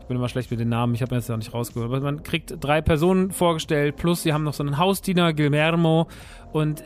Ich 0.00 0.06
bin 0.06 0.18
immer 0.18 0.28
schlecht 0.28 0.50
mit 0.50 0.60
den 0.60 0.68
Namen, 0.68 0.94
ich 0.94 1.00
habe 1.00 1.14
mir 1.14 1.18
jetzt 1.18 1.30
noch 1.30 1.38
nicht 1.38 1.54
rausgehört. 1.54 1.90
Aber 1.90 2.00
man 2.00 2.22
kriegt 2.22 2.62
drei 2.62 2.82
Personen 2.82 3.30
vorgestellt, 3.30 3.96
plus 3.96 4.22
sie 4.22 4.34
haben 4.34 4.44
noch 4.44 4.52
so 4.52 4.62
einen 4.62 4.76
Hausdiener, 4.76 5.32
Guillermo. 5.32 6.08
Und 6.52 6.82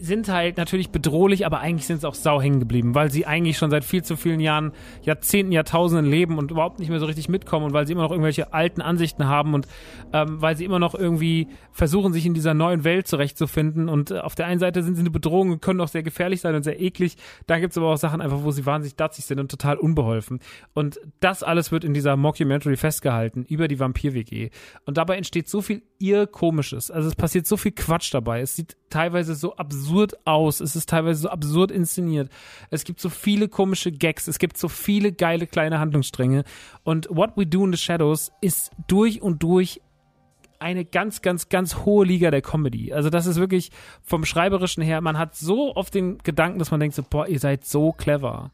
sind 0.00 0.28
halt 0.28 0.56
natürlich 0.56 0.90
bedrohlich, 0.90 1.46
aber 1.46 1.60
eigentlich 1.60 1.86
sind 1.86 2.00
sie 2.00 2.08
auch 2.08 2.14
sau 2.14 2.40
hängen 2.40 2.60
geblieben, 2.60 2.94
weil 2.94 3.10
sie 3.10 3.26
eigentlich 3.26 3.58
schon 3.58 3.70
seit 3.70 3.84
viel 3.84 4.02
zu 4.02 4.16
vielen 4.16 4.40
Jahren, 4.40 4.72
Jahrzehnten, 5.02 5.52
Jahrtausenden 5.52 6.06
leben 6.06 6.38
und 6.38 6.50
überhaupt 6.50 6.78
nicht 6.78 6.88
mehr 6.88 7.00
so 7.00 7.06
richtig 7.06 7.28
mitkommen 7.28 7.66
und 7.66 7.72
weil 7.72 7.86
sie 7.86 7.92
immer 7.92 8.02
noch 8.02 8.10
irgendwelche 8.10 8.52
alten 8.52 8.80
Ansichten 8.80 9.26
haben 9.26 9.54
und 9.54 9.66
ähm, 10.12 10.40
weil 10.40 10.56
sie 10.56 10.64
immer 10.64 10.78
noch 10.78 10.94
irgendwie 10.94 11.48
versuchen, 11.72 12.12
sich 12.12 12.26
in 12.26 12.34
dieser 12.34 12.54
neuen 12.54 12.84
Welt 12.84 13.06
zurechtzufinden. 13.06 13.88
Und 13.88 14.10
äh, 14.10 14.18
auf 14.18 14.34
der 14.34 14.46
einen 14.46 14.60
Seite 14.60 14.82
sind 14.82 14.94
sie 14.94 15.00
eine 15.00 15.10
Bedrohung 15.10 15.52
und 15.52 15.62
können 15.62 15.80
auch 15.80 15.88
sehr 15.88 16.02
gefährlich 16.02 16.40
sein 16.40 16.54
und 16.54 16.62
sehr 16.62 16.80
eklig. 16.80 17.16
Da 17.46 17.58
gibt 17.58 17.72
es 17.72 17.78
aber 17.78 17.92
auch 17.92 17.98
Sachen 17.98 18.20
einfach, 18.20 18.42
wo 18.42 18.50
sie 18.50 18.66
wahnsinnig 18.66 18.96
datzig 18.96 19.24
sind 19.24 19.40
und 19.40 19.50
total 19.50 19.76
unbeholfen. 19.76 20.40
Und 20.74 21.00
das 21.20 21.42
alles 21.42 21.72
wird 21.72 21.84
in 21.84 21.94
dieser 21.94 22.16
Mockumentary 22.16 22.76
festgehalten 22.76 23.44
über 23.48 23.68
die 23.68 23.78
Vampir-WG. 23.78 24.50
Und 24.86 24.96
dabei 24.96 25.16
entsteht 25.16 25.48
so 25.48 25.62
viel 25.62 25.82
ihr 25.98 26.26
Komisches. 26.26 26.90
Also 26.90 27.08
es 27.08 27.14
passiert 27.14 27.46
so 27.46 27.56
viel 27.56 27.72
Quatsch 27.72 28.12
dabei. 28.12 28.40
Es 28.40 28.56
sieht 28.56 28.76
teilweise 28.90 29.34
so 29.34 29.56
absurd 29.56 30.14
aus. 30.26 30.60
Es 30.60 30.76
ist 30.76 30.88
teilweise 30.88 31.22
so 31.22 31.28
absurd 31.28 31.70
inszeniert. 31.70 32.30
Es 32.70 32.84
gibt 32.84 33.00
so 33.00 33.08
viele 33.08 33.48
komische 33.48 33.92
Gags. 33.92 34.28
Es 34.28 34.38
gibt 34.38 34.56
so 34.56 34.68
viele 34.68 35.12
geile 35.12 35.46
kleine 35.46 35.78
Handlungsstränge. 35.78 36.44
Und 36.84 37.08
What 37.10 37.36
We 37.36 37.46
Do 37.46 37.64
in 37.64 37.72
the 37.72 37.78
Shadows 37.78 38.32
ist 38.40 38.70
durch 38.86 39.22
und 39.22 39.42
durch 39.42 39.80
eine 40.60 40.84
ganz, 40.84 41.22
ganz, 41.22 41.48
ganz 41.48 41.84
hohe 41.84 42.04
Liga 42.04 42.30
der 42.30 42.42
Comedy. 42.42 42.92
Also 42.92 43.10
das 43.10 43.26
ist 43.26 43.38
wirklich 43.38 43.70
vom 44.02 44.24
Schreiberischen 44.24 44.82
her, 44.82 45.00
man 45.00 45.18
hat 45.18 45.36
so 45.36 45.74
oft 45.76 45.94
den 45.94 46.18
Gedanken, 46.18 46.58
dass 46.58 46.70
man 46.70 46.80
denkt 46.80 46.96
so, 46.96 47.04
boah, 47.08 47.28
ihr 47.28 47.38
seid 47.38 47.64
so 47.64 47.92
clever. 47.92 48.50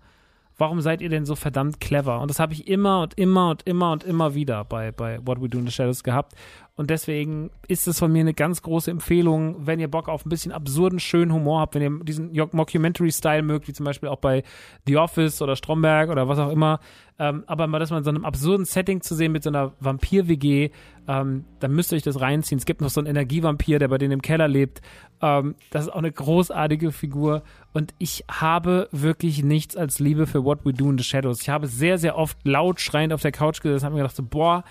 Warum 0.56 0.80
seid 0.80 1.00
ihr 1.00 1.08
denn 1.08 1.24
so 1.24 1.34
verdammt 1.34 1.80
clever? 1.80 2.20
Und 2.20 2.30
das 2.30 2.38
habe 2.38 2.52
ich 2.52 2.68
immer 2.68 3.02
und 3.02 3.14
immer 3.18 3.50
und 3.50 3.64
immer 3.64 3.90
und 3.90 4.04
immer 4.04 4.34
wieder 4.34 4.64
bei, 4.64 4.92
bei 4.92 5.18
What 5.26 5.42
We 5.42 5.48
Do 5.48 5.58
in 5.58 5.66
the 5.66 5.72
Shadows 5.72 6.04
gehabt. 6.04 6.34
Und 6.76 6.90
deswegen 6.90 7.50
ist 7.68 7.86
es 7.86 8.00
von 8.00 8.10
mir 8.12 8.20
eine 8.20 8.34
ganz 8.34 8.60
große 8.62 8.90
Empfehlung, 8.90 9.64
wenn 9.64 9.78
ihr 9.78 9.88
Bock 9.88 10.08
auf 10.08 10.26
ein 10.26 10.28
bisschen 10.28 10.50
absurden, 10.50 10.98
schönen 10.98 11.32
Humor 11.32 11.60
habt, 11.60 11.76
wenn 11.76 11.82
ihr 11.82 12.04
diesen 12.04 12.32
Mockumentary-Style 12.32 13.42
mögt, 13.42 13.68
wie 13.68 13.72
zum 13.72 13.84
Beispiel 13.86 14.08
auch 14.08 14.18
bei 14.18 14.42
The 14.88 14.96
Office 14.96 15.40
oder 15.40 15.54
Stromberg 15.54 16.10
oder 16.10 16.28
was 16.28 16.40
auch 16.40 16.50
immer. 16.50 16.80
Ähm, 17.16 17.44
aber 17.46 17.68
mal 17.68 17.78
das 17.78 17.90
mal 17.90 17.98
in 17.98 18.04
so 18.04 18.10
einem 18.10 18.24
absurden 18.24 18.66
Setting 18.66 19.02
zu 19.02 19.14
sehen 19.14 19.30
mit 19.30 19.44
so 19.44 19.50
einer 19.50 19.72
Vampir-WG, 19.78 20.70
ähm, 21.06 21.44
dann 21.60 21.72
müsst 21.72 21.92
ihr 21.92 21.96
euch 21.96 22.02
das 22.02 22.20
reinziehen. 22.20 22.58
Es 22.58 22.66
gibt 22.66 22.80
noch 22.80 22.90
so 22.90 23.00
einen 23.00 23.06
Energievampir, 23.06 23.78
der 23.78 23.86
bei 23.86 23.98
denen 23.98 24.14
im 24.14 24.22
Keller 24.22 24.48
lebt. 24.48 24.82
Ähm, 25.22 25.54
das 25.70 25.84
ist 25.84 25.92
auch 25.92 25.98
eine 25.98 26.10
großartige 26.10 26.90
Figur. 26.90 27.44
Und 27.72 27.94
ich 27.98 28.24
habe 28.28 28.88
wirklich 28.90 29.44
nichts 29.44 29.76
als 29.76 30.00
Liebe 30.00 30.26
für 30.26 30.44
What 30.44 30.64
We 30.64 30.72
Do 30.72 30.90
in 30.90 30.98
the 30.98 31.04
Shadows. 31.04 31.40
Ich 31.40 31.50
habe 31.50 31.68
sehr, 31.68 31.98
sehr 31.98 32.18
oft 32.18 32.36
laut 32.42 32.80
schreiend 32.80 33.12
auf 33.12 33.22
der 33.22 33.30
Couch 33.30 33.60
gesessen 33.60 33.84
und 33.84 33.86
habe 33.86 33.94
mir 33.94 34.02
gedacht, 34.02 34.16
so, 34.16 34.24
boah, 34.24 34.64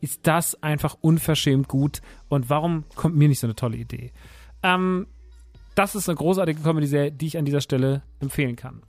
ist 0.00 0.26
das 0.26 0.62
einfach 0.62 0.96
unverschämt 1.00 1.68
gut 1.68 2.00
und 2.28 2.50
warum 2.50 2.84
kommt 2.94 3.16
mir 3.16 3.28
nicht 3.28 3.40
so 3.40 3.46
eine 3.46 3.56
tolle 3.56 3.76
Idee? 3.76 4.12
Ähm, 4.62 5.06
das 5.74 5.94
ist 5.94 6.08
eine 6.08 6.16
großartige 6.16 6.60
Comedy-Serie, 6.60 7.12
die 7.12 7.26
ich 7.26 7.38
an 7.38 7.44
dieser 7.44 7.60
Stelle 7.60 8.02
empfehlen 8.20 8.56
kann. 8.56 8.82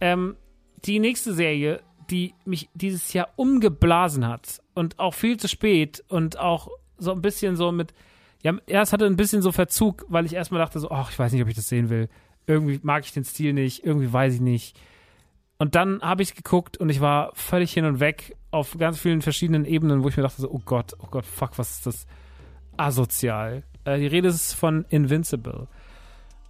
Ähm, 0.00 0.36
die 0.84 0.98
nächste 0.98 1.32
Serie, 1.34 1.80
die 2.10 2.34
mich 2.44 2.68
dieses 2.74 3.12
Jahr 3.12 3.28
umgeblasen 3.36 4.26
hat 4.26 4.62
und 4.74 4.98
auch 4.98 5.14
viel 5.14 5.38
zu 5.38 5.48
spät 5.48 6.04
und 6.08 6.38
auch 6.38 6.68
so 6.98 7.12
ein 7.12 7.22
bisschen 7.22 7.56
so 7.56 7.72
mit, 7.72 7.94
ja, 8.42 8.56
erst 8.66 8.92
hatte 8.92 9.06
ein 9.06 9.16
bisschen 9.16 9.42
so 9.42 9.52
Verzug, 9.52 10.04
weil 10.08 10.26
ich 10.26 10.34
erstmal 10.34 10.60
dachte 10.60 10.78
so, 10.78 10.90
ach, 10.90 11.10
ich 11.10 11.18
weiß 11.18 11.32
nicht, 11.32 11.42
ob 11.42 11.48
ich 11.48 11.56
das 11.56 11.68
sehen 11.68 11.90
will. 11.90 12.08
Irgendwie 12.46 12.78
mag 12.82 13.04
ich 13.04 13.12
den 13.12 13.24
Stil 13.24 13.52
nicht, 13.52 13.84
irgendwie 13.84 14.12
weiß 14.12 14.34
ich 14.34 14.40
nicht. 14.40 14.78
Und 15.58 15.74
dann 15.74 16.00
habe 16.02 16.22
ich 16.22 16.34
geguckt 16.34 16.76
und 16.76 16.90
ich 16.90 17.00
war 17.00 17.32
völlig 17.34 17.72
hin 17.72 17.86
und 17.86 17.98
weg 17.98 18.36
auf 18.50 18.76
ganz 18.78 18.98
vielen 18.98 19.22
verschiedenen 19.22 19.64
Ebenen, 19.64 20.02
wo 20.02 20.08
ich 20.08 20.16
mir 20.16 20.22
dachte 20.22 20.42
so, 20.42 20.50
oh 20.50 20.60
Gott, 20.64 20.94
oh 20.98 21.08
Gott, 21.10 21.26
fuck, 21.26 21.58
was 21.58 21.70
ist 21.76 21.86
das? 21.86 22.06
Asozial. 22.76 23.62
Äh, 23.84 23.98
die 23.98 24.06
Rede 24.06 24.28
ist 24.28 24.54
von 24.54 24.84
Invincible. 24.90 25.66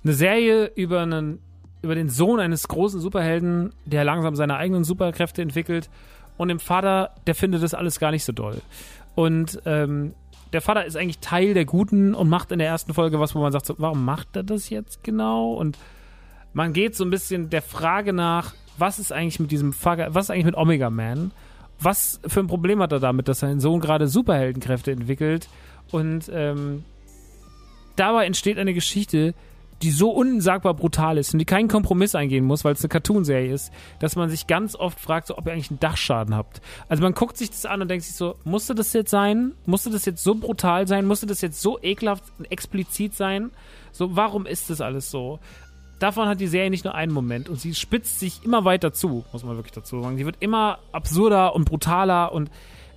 Eine 0.05 0.13
Serie 0.13 0.67
über 0.75 1.03
einen, 1.03 1.41
über 1.83 1.95
den 1.95 2.09
Sohn 2.09 2.41
eines 2.41 2.69
großen 2.69 3.01
Superhelden, 3.01 3.73
der 3.85 4.05
langsam 4.05 4.37
seine 4.37 4.57
eigenen 4.57 4.85
Superkräfte 4.85 5.43
entwickelt 5.43 5.91
und 6.37 6.49
dem 6.49 6.61
Vater, 6.61 7.13
der 7.27 7.35
findet 7.35 7.63
das 7.63 7.75
alles 7.75 7.99
gar 7.99 8.11
nicht 8.11 8.25
so 8.25 8.33
doll. 8.33 8.61
Und 9.15 9.61
ähm, 9.65 10.15
der 10.53 10.61
Vater 10.61 10.85
ist 10.85 10.97
eigentlich 10.97 11.19
Teil 11.19 11.55
der 11.55 11.65
Guten 11.65 12.15
und 12.15 12.29
macht 12.29 12.53
in 12.53 12.59
der 12.59 12.69
ersten 12.69 12.95
Folge 12.95 13.19
was, 13.19 13.35
wo 13.35 13.41
man 13.41 13.53
sagt, 13.53 13.67
so, 13.67 13.75
warum 13.79 14.05
macht 14.05 14.37
er 14.37 14.43
das 14.43 14.71
jetzt 14.71 15.03
genau? 15.03 15.55
Und 15.55 15.79
man 16.53 16.73
geht 16.73 16.95
so 16.95 17.05
ein 17.05 17.11
bisschen 17.11 17.51
der 17.51 17.63
Frage 17.63 18.13
nach, 18.13 18.55
was 18.79 18.99
ist 18.99 19.13
eigentlich 19.13 19.41
mit 19.41 19.51
diesem 19.51 19.73
Vater, 19.73 20.15
was 20.15 20.27
ist 20.27 20.31
eigentlich 20.31 20.47
mit 20.47 20.57
Omega 20.57 20.91
Man? 20.91 21.33
Was 21.81 22.21
für 22.27 22.41
ein 22.41 22.47
Problem 22.47 22.81
hat 22.81 22.93
er 22.93 23.01
damit, 23.01 23.29
dass 23.29 23.41
sein 23.41 23.61
Sohn 23.61 23.81
gerade 23.81 24.09
Superheldenkräfte 24.09 24.93
entwickelt? 24.93 25.49
Und 25.91 26.31
ähm, 26.33 26.85
dabei 27.97 28.27
entsteht 28.27 28.59
eine 28.59 28.75
Geschichte, 28.75 29.35
die 29.83 29.91
so 29.91 30.11
unsagbar 30.11 30.75
brutal 30.75 31.19
ist 31.19 31.35
und 31.35 31.39
die 31.39 31.45
keinen 31.45 31.69
Kompromiss 31.69 32.15
eingehen 32.15 32.45
muss, 32.45 32.65
weil 32.65 32.73
es 32.73 32.81
eine 32.81 32.89
Cartoonserie 32.89 33.53
ist, 33.53 33.71
dass 33.99 34.17
man 34.17 34.31
sich 34.31 34.47
ganz 34.47 34.75
oft 34.75 34.99
fragt, 34.99 35.27
so, 35.27 35.37
ob 35.37 35.47
ihr 35.47 35.53
eigentlich 35.53 35.71
einen 35.71 35.81
Dachschaden 35.81 36.35
habt. 36.35 36.63
Also 36.89 37.03
man 37.03 37.13
guckt 37.13 37.37
sich 37.37 37.51
das 37.51 37.67
an 37.67 37.83
und 37.83 37.89
denkt 37.89 38.05
sich 38.05 38.15
so, 38.15 38.37
musste 38.45 38.75
das 38.75 38.93
jetzt 38.95 39.11
sein? 39.11 39.53
Musste 39.67 39.91
das 39.91 40.07
jetzt 40.07 40.25
so 40.25 40.35
brutal 40.35 40.87
sein? 40.87 41.07
Musste 41.07 41.27
das 41.27 41.43
jetzt 41.43 41.61
so 41.61 41.79
ekelhaft 41.83 42.25
und 42.39 42.51
explizit 42.51 43.15
sein? 43.15 43.51
So, 43.93 44.17
warum 44.17 44.47
ist 44.47 44.71
das 44.71 44.81
alles 44.81 45.11
so? 45.11 45.41
Davon 45.99 46.29
hat 46.29 46.41
die 46.41 46.47
Serie 46.47 46.71
nicht 46.71 46.85
nur 46.85 46.95
einen 46.95 47.13
Moment 47.13 47.49
und 47.49 47.61
sie 47.61 47.75
spitzt 47.75 48.21
sich 48.21 48.45
immer 48.45 48.65
weiter 48.65 48.93
zu, 48.93 49.25
muss 49.33 49.45
man 49.45 49.57
wirklich 49.57 49.73
dazu 49.73 50.01
sagen. 50.01 50.17
Sie 50.17 50.27
wird 50.27 50.37
immer 50.41 50.79
absurder 50.93 51.55
und 51.55 51.65
brutaler 51.65 52.33
und 52.33 52.51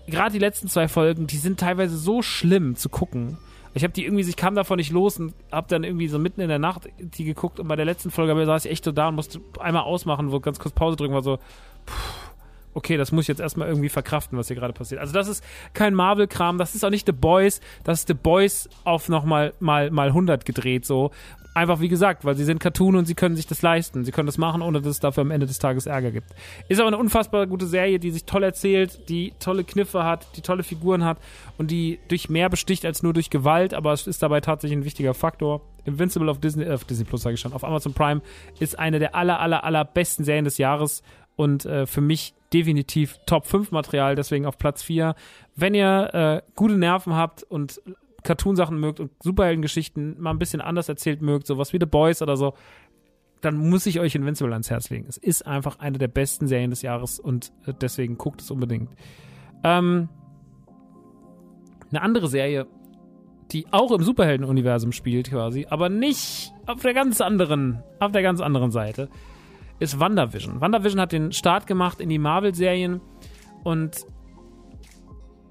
gerade 0.08 0.32
die 0.32 0.40
letzten 0.40 0.68
zwei 0.68 0.88
Folgen, 0.88 1.28
die 1.28 1.38
sind 1.38 1.60
teilweise 1.60 1.98
so 1.98 2.22
schlimm 2.22 2.76
zu 2.76 2.90
gucken. 2.90 3.38
Ich 3.74 3.84
habe 3.84 3.94
die 3.94 4.04
irgendwie, 4.04 4.28
ich 4.28 4.36
kam 4.36 4.56
davon 4.56 4.78
nicht 4.78 4.92
los 4.92 5.20
und 5.20 5.34
habe 5.52 5.68
dann 5.70 5.84
irgendwie 5.84 6.08
so 6.08 6.18
mitten 6.18 6.42
in 6.42 6.50
der 6.50 6.60
Nacht 6.60 6.90
die 6.98 7.24
geguckt 7.24 7.60
und 7.60 7.68
bei 7.68 7.76
der 7.76 7.86
letzten 7.86 8.12
Folge 8.12 8.46
saß 8.46 8.66
ich 8.66 8.72
echt 8.72 8.84
so 8.84 8.92
da 8.92 9.10
und 9.10 9.16
musste 9.16 9.40
einmal 9.60 9.84
ausmachen, 9.84 10.32
wo 10.32 10.40
ganz 10.40 10.60
kurz 10.60 10.74
Pause 10.74 10.98
drücken 10.98 11.14
war 11.14 11.22
so, 11.22 11.38
pff, 11.86 12.29
okay, 12.74 12.98
das 12.98 13.12
muss 13.12 13.24
ich 13.24 13.28
jetzt 13.30 13.42
erstmal 13.42 13.68
irgendwie 13.68 13.90
verkraften, 13.90 14.38
was 14.38 14.48
hier 14.48 14.56
gerade 14.56 14.74
passiert. 14.74 15.02
Also 15.02 15.14
das 15.14 15.28
ist 15.28 15.44
kein 15.74 15.94
Marvel-Kram, 15.94 16.58
das 16.58 16.76
ist 16.76 16.84
auch 16.84 16.90
nicht 16.90 17.06
The 17.06 17.12
Boys, 17.12 17.62
das 17.84 18.00
ist 18.00 18.08
The 18.08 18.14
Boys 18.14 18.70
auf 18.84 19.10
nochmal 19.10 19.54
mal, 19.60 19.92
mal 19.92 20.08
100 20.08 20.46
gedreht 20.46 20.86
so. 20.86 21.12
Einfach 21.56 21.82
wie 21.82 21.90
gesagt, 21.90 22.26
weil 22.26 22.36
sie 22.36 22.46
sind 22.46 22.60
Cartoon 22.60 22.96
und 22.96 23.06
sie 23.06 23.16
können 23.16 23.36
sich 23.36 23.48
das 23.48 23.64
leisten. 23.64 24.06
Sie 24.06 24.12
können 24.12 24.28
das 24.28 24.38
machen, 24.38 24.62
ohne 24.62 24.82
dass 24.82 24.92
es 24.92 25.00
dafür 25.00 25.22
am 25.22 25.32
Ende 25.32 25.48
des 25.48 25.58
Tages 25.58 25.88
Ärger 25.88 26.12
gibt. 26.12 26.28
Ist 26.70 26.80
aber 26.80 26.88
eine 26.88 26.98
unfassbar 26.98 27.48
gute 27.48 27.66
Serie, 27.66 28.00
die 28.00 28.12
sich 28.12 28.26
toll 28.26 28.44
erzählt, 28.44 29.10
die 29.10 29.34
tolle 29.40 29.64
Kniffe 29.64 30.04
hat, 30.04 30.38
die 30.38 30.42
tolle 30.42 30.64
Figuren 30.64 31.04
hat 31.04 31.18
und 31.58 31.72
die 31.72 32.00
durch 32.08 32.30
mehr 32.30 32.50
besticht 32.50 32.86
als 32.86 33.02
nur 33.02 33.14
durch 33.14 33.32
Gewalt, 33.32 33.74
aber 33.74 33.94
es 33.94 34.06
ist 34.06 34.22
dabei 34.22 34.42
tatsächlich 34.42 34.78
ein 34.78 34.86
wichtiger 34.86 35.16
Faktor. 35.16 35.62
Invincible 35.86 36.30
auf 36.30 36.40
Disney, 36.40 36.66
äh, 36.66 36.74
auf 36.74 36.86
Disney 36.86 37.06
Plus 37.06 37.24
sage 37.24 37.34
ich 37.34 37.42
schon, 37.42 37.54
auf 37.54 37.64
Amazon 37.64 37.94
Prime 37.94 38.22
ist 38.60 38.78
eine 38.78 39.00
der 39.00 39.16
aller, 39.16 39.40
aller, 39.40 39.64
aller 39.64 39.84
besten 39.86 40.24
Serien 40.24 40.46
des 40.46 40.60
Jahres 40.60 41.02
und 41.40 41.66
äh, 41.66 41.86
für 41.86 42.02
mich 42.02 42.34
definitiv 42.52 43.18
Top 43.26 43.46
5 43.46 43.72
Material, 43.72 44.16
deswegen 44.16 44.46
auf 44.46 44.58
Platz 44.58 44.84
4. 44.84 45.16
Wenn 45.56 45.74
ihr 45.74 46.10
äh, 46.14 46.42
gute 46.54 46.78
Nerven 46.78 47.14
habt 47.16 47.44
und 47.44 47.82
Cartoon-Sachen 48.24 48.78
mögt 48.78 49.00
und 49.00 49.12
Superheldengeschichten 49.24 50.20
mal 50.20 50.32
ein 50.32 50.38
bisschen 50.38 50.60
anders 50.60 50.90
erzählt 50.90 51.22
mögt, 51.22 51.48
sowas 51.48 51.72
wie 51.72 51.78
The 51.80 51.86
Boys 51.86 52.22
oder 52.22 52.36
so, 52.36 52.56
dann 53.40 53.56
muss 53.56 53.86
ich 53.86 54.02
euch 54.02 54.16
Invincible 54.16 54.52
ans 54.52 54.70
Herz 54.70 54.90
legen. 54.90 55.06
Es 55.08 55.16
ist 55.16 55.48
einfach 55.48 55.80
eine 55.80 55.98
der 55.98 56.10
besten 56.10 56.46
Serien 56.46 56.72
des 56.72 56.82
Jahres 56.82 57.22
und 57.22 57.54
äh, 57.66 57.74
deswegen 57.74 58.18
guckt 58.18 58.42
es 58.42 58.52
unbedingt. 58.52 58.90
Ähm, 59.64 60.10
eine 61.90 62.02
andere 62.02 62.28
Serie, 62.28 62.68
die 63.54 63.66
auch 63.72 63.94
im 63.94 64.04
Superhelden-Universum 64.04 64.92
spielt 64.92 65.30
quasi, 65.30 65.68
aber 65.70 65.88
nicht 65.88 66.52
auf 66.66 66.82
der 66.82 66.94
ganz 66.94 67.22
anderen, 67.22 67.82
auf 68.02 68.12
der 68.12 68.24
ganz 68.24 68.42
anderen 68.42 68.72
Seite, 68.72 69.08
ist 69.80 70.00
WandaVision. 70.00 70.62
WandaVision 70.62 71.02
hat 71.02 71.12
den 71.12 71.32
Start 71.32 71.68
gemacht 71.68 72.00
in 72.00 72.10
die 72.10 72.20
Marvel-Serien 72.20 73.02
und 73.64 74.06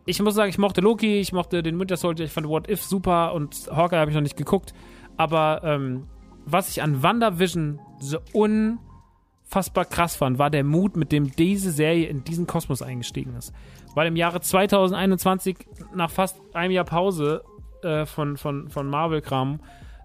ich 0.06 0.22
muss 0.22 0.34
sagen, 0.34 0.48
ich 0.48 0.58
mochte 0.58 0.80
Loki, 0.80 1.20
ich 1.20 1.32
mochte 1.32 1.62
den 1.62 1.78
Winter 1.78 1.96
Soldier, 1.96 2.24
ich 2.24 2.32
fand 2.32 2.48
What 2.48 2.68
If 2.70 2.82
super 2.82 3.34
und 3.34 3.68
Hawkeye 3.70 3.98
habe 3.98 4.10
ich 4.10 4.14
noch 4.14 4.22
nicht 4.22 4.38
geguckt. 4.38 4.72
Aber 5.18 5.60
ähm, 5.64 6.06
was 6.46 6.70
ich 6.70 6.82
an 6.82 7.02
WandaVision 7.02 7.78
so 8.00 8.18
unfassbar 8.32 9.84
krass 9.84 10.16
fand, 10.16 10.38
war 10.38 10.48
der 10.48 10.64
Mut, 10.64 10.96
mit 10.96 11.12
dem 11.12 11.34
diese 11.36 11.70
Serie 11.72 12.06
in 12.06 12.24
diesen 12.24 12.46
Kosmos 12.46 12.80
eingestiegen 12.80 13.34
ist. 13.36 13.52
Weil 13.94 14.06
im 14.06 14.16
Jahre 14.16 14.40
2021, 14.40 15.56
nach 15.94 16.10
fast 16.10 16.40
einem 16.54 16.72
Jahr 16.72 16.84
Pause 16.84 17.42
äh, 17.82 18.06
von, 18.06 18.38
von, 18.38 18.70
von 18.70 18.88
Marvel-Kram, 18.88 19.60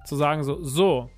zu 0.06 0.18
sagen 0.18 0.44
so, 0.44 0.62
so, 0.62 1.10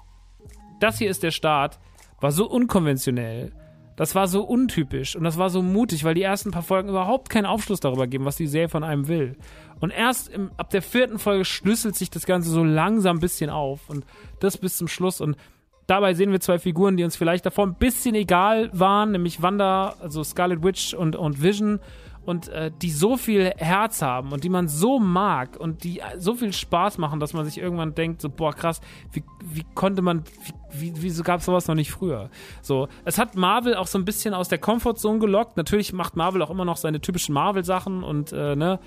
das 0.80 0.99
hier 0.99 1.10
ist 1.10 1.24
der 1.24 1.32
Start, 1.32 1.80
war 2.26 2.32
so 2.32 2.50
unkonventionell. 2.50 3.52
Das 3.98 4.16
war 4.16 4.28
so 4.28 4.42
untypisch 4.42 5.16
und 5.16 5.24
das 5.24 5.38
war 5.38 5.52
so 5.52 5.62
mutig, 5.62 6.04
weil 6.04 6.16
die 6.16 6.24
ersten 6.24 6.50
paar 6.50 6.64
Folgen 6.64 6.90
überhaupt 6.90 7.30
keinen 7.30 7.46
Aufschluss 7.46 7.80
darüber 7.80 8.08
geben, 8.08 8.26
was 8.26 8.36
die 8.36 8.48
Serie 8.48 8.68
von 8.68 8.84
einem 8.84 9.08
will. 9.08 9.38
Und 9.80 9.92
erst 9.92 10.30
im, 10.30 10.50
ab 10.58 10.72
der 10.72 10.82
vierten 10.82 11.20
Folge 11.20 11.46
schlüsselt 11.46 11.96
sich 11.96 12.10
das 12.10 12.26
Ganze 12.26 12.50
so 12.50 12.64
langsam 12.64 13.18
ein 13.18 13.20
bisschen 13.20 13.52
auf 13.52 13.88
und 13.88 14.06
das 14.40 14.58
bis 14.58 14.76
zum 14.76 14.88
Schluss. 14.88 15.22
Und 15.22 15.38
dabei 15.86 16.16
sehen 16.16 16.32
wir 16.32 16.40
zwei 16.40 16.58
Figuren, 16.58 16.98
die 16.98 17.04
uns 17.04 17.16
vielleicht 17.16 17.46
davor 17.46 17.68
ein 17.68 17.76
bisschen 17.76 18.16
egal 18.16 18.72
waren, 18.74 19.12
nämlich 19.12 19.44
Wanda, 19.44 19.94
also 20.02 20.24
Scarlet 20.24 20.64
Witch 20.64 20.96
und, 20.96 21.16
und 21.16 21.44
Vision 21.44 21.80
und 22.26 22.50
äh, 22.50 22.72
die 22.82 22.92
so 22.92 23.18
viel 23.18 23.52
Herz 23.58 24.02
haben 24.02 24.32
und 24.32 24.44
die 24.44 24.50
man 24.50 24.68
so 24.68 25.00
mag 25.00 25.58
und 25.58 25.84
die 25.84 26.02
so 26.18 26.36
viel 26.36 26.54
Spaß 26.54 26.98
machen, 26.98 27.20
dass 27.20 27.34
man 27.34 27.46
sich 27.46 27.58
irgendwann 27.58 27.96
denkt, 27.96 28.22
so, 28.22 28.30
boah, 28.30 28.54
krass, 28.54 28.82
wie, 29.12 29.24
wie 29.44 29.66
konnte 29.76 30.02
man, 30.02 30.24
wie, 30.72 30.94
wie, 30.94 31.02
wieso 31.04 31.24
gab 31.24 31.40
es 31.40 31.46
sowas 31.46 31.68
noch 31.68 31.76
nicht 31.76 31.92
früher? 31.92 32.30
So, 32.62 32.88
es 33.06 33.18
hat 33.18 33.36
Marvel 33.36 33.76
auch 33.76 33.88
so 33.88 33.98
ein 33.98 34.06
bisschen 34.06 34.34
aus 34.34 34.50
der 34.50 34.58
Comfortzone 34.58 35.20
gelockt. 35.20 35.58
Natürlich 35.58 35.94
macht 35.94 36.16
Marvel 36.16 36.42
auch 36.42 36.50
immer 36.50 36.66
noch 36.66 36.78
seine 36.78 37.02
typischen 37.02 37.34
Marvel-Sachen 37.34 38.04
und, 38.04 38.32
äh, 38.32 38.56
ne, 38.56 38.80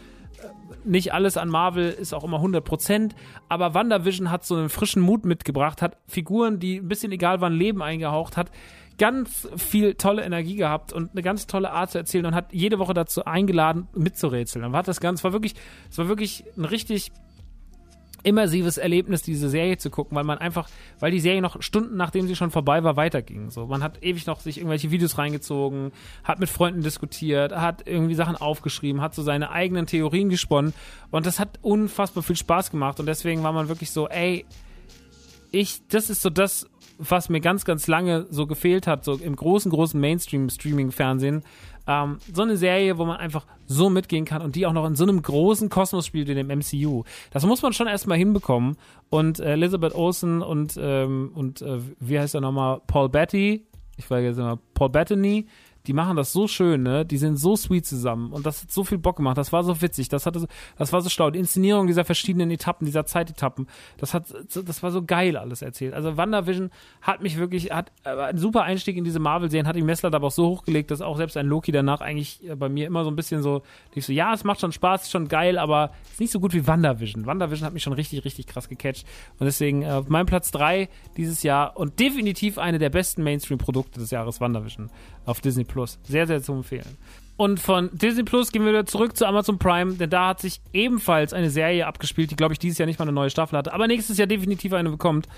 nicht 0.85 1.13
alles 1.13 1.37
an 1.37 1.49
Marvel 1.49 1.91
ist 1.91 2.15
auch 2.15 2.25
immer 2.25 2.39
100%, 2.39 3.13
aber 3.49 3.75
WandaVision 3.75 4.31
hat 4.31 4.45
so 4.45 4.55
einen 4.55 4.69
frischen 4.69 5.03
Mut 5.03 5.25
mitgebracht, 5.25 5.83
hat 5.83 5.97
Figuren, 6.07 6.61
die 6.61 6.77
ein 6.77 6.89
bisschen 6.89 7.13
egal 7.13 7.41
waren, 7.41 7.53
Leben 7.53 7.83
eingehaucht, 7.83 8.37
hat 8.37 8.51
ganz 8.99 9.49
viel 9.57 9.95
tolle 9.95 10.25
Energie 10.25 10.57
gehabt 10.57 10.93
und 10.93 11.13
eine 11.13 11.23
ganz 11.23 11.47
tolle 11.47 11.71
Art 11.71 11.93
zu 11.93 11.99
erzählen 11.99 12.27
und 12.27 12.35
hat 12.35 12.53
jede 12.53 12.79
Woche 12.79 12.95
dazu 12.95 13.25
eingeladen, 13.25 13.89
mitzurätseln. 13.95 14.65
Und 14.65 14.77
hat 14.77 14.89
das 14.89 15.01
Ganze, 15.01 15.25
war 15.25 15.33
wirklich, 15.33 15.55
es 15.91 15.99
war 15.99 16.09
wirklich 16.09 16.45
ein 16.57 16.65
richtig 16.65 17.13
immersives 18.25 18.79
Erlebnis, 18.79 19.23
diese 19.23 19.49
Serie 19.49 19.79
zu 19.79 19.91
gucken, 19.91 20.17
weil 20.17 20.25
man 20.25 20.39
einfach, 20.39 20.69
weil 20.99 21.11
die 21.11 21.21
Serie 21.21 21.41
noch 21.41 21.63
Stunden 21.63 21.97
nachdem 21.97 22.27
sie 22.27 22.37
schon 22.37 22.51
vorbei 22.51 22.83
war, 22.83 22.97
weiterging. 22.97 23.51
So, 23.51 23.67
man 23.67 23.83
hat 23.83 24.03
ewig 24.03 24.27
noch 24.27 24.41
sich 24.41 24.59
irgendwelche 24.59 24.91
Videos 24.91 25.19
reingezogen, 25.19 25.93
hat 26.25 26.41
mit 26.41 26.49
Freunden 26.49 26.83
diskutiert, 26.83 27.53
hat 27.53 27.87
irgendwie 27.87 28.15
Sachen 28.15 28.37
aufgeschrieben, 28.37 29.01
hat 29.01 29.15
so 29.15 29.23
seine 29.23 29.51
eigenen 29.51 29.87
Theorien 29.87 30.29
gesponnen 30.29 30.75
und 31.11 31.27
das 31.27 31.39
hat 31.39 31.59
unfassbar 31.63 32.23
viel 32.23 32.37
Spaß 32.37 32.71
gemacht 32.71 32.99
und 33.01 33.07
deswegen 33.07 33.43
war 33.43 33.53
man 33.53 33.69
wirklich 33.69 33.93
so, 33.93 34.09
ey, 34.09 34.45
ich, 35.51 35.87
das 35.89 36.11
ist 36.11 36.21
so 36.21 36.31
das, 36.31 36.69
was 36.99 37.29
mir 37.29 37.41
ganz, 37.41 37.65
ganz 37.65 37.87
lange 37.87 38.27
so 38.31 38.47
gefehlt 38.47 38.87
hat, 38.87 39.05
so 39.05 39.15
im 39.15 39.37
großen, 39.37 39.71
großen 39.71 39.99
Mainstream-Streaming-Fernsehen. 40.01 41.43
Ähm, 41.87 42.19
so 42.33 42.43
eine 42.43 42.57
Serie, 42.57 42.99
wo 42.99 43.05
man 43.05 43.17
einfach 43.17 43.47
so 43.67 43.89
mitgehen 43.89 44.25
kann 44.25 44.43
und 44.43 44.57
die 44.57 44.67
auch 44.67 44.73
noch 44.73 44.87
in 44.87 44.95
so 44.95 45.05
einem 45.05 45.23
großen 45.23 45.71
Kosmos 45.71 46.07
spielt 46.07 46.29
wie 46.29 46.35
dem 46.35 46.49
MCU. 46.49 47.05
Das 47.31 47.47
muss 47.47 47.63
man 47.63 47.73
schon 47.73 47.87
erstmal 47.87 48.19
hinbekommen. 48.19 48.77
Und 49.09 49.41
äh, 49.41 49.53
Elizabeth 49.53 49.95
Olsen 49.95 50.43
und, 50.43 50.79
ähm, 50.81 51.31
und 51.35 51.63
äh, 51.63 51.79
wie 52.01 52.19
heißt 52.19 52.35
er 52.35 52.43
nochmal? 52.43 52.81
Paul 52.87 53.09
Betty, 53.09 53.67
ich 53.97 54.11
weiß 54.11 54.23
jetzt 54.23 54.39
immer, 54.39 54.59
Paul 54.75 54.91
Bettany, 54.91 55.47
die 55.89 55.95
machen 55.95 56.17
das 56.17 56.35
so 56.35 56.47
schön, 56.47 56.83
ne? 56.83 57.07
Die 57.07 57.17
sind 57.17 57.39
so 57.39 57.57
sweet 57.57 57.87
zusammen 57.87 58.31
und 58.31 58.45
das 58.45 58.63
hat 58.63 58.71
so 58.71 58.85
viel 58.85 58.99
Bock 58.99 59.17
gemacht. 59.17 59.39
Das 59.39 59.55
war 59.55 59.65
so 59.65 59.81
witzig, 59.81 60.11
das 60.11 60.27
hatte, 60.27 60.47
das 60.77 60.93
war 60.93 61.01
so 61.01 61.09
schlau. 61.09 61.31
Die 61.31 61.39
Inszenierung 61.39 61.87
dieser 61.87 62.05
verschiedenen 62.05 62.51
Etappen, 62.51 62.85
dieser 62.85 63.07
Zeitetappen, 63.07 63.67
das 63.97 64.13
hat, 64.13 64.27
das 64.55 64.83
war 64.83 64.91
so 64.91 65.03
geil 65.03 65.39
alles 65.39 65.63
erzählt. 65.63 65.95
Also 65.95 66.19
WandaVision 66.19 66.71
hat 67.01 67.23
mich 67.23 67.39
wirklich, 67.39 67.73
hat 67.73 67.91
äh, 68.05 68.11
ein 68.11 68.37
super 68.37 68.65
Einstieg 68.65 68.99
in 68.99 69.05
diese 69.05 69.19
Marvel-Serien, 69.19 69.67
hat 69.67 69.77
die 69.77 69.83
Messlatte 69.83 70.15
aber 70.15 70.27
auch 70.27 70.33
so 70.33 70.47
hochgelegt, 70.49 70.91
dass 70.91 71.01
auch 71.01 71.17
selbst 71.17 71.39
ein 71.39 71.47
Loki 71.47 71.73
danach 71.73 72.03
eigentlich 72.03 72.47
äh, 72.47 72.55
bei 72.55 72.69
mir 72.69 72.87
immer 72.87 73.03
so 73.03 73.11
ein 73.11 73.17
bisschen 73.17 73.43
so, 73.43 73.63
ich 73.95 74.05
so, 74.05 74.13
ja, 74.13 74.35
es 74.35 74.45
macht 74.45 74.61
schon 74.61 74.73
Spaß, 74.73 75.05
ist 75.05 75.11
schon 75.11 75.29
geil, 75.29 75.57
aber 75.57 75.93
ist 76.11 76.21
nicht 76.21 76.33
so 76.33 76.39
gut 76.39 76.53
wie 76.53 76.67
WandaVision. 76.67 77.25
WandaVision 77.25 77.65
hat 77.65 77.73
mich 77.73 77.83
schon 77.83 77.95
richtig, 77.95 78.27
richtig 78.27 78.47
krass 78.47 78.69
gecatcht 78.69 79.07
und 79.39 79.47
deswegen 79.47 79.81
äh, 79.81 80.03
mein 80.09 80.27
Platz 80.27 80.51
3 80.51 80.91
dieses 81.17 81.43
Jahr 81.43 81.79
und 81.79 81.99
definitiv 81.99 82.59
eine 82.59 82.79
der 82.79 82.91
besten 82.91 83.23
Mainstream-Produkte 83.23 84.01
des 84.01 84.11
Jahres 84.11 84.39
WandaVision 84.39 84.91
auf 85.29 85.41
Disney 85.41 85.65
Plus. 85.65 85.99
Sehr, 86.05 86.27
sehr 86.27 86.43
zu 86.43 86.53
empfehlen. 86.53 86.97
Und 87.37 87.61
von 87.61 87.91
Disney 87.93 88.25
Plus 88.25 88.51
gehen 88.51 88.65
wir 88.65 88.73
wieder 88.73 88.87
zurück 88.87 89.17
zu 89.17 89.25
Amazon 89.25 89.61
Prime, 89.61 89.95
denn 89.95 90.11
da 90.11 90.29
hat 90.29 90.41
sich 90.41 90.61
ebenfalls 90.73 91.33
eine 91.33 91.51
Serie 91.51 91.87
abgespielt, 91.87 92.33
die, 92.33 92.37
glaube 92.37 92.53
ich, 92.53 92.59
dieses 92.59 92.79
Jahr 92.79 92.87
nicht 92.87 92.99
mal 92.99 93.05
eine 93.05 93.13
neue 93.13 93.31
Staffel 93.31 93.57
hatte, 93.57 93.73
aber 93.73 93.87
nächstes 93.87 94.19
Jahr 94.19 94.27
definitiv 94.27 94.73
eine 94.73 94.91
bekommt. 94.91 95.29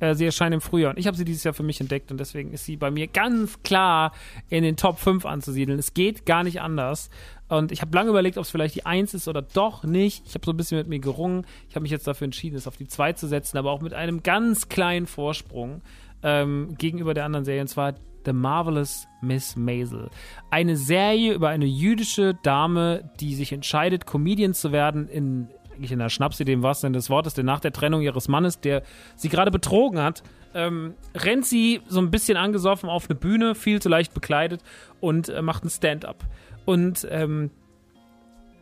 Äh, 0.00 0.14
sie 0.14 0.24
erscheint 0.24 0.54
im 0.54 0.62
Frühjahr 0.62 0.92
und 0.92 0.98
ich 0.98 1.06
habe 1.06 1.18
sie 1.18 1.26
dieses 1.26 1.44
Jahr 1.44 1.52
für 1.52 1.62
mich 1.62 1.78
entdeckt 1.80 2.10
und 2.10 2.18
deswegen 2.18 2.52
ist 2.52 2.64
sie 2.64 2.76
bei 2.76 2.90
mir 2.90 3.06
ganz 3.06 3.62
klar 3.62 4.12
in 4.48 4.62
den 4.62 4.76
Top 4.76 4.98
5 4.98 5.26
anzusiedeln. 5.26 5.78
Es 5.78 5.92
geht 5.92 6.24
gar 6.24 6.42
nicht 6.42 6.62
anders. 6.62 7.10
Und 7.48 7.72
ich 7.72 7.82
habe 7.82 7.94
lange 7.94 8.10
überlegt, 8.10 8.38
ob 8.38 8.44
es 8.44 8.50
vielleicht 8.50 8.76
die 8.76 8.86
1 8.86 9.12
ist 9.12 9.28
oder 9.28 9.42
doch 9.42 9.84
nicht. 9.84 10.24
Ich 10.26 10.34
habe 10.34 10.46
so 10.46 10.52
ein 10.52 10.56
bisschen 10.56 10.78
mit 10.78 10.88
mir 10.88 11.00
gerungen. 11.00 11.44
Ich 11.68 11.74
habe 11.74 11.82
mich 11.82 11.90
jetzt 11.90 12.06
dafür 12.06 12.24
entschieden, 12.24 12.56
es 12.56 12.68
auf 12.68 12.76
die 12.78 12.88
2 12.88 13.12
zu 13.14 13.26
setzen, 13.26 13.58
aber 13.58 13.70
auch 13.72 13.82
mit 13.82 13.92
einem 13.92 14.22
ganz 14.22 14.68
kleinen 14.68 15.06
Vorsprung 15.06 15.82
ähm, 16.22 16.76
gegenüber 16.78 17.12
der 17.12 17.24
anderen 17.24 17.44
Serie. 17.44 17.60
Und 17.60 17.68
zwar 17.68 17.94
The 18.24 18.32
Marvelous 18.32 19.08
Miss 19.20 19.56
Maisel. 19.56 20.10
Eine 20.50 20.76
Serie 20.76 21.34
über 21.34 21.48
eine 21.48 21.66
jüdische 21.66 22.34
Dame, 22.42 23.10
die 23.20 23.34
sich 23.34 23.52
entscheidet, 23.52 24.06
Comedian 24.06 24.54
zu 24.54 24.72
werden 24.72 25.08
in 25.08 25.48
eigentlich 25.80 25.92
in 25.92 25.98
der 25.98 26.10
Schnapsidee 26.10 26.52
im 26.52 26.62
wahrsten 26.62 26.88
Sinne 26.88 26.98
des 26.98 27.08
Wortes, 27.08 27.32
denn 27.32 27.46
nach 27.46 27.60
der 27.60 27.72
Trennung 27.72 28.02
ihres 28.02 28.28
Mannes, 28.28 28.60
der 28.60 28.82
sie 29.16 29.30
gerade 29.30 29.50
betrogen 29.50 29.98
hat, 29.98 30.22
ähm, 30.52 30.94
rennt 31.14 31.46
sie 31.46 31.80
so 31.88 32.00
ein 32.00 32.10
bisschen 32.10 32.36
angesoffen 32.36 32.90
auf 32.90 33.08
eine 33.08 33.18
Bühne, 33.18 33.54
viel 33.54 33.80
zu 33.80 33.88
leicht 33.88 34.12
bekleidet 34.12 34.62
und 35.00 35.30
äh, 35.30 35.40
macht 35.40 35.64
ein 35.64 35.70
Stand-up. 35.70 36.24
Und 36.66 37.06
ähm, 37.10 37.50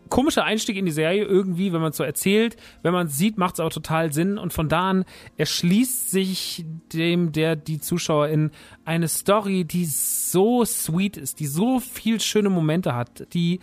komischer 0.09 0.45
Einstieg 0.45 0.77
in 0.77 0.87
die 0.87 0.93
Serie 0.93 1.25
irgendwie, 1.25 1.73
wenn 1.73 1.81
man 1.81 1.91
es 1.91 1.97
so 1.97 2.05
erzählt. 2.05 2.57
Wenn 2.83 2.93
man 2.93 3.07
es 3.09 3.19
sieht, 3.19 3.39
macht 3.39 3.55
es 3.55 3.61
auch 3.61 3.73
total 3.73 4.13
Sinn. 4.13 4.39
Und 4.39 4.53
von 4.53 4.69
da 4.69 4.91
an 4.91 5.05
erschließt 5.37 6.11
sich 6.11 6.65
dem, 6.93 7.33
der 7.33 7.57
die 7.57 7.81
Zuschauerin 7.81 8.51
eine 8.85 9.09
Story, 9.09 9.65
die 9.65 9.85
so 9.85 10.65
sweet 10.65 11.17
ist, 11.17 11.41
die 11.41 11.47
so 11.47 11.81
viel 11.81 12.21
schöne 12.21 12.51
Momente 12.51 12.95
hat, 12.95 13.33
die, 13.35 13.61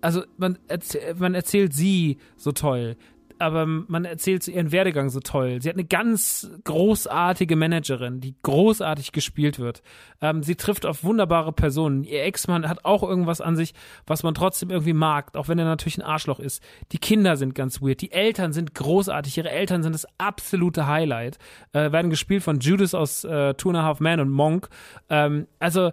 also 0.00 0.22
man, 0.36 0.58
erzäh 0.68 1.14
man 1.18 1.34
erzählt 1.34 1.74
sie 1.74 2.18
so 2.36 2.52
toll 2.52 2.96
aber 3.42 3.66
man 3.66 4.04
erzählt 4.04 4.42
so 4.42 4.50
ihren 4.50 4.72
Werdegang 4.72 5.10
so 5.10 5.20
toll. 5.20 5.60
Sie 5.60 5.68
hat 5.68 5.76
eine 5.76 5.84
ganz 5.84 6.50
großartige 6.64 7.56
Managerin, 7.56 8.20
die 8.20 8.34
großartig 8.42 9.12
gespielt 9.12 9.58
wird. 9.58 9.82
Ähm, 10.20 10.42
sie 10.42 10.54
trifft 10.54 10.86
auf 10.86 11.04
wunderbare 11.04 11.52
Personen. 11.52 12.04
Ihr 12.04 12.22
Ex-Mann 12.22 12.68
hat 12.68 12.84
auch 12.84 13.02
irgendwas 13.02 13.40
an 13.40 13.56
sich, 13.56 13.74
was 14.06 14.22
man 14.22 14.34
trotzdem 14.34 14.70
irgendwie 14.70 14.92
mag, 14.92 15.36
auch 15.36 15.48
wenn 15.48 15.58
er 15.58 15.64
natürlich 15.64 15.98
ein 15.98 16.02
Arschloch 16.02 16.38
ist. 16.38 16.62
Die 16.92 16.98
Kinder 16.98 17.36
sind 17.36 17.54
ganz 17.54 17.82
weird. 17.82 18.00
Die 18.00 18.12
Eltern 18.12 18.52
sind 18.52 18.74
großartig. 18.74 19.36
Ihre 19.36 19.50
Eltern 19.50 19.82
sind 19.82 19.94
das 19.94 20.06
absolute 20.18 20.86
Highlight. 20.86 21.38
Äh, 21.72 21.92
werden 21.92 22.10
gespielt 22.10 22.42
von 22.42 22.60
Judas 22.60 22.94
aus 22.94 23.24
äh, 23.24 23.54
Two 23.54 23.70
and 23.70 23.78
a 23.78 23.82
Half 23.82 24.00
Men 24.00 24.20
und 24.20 24.30
Monk. 24.30 24.68
Ähm, 25.10 25.46
also 25.58 25.90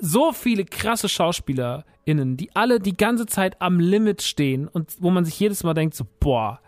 so 0.00 0.32
viele 0.32 0.64
krasse 0.64 1.08
SchauspielerInnen, 1.08 2.36
die 2.36 2.54
alle 2.54 2.80
die 2.80 2.96
ganze 2.96 3.26
Zeit 3.26 3.60
am 3.60 3.80
Limit 3.80 4.22
stehen 4.22 4.68
und 4.68 4.94
wo 5.00 5.10
man 5.10 5.24
sich 5.24 5.38
jedes 5.38 5.64
Mal 5.64 5.74
denkt, 5.74 5.94
so, 5.94 6.06
boah, 6.20 6.60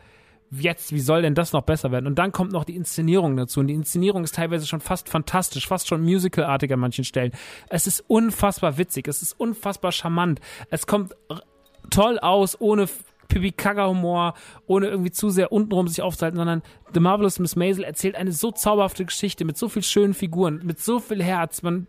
jetzt, 0.58 0.92
wie 0.92 1.00
soll 1.00 1.22
denn 1.22 1.34
das 1.34 1.52
noch 1.52 1.62
besser 1.62 1.90
werden? 1.92 2.06
Und 2.06 2.18
dann 2.18 2.32
kommt 2.32 2.52
noch 2.52 2.64
die 2.64 2.76
Inszenierung 2.76 3.36
dazu. 3.36 3.60
Und 3.60 3.68
die 3.68 3.74
Inszenierung 3.74 4.24
ist 4.24 4.34
teilweise 4.34 4.66
schon 4.66 4.80
fast 4.80 5.08
fantastisch, 5.08 5.66
fast 5.66 5.88
schon 5.88 6.02
musicalartig 6.02 6.72
an 6.72 6.80
manchen 6.80 7.04
Stellen. 7.04 7.32
Es 7.68 7.86
ist 7.86 8.04
unfassbar 8.08 8.78
witzig, 8.78 9.08
es 9.08 9.22
ist 9.22 9.38
unfassbar 9.38 9.92
charmant. 9.92 10.40
Es 10.70 10.86
kommt 10.86 11.14
toll 11.90 12.18
aus, 12.18 12.60
ohne 12.60 12.88
Pipi-Kaka-Humor, 13.28 14.34
ohne 14.66 14.86
irgendwie 14.88 15.10
zu 15.10 15.30
sehr 15.30 15.52
untenrum 15.52 15.88
sich 15.88 16.02
aufzuhalten, 16.02 16.36
sondern 16.36 16.62
The 16.92 17.00
Marvelous 17.00 17.38
Miss 17.38 17.56
Maisel 17.56 17.84
erzählt 17.84 18.16
eine 18.16 18.32
so 18.32 18.50
zauberhafte 18.50 19.04
Geschichte 19.04 19.44
mit 19.44 19.56
so 19.56 19.68
viel 19.68 19.82
schönen 19.82 20.14
Figuren, 20.14 20.60
mit 20.64 20.80
so 20.80 21.00
viel 21.00 21.22
Herz. 21.22 21.62
Man 21.62 21.86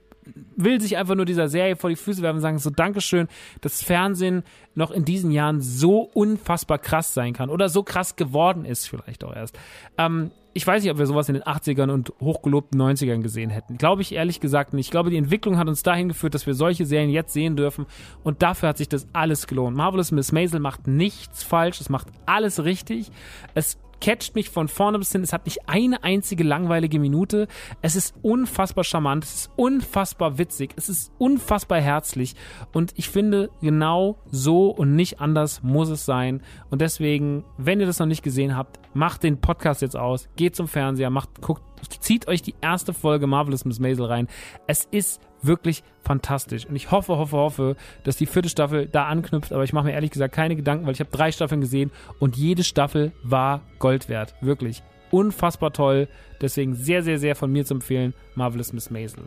will 0.55 0.81
sich 0.81 0.97
einfach 0.97 1.15
nur 1.15 1.25
dieser 1.25 1.47
Serie 1.47 1.75
vor 1.75 1.89
die 1.89 1.95
Füße 1.95 2.21
werfen 2.21 2.37
und 2.37 2.41
sagen, 2.41 2.59
so 2.59 2.69
Dankeschön, 2.69 3.27
dass 3.61 3.83
Fernsehen 3.83 4.43
noch 4.73 4.91
in 4.91 5.05
diesen 5.05 5.31
Jahren 5.31 5.61
so 5.61 5.99
unfassbar 6.01 6.79
krass 6.79 7.13
sein 7.13 7.33
kann 7.33 7.49
oder 7.49 7.69
so 7.69 7.83
krass 7.83 8.15
geworden 8.15 8.65
ist 8.65 8.87
vielleicht 8.87 9.23
auch 9.23 9.35
erst. 9.35 9.57
Ähm, 9.97 10.31
ich 10.57 10.65
weiß 10.65 10.81
nicht, 10.81 10.91
ob 10.91 10.97
wir 10.97 11.05
sowas 11.05 11.27
in 11.27 11.33
den 11.33 11.43
80ern 11.43 11.91
und 11.91 12.13
hochgelobten 12.21 12.81
90ern 12.81 13.21
gesehen 13.21 13.49
hätten. 13.49 13.77
Glaube 13.77 14.01
ich 14.01 14.13
ehrlich 14.13 14.39
gesagt 14.39 14.73
nicht. 14.73 14.85
Ich 14.85 14.91
glaube, 14.91 15.09
die 15.09 15.17
Entwicklung 15.17 15.57
hat 15.57 15.67
uns 15.67 15.83
dahin 15.83 16.07
geführt, 16.07 16.33
dass 16.33 16.47
wir 16.47 16.53
solche 16.53 16.85
Serien 16.85 17.09
jetzt 17.09 17.33
sehen 17.33 17.57
dürfen 17.57 17.85
und 18.23 18.41
dafür 18.41 18.69
hat 18.69 18.77
sich 18.77 18.87
das 18.87 19.05
alles 19.11 19.47
gelohnt. 19.47 19.75
Marvelous 19.75 20.13
Miss 20.13 20.31
Maisel 20.31 20.61
macht 20.61 20.87
nichts 20.87 21.43
falsch, 21.43 21.81
es 21.81 21.89
macht 21.89 22.07
alles 22.25 22.63
richtig. 22.63 23.11
Es 23.53 23.77
catcht 24.01 24.35
mich 24.35 24.49
von 24.49 24.67
vorne 24.67 24.99
bis 24.99 25.11
hin. 25.11 25.23
Es 25.23 25.33
hat 25.33 25.45
nicht 25.45 25.67
eine 25.67 26.03
einzige 26.03 26.43
langweilige 26.43 26.99
Minute. 26.99 27.47
Es 27.81 27.95
ist 27.95 28.15
unfassbar 28.21 28.83
charmant, 28.83 29.23
es 29.23 29.35
ist 29.35 29.51
unfassbar 29.55 30.37
witzig, 30.37 30.73
es 30.75 30.89
ist 30.89 31.11
unfassbar 31.17 31.81
herzlich. 31.81 32.35
Und 32.73 32.93
ich 32.95 33.09
finde, 33.09 33.49
genau 33.61 34.17
so 34.31 34.69
und 34.69 34.95
nicht 34.95 35.19
anders 35.19 35.63
muss 35.63 35.89
es 35.89 36.05
sein. 36.05 36.41
Und 36.69 36.81
deswegen, 36.81 37.43
wenn 37.57 37.79
ihr 37.79 37.85
das 37.85 37.99
noch 37.99 38.05
nicht 38.05 38.23
gesehen 38.23 38.55
habt, 38.55 38.79
macht 38.93 39.23
den 39.23 39.41
Podcast 39.41 39.81
jetzt 39.81 39.97
aus, 39.97 40.27
geht 40.35 40.55
zum 40.55 40.67
Fernseher, 40.67 41.09
macht, 41.09 41.41
guckt, 41.41 41.63
zieht 41.89 42.27
euch 42.27 42.41
die 42.41 42.55
erste 42.61 42.93
Folge 42.93 43.27
Marvelous 43.27 43.65
Miss 43.65 43.79
Maisel 43.79 44.05
rein. 44.05 44.27
Es 44.67 44.85
ist 44.91 45.21
wirklich 45.41 45.83
fantastisch. 46.01 46.65
Und 46.65 46.75
ich 46.75 46.91
hoffe, 46.91 47.17
hoffe, 47.17 47.37
hoffe, 47.37 47.75
dass 48.03 48.17
die 48.17 48.25
vierte 48.25 48.49
Staffel 48.49 48.87
da 48.87 49.05
anknüpft. 49.05 49.53
Aber 49.53 49.63
ich 49.63 49.73
mache 49.73 49.85
mir 49.85 49.93
ehrlich 49.93 50.11
gesagt 50.11 50.33
keine 50.33 50.55
Gedanken, 50.55 50.85
weil 50.85 50.93
ich 50.93 50.99
habe 50.99 51.11
drei 51.11 51.31
Staffeln 51.31 51.61
gesehen 51.61 51.91
und 52.19 52.35
jede 52.35 52.63
Staffel 52.63 53.11
war 53.23 53.61
Gold 53.79 54.09
wert. 54.09 54.35
Wirklich. 54.41 54.83
Unfassbar 55.11 55.71
toll. 55.71 56.07
Deswegen 56.41 56.75
sehr, 56.75 57.03
sehr, 57.03 57.19
sehr 57.19 57.35
von 57.35 57.51
mir 57.51 57.65
zu 57.65 57.75
empfehlen. 57.75 58.13
Marvelous 58.35 58.73
Miss 58.73 58.89
Maisel. 58.89 59.23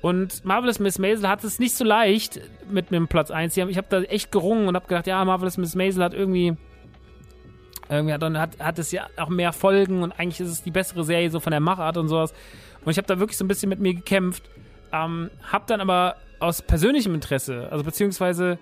Und 0.00 0.44
Marvelous 0.44 0.78
Miss 0.78 0.98
Maisel 0.98 1.28
hat 1.28 1.42
es 1.42 1.58
nicht 1.58 1.74
so 1.74 1.84
leicht 1.84 2.40
mit 2.70 2.92
einem 2.92 3.08
Platz 3.08 3.30
1. 3.30 3.56
Ich 3.56 3.76
habe 3.76 3.86
da 3.90 4.02
echt 4.02 4.30
gerungen 4.30 4.68
und 4.68 4.76
habe 4.76 4.86
gedacht, 4.86 5.06
ja, 5.06 5.24
Marvelous 5.24 5.56
Miss 5.56 5.74
Maisel 5.74 6.04
hat 6.04 6.14
irgendwie 6.14 6.56
irgendwie 7.88 8.12
hat, 8.12 8.22
hat, 8.22 8.58
hat 8.60 8.78
es 8.78 8.92
ja 8.92 9.06
auch 9.16 9.28
mehr 9.28 9.52
Folgen 9.52 10.02
und 10.02 10.12
eigentlich 10.18 10.40
ist 10.40 10.48
es 10.48 10.62
die 10.62 10.70
bessere 10.70 11.04
Serie 11.04 11.30
so 11.30 11.40
von 11.40 11.50
der 11.50 11.60
Machart 11.60 11.96
und 11.96 12.08
sowas. 12.08 12.32
Und 12.84 12.90
ich 12.90 12.98
habe 12.98 13.06
da 13.06 13.18
wirklich 13.18 13.36
so 13.36 13.44
ein 13.44 13.48
bisschen 13.48 13.68
mit 13.68 13.80
mir 13.80 13.94
gekämpft. 13.94 14.44
Ähm, 14.92 15.30
hab 15.50 15.66
dann 15.66 15.80
aber 15.80 16.16
aus 16.40 16.62
persönlichem 16.62 17.14
Interesse, 17.14 17.68
also 17.70 17.84
beziehungsweise, 17.84 18.58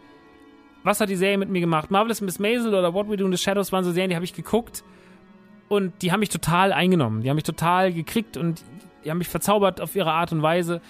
was 0.82 1.00
hat 1.00 1.08
die 1.08 1.16
Serie 1.16 1.38
mit 1.38 1.48
mir 1.48 1.60
gemacht? 1.60 1.90
Marvelous 1.90 2.20
Miss 2.20 2.38
Maisel 2.38 2.74
oder 2.74 2.94
What 2.94 3.08
We 3.08 3.16
Do 3.16 3.26
in 3.26 3.32
the 3.32 3.38
Shadows 3.38 3.72
waren 3.72 3.84
so 3.84 3.92
Serien, 3.92 4.10
die 4.10 4.16
habe 4.16 4.24
ich 4.24 4.34
geguckt 4.34 4.82
und 5.68 6.02
die 6.02 6.12
haben 6.12 6.20
mich 6.20 6.28
total 6.28 6.72
eingenommen. 6.72 7.22
Die 7.22 7.28
haben 7.28 7.36
mich 7.36 7.44
total 7.44 7.92
gekriegt 7.92 8.36
und 8.36 8.62
die 9.04 9.10
haben 9.10 9.18
mich 9.18 9.28
verzaubert 9.28 9.80
auf 9.80 9.94
ihre 9.94 10.12
Art 10.12 10.32
und 10.32 10.42
Weise. 10.42 10.80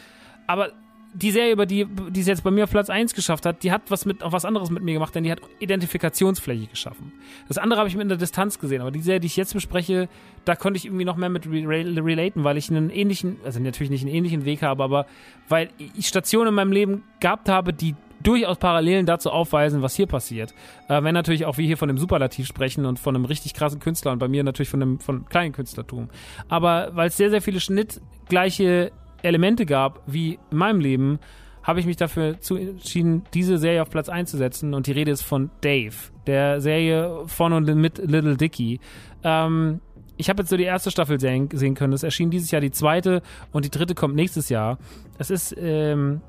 Aber 0.46 0.72
die 1.16 1.30
Serie, 1.30 1.52
über 1.52 1.64
die, 1.64 1.86
die 2.10 2.20
es 2.20 2.26
jetzt 2.26 2.44
bei 2.44 2.50
mir 2.50 2.64
auf 2.64 2.70
Platz 2.70 2.90
1 2.90 3.14
geschafft 3.14 3.46
hat, 3.46 3.62
die 3.62 3.72
hat 3.72 3.82
was 3.88 4.04
mit, 4.04 4.22
auch 4.22 4.32
was 4.32 4.44
anderes 4.44 4.70
mit 4.70 4.82
mir 4.82 4.92
gemacht, 4.92 5.14
denn 5.14 5.24
die 5.24 5.32
hat 5.32 5.40
Identifikationsfläche 5.60 6.66
geschaffen. 6.66 7.12
Das 7.48 7.56
andere 7.56 7.80
habe 7.80 7.88
ich 7.88 7.96
mit 7.96 8.10
der 8.10 8.18
Distanz 8.18 8.58
gesehen, 8.58 8.82
aber 8.82 8.90
die 8.90 9.00
Serie, 9.00 9.20
die 9.20 9.26
ich 9.26 9.36
jetzt 9.36 9.54
bespreche, 9.54 10.08
da 10.44 10.54
konnte 10.56 10.76
ich 10.76 10.84
irgendwie 10.84 11.06
noch 11.06 11.16
mehr 11.16 11.30
mit 11.30 11.46
re 11.46 12.04
relaten, 12.04 12.44
weil 12.44 12.58
ich 12.58 12.70
einen 12.70 12.90
ähnlichen, 12.90 13.38
also 13.44 13.60
natürlich 13.60 13.90
nicht 13.90 14.02
einen 14.02 14.14
ähnlichen 14.14 14.44
Weg 14.44 14.62
habe, 14.62 14.84
aber 14.84 15.06
weil 15.48 15.70
ich 15.78 16.06
Stationen 16.06 16.48
in 16.48 16.54
meinem 16.54 16.72
Leben 16.72 17.02
gehabt 17.20 17.48
habe, 17.48 17.72
die 17.72 17.94
durchaus 18.22 18.58
Parallelen 18.58 19.06
dazu 19.06 19.30
aufweisen, 19.30 19.82
was 19.82 19.94
hier 19.94 20.06
passiert. 20.06 20.52
Äh, 20.88 21.02
wenn 21.02 21.14
natürlich 21.14 21.46
auch 21.46 21.58
wir 21.58 21.66
hier 21.66 21.76
von 21.76 21.88
dem 21.88 21.98
Superlativ 21.98 22.46
sprechen 22.46 22.84
und 22.84 22.98
von 22.98 23.14
einem 23.14 23.24
richtig 23.24 23.54
krassen 23.54 23.80
Künstler 23.80 24.12
und 24.12 24.18
bei 24.18 24.28
mir 24.28 24.44
natürlich 24.44 24.68
von 24.68 24.82
einem 24.82 25.00
von 25.00 25.26
kleinen 25.26 25.52
Künstlertum. 25.52 26.08
Aber 26.48 26.90
weil 26.92 27.08
es 27.08 27.16
sehr, 27.16 27.30
sehr 27.30 27.42
viele 27.42 27.60
schnittgleiche 27.60 28.92
Elemente 29.22 29.66
gab, 29.66 30.02
wie 30.06 30.38
in 30.50 30.56
meinem 30.56 30.80
Leben, 30.80 31.18
habe 31.62 31.80
ich 31.80 31.86
mich 31.86 31.96
dafür 31.96 32.38
zu 32.40 32.56
entschieden, 32.56 33.24
diese 33.34 33.58
Serie 33.58 33.82
auf 33.82 33.90
Platz 33.90 34.08
einzusetzen. 34.08 34.72
Und 34.72 34.86
die 34.86 34.92
Rede 34.92 35.10
ist 35.10 35.22
von 35.22 35.50
Dave, 35.62 35.94
der 36.26 36.60
Serie 36.60 37.24
von 37.26 37.52
und 37.52 37.66
mit 37.74 37.98
Little 37.98 38.36
Dicky. 38.36 38.78
Ähm, 39.24 39.80
ich 40.16 40.28
habe 40.30 40.42
jetzt 40.42 40.50
so 40.50 40.56
die 40.56 40.64
erste 40.64 40.90
Staffel 40.90 41.18
sehen, 41.18 41.48
sehen, 41.52 41.74
können. 41.74 41.92
Es 41.92 42.02
erschien 42.02 42.30
dieses 42.30 42.50
Jahr 42.50 42.60
die 42.60 42.70
zweite 42.70 43.20
und 43.52 43.64
die 43.64 43.70
dritte 43.70 43.94
kommt 43.94 44.14
nächstes 44.14 44.48
Jahr. 44.48 44.78
Es 45.18 45.30
ist 45.30 45.54
ähm, 45.58 46.20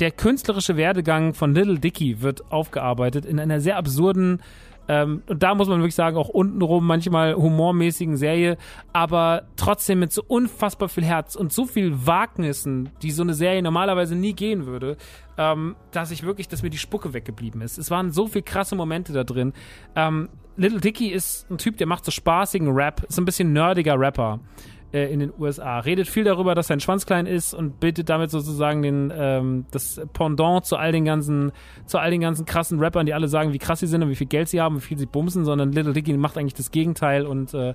der 0.00 0.10
künstlerische 0.10 0.76
Werdegang 0.76 1.32
von 1.32 1.54
Little 1.54 1.78
Dicky 1.78 2.20
wird 2.20 2.50
aufgearbeitet 2.50 3.24
in 3.24 3.38
einer 3.38 3.60
sehr 3.60 3.76
absurden 3.76 4.42
ähm, 4.88 5.22
und 5.28 5.42
da 5.42 5.54
muss 5.54 5.68
man 5.68 5.78
wirklich 5.78 5.94
sagen, 5.94 6.16
auch 6.16 6.28
untenrum 6.28 6.86
manchmal 6.86 7.34
humormäßigen 7.34 8.16
Serie, 8.16 8.56
aber 8.92 9.44
trotzdem 9.56 10.00
mit 10.00 10.12
so 10.12 10.22
unfassbar 10.26 10.88
viel 10.88 11.04
Herz 11.04 11.34
und 11.34 11.52
so 11.52 11.66
viel 11.66 12.06
Wagnissen, 12.06 12.90
die 13.02 13.10
so 13.10 13.22
eine 13.22 13.34
Serie 13.34 13.62
normalerweise 13.62 14.16
nie 14.16 14.32
gehen 14.32 14.66
würde, 14.66 14.96
ähm, 15.38 15.76
dass 15.92 16.10
ich 16.10 16.24
wirklich, 16.24 16.48
dass 16.48 16.62
mir 16.62 16.70
die 16.70 16.78
Spucke 16.78 17.14
weggeblieben 17.14 17.60
ist. 17.60 17.78
Es 17.78 17.90
waren 17.90 18.10
so 18.10 18.26
viele 18.26 18.42
krasse 18.42 18.74
Momente 18.74 19.12
da 19.12 19.24
drin. 19.24 19.52
Ähm, 19.94 20.28
Little 20.56 20.80
Dicky 20.80 21.08
ist 21.08 21.50
ein 21.50 21.58
Typ, 21.58 21.78
der 21.78 21.86
macht 21.86 22.04
so 22.04 22.10
spaßigen 22.10 22.70
Rap, 22.70 23.04
ist 23.08 23.18
ein 23.18 23.24
bisschen 23.24 23.52
nerdiger 23.52 23.98
Rapper 23.98 24.40
in 24.92 25.20
den 25.20 25.32
USA. 25.38 25.78
Redet 25.80 26.08
viel 26.08 26.24
darüber, 26.24 26.54
dass 26.54 26.66
sein 26.66 26.80
Schwanz 26.80 27.06
klein 27.06 27.26
ist 27.26 27.54
und 27.54 27.80
bildet 27.80 28.08
damit 28.08 28.30
sozusagen 28.30 28.82
den, 28.82 29.12
ähm, 29.14 29.64
das 29.70 30.00
Pendant 30.12 30.64
zu 30.64 30.76
all 30.76 30.92
den 30.92 31.04
ganzen, 31.04 31.52
zu 31.86 31.98
all 31.98 32.10
den 32.10 32.20
ganzen 32.20 32.44
krassen 32.44 32.78
Rappern, 32.78 33.06
die 33.06 33.14
alle 33.14 33.28
sagen, 33.28 33.52
wie 33.52 33.58
krass 33.58 33.80
sie 33.80 33.86
sind 33.86 34.02
und 34.02 34.10
wie 34.10 34.16
viel 34.16 34.26
Geld 34.26 34.48
sie 34.48 34.60
haben, 34.60 34.76
wie 34.76 34.80
viel 34.80 34.98
sie 34.98 35.06
bumsen, 35.06 35.44
sondern 35.44 35.72
Little 35.72 35.92
Dicky 35.92 36.12
macht 36.16 36.36
eigentlich 36.36 36.54
das 36.54 36.70
Gegenteil 36.70 37.26
und 37.26 37.54
äh, 37.54 37.74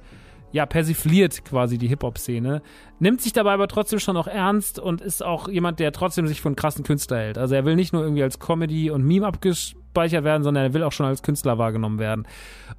ja, 0.51 0.65
persifliert 0.65 1.43
quasi 1.43 1.78
die 1.78 1.88
Hip-Hop-Szene. 1.88 2.61
Nimmt 2.99 3.22
sich 3.22 3.34
dabei 3.34 3.53
aber 3.53 3.68
trotzdem 3.68 3.99
schon 3.99 4.15
auch 4.15 4.28
ernst 4.28 4.80
und 4.80 5.01
ist 5.01 5.24
auch 5.24 5.49
jemand, 5.49 5.80
der 5.80 5.91
trotzdem 5.91 6.28
sich 6.28 6.39
von 6.39 6.55
krassen 6.55 6.84
Künstler 6.84 7.18
hält. 7.18 7.38
Also 7.38 7.55
er 7.55 7.65
will 7.65 7.76
nicht 7.76 7.93
nur 7.93 8.03
irgendwie 8.03 8.24
als 8.24 8.39
Comedy 8.39 8.89
und 8.89 9.03
Meme 9.03 9.28
abgespielt 9.28 9.87
abgespeichert 9.98 10.24
werden, 10.24 10.43
sondern 10.43 10.66
er 10.66 10.74
will 10.74 10.84
auch 10.84 10.91
schon 10.91 11.06
als 11.06 11.24
Künstler 11.24 11.58
wahrgenommen 11.58 12.00
werden. 12.00 12.28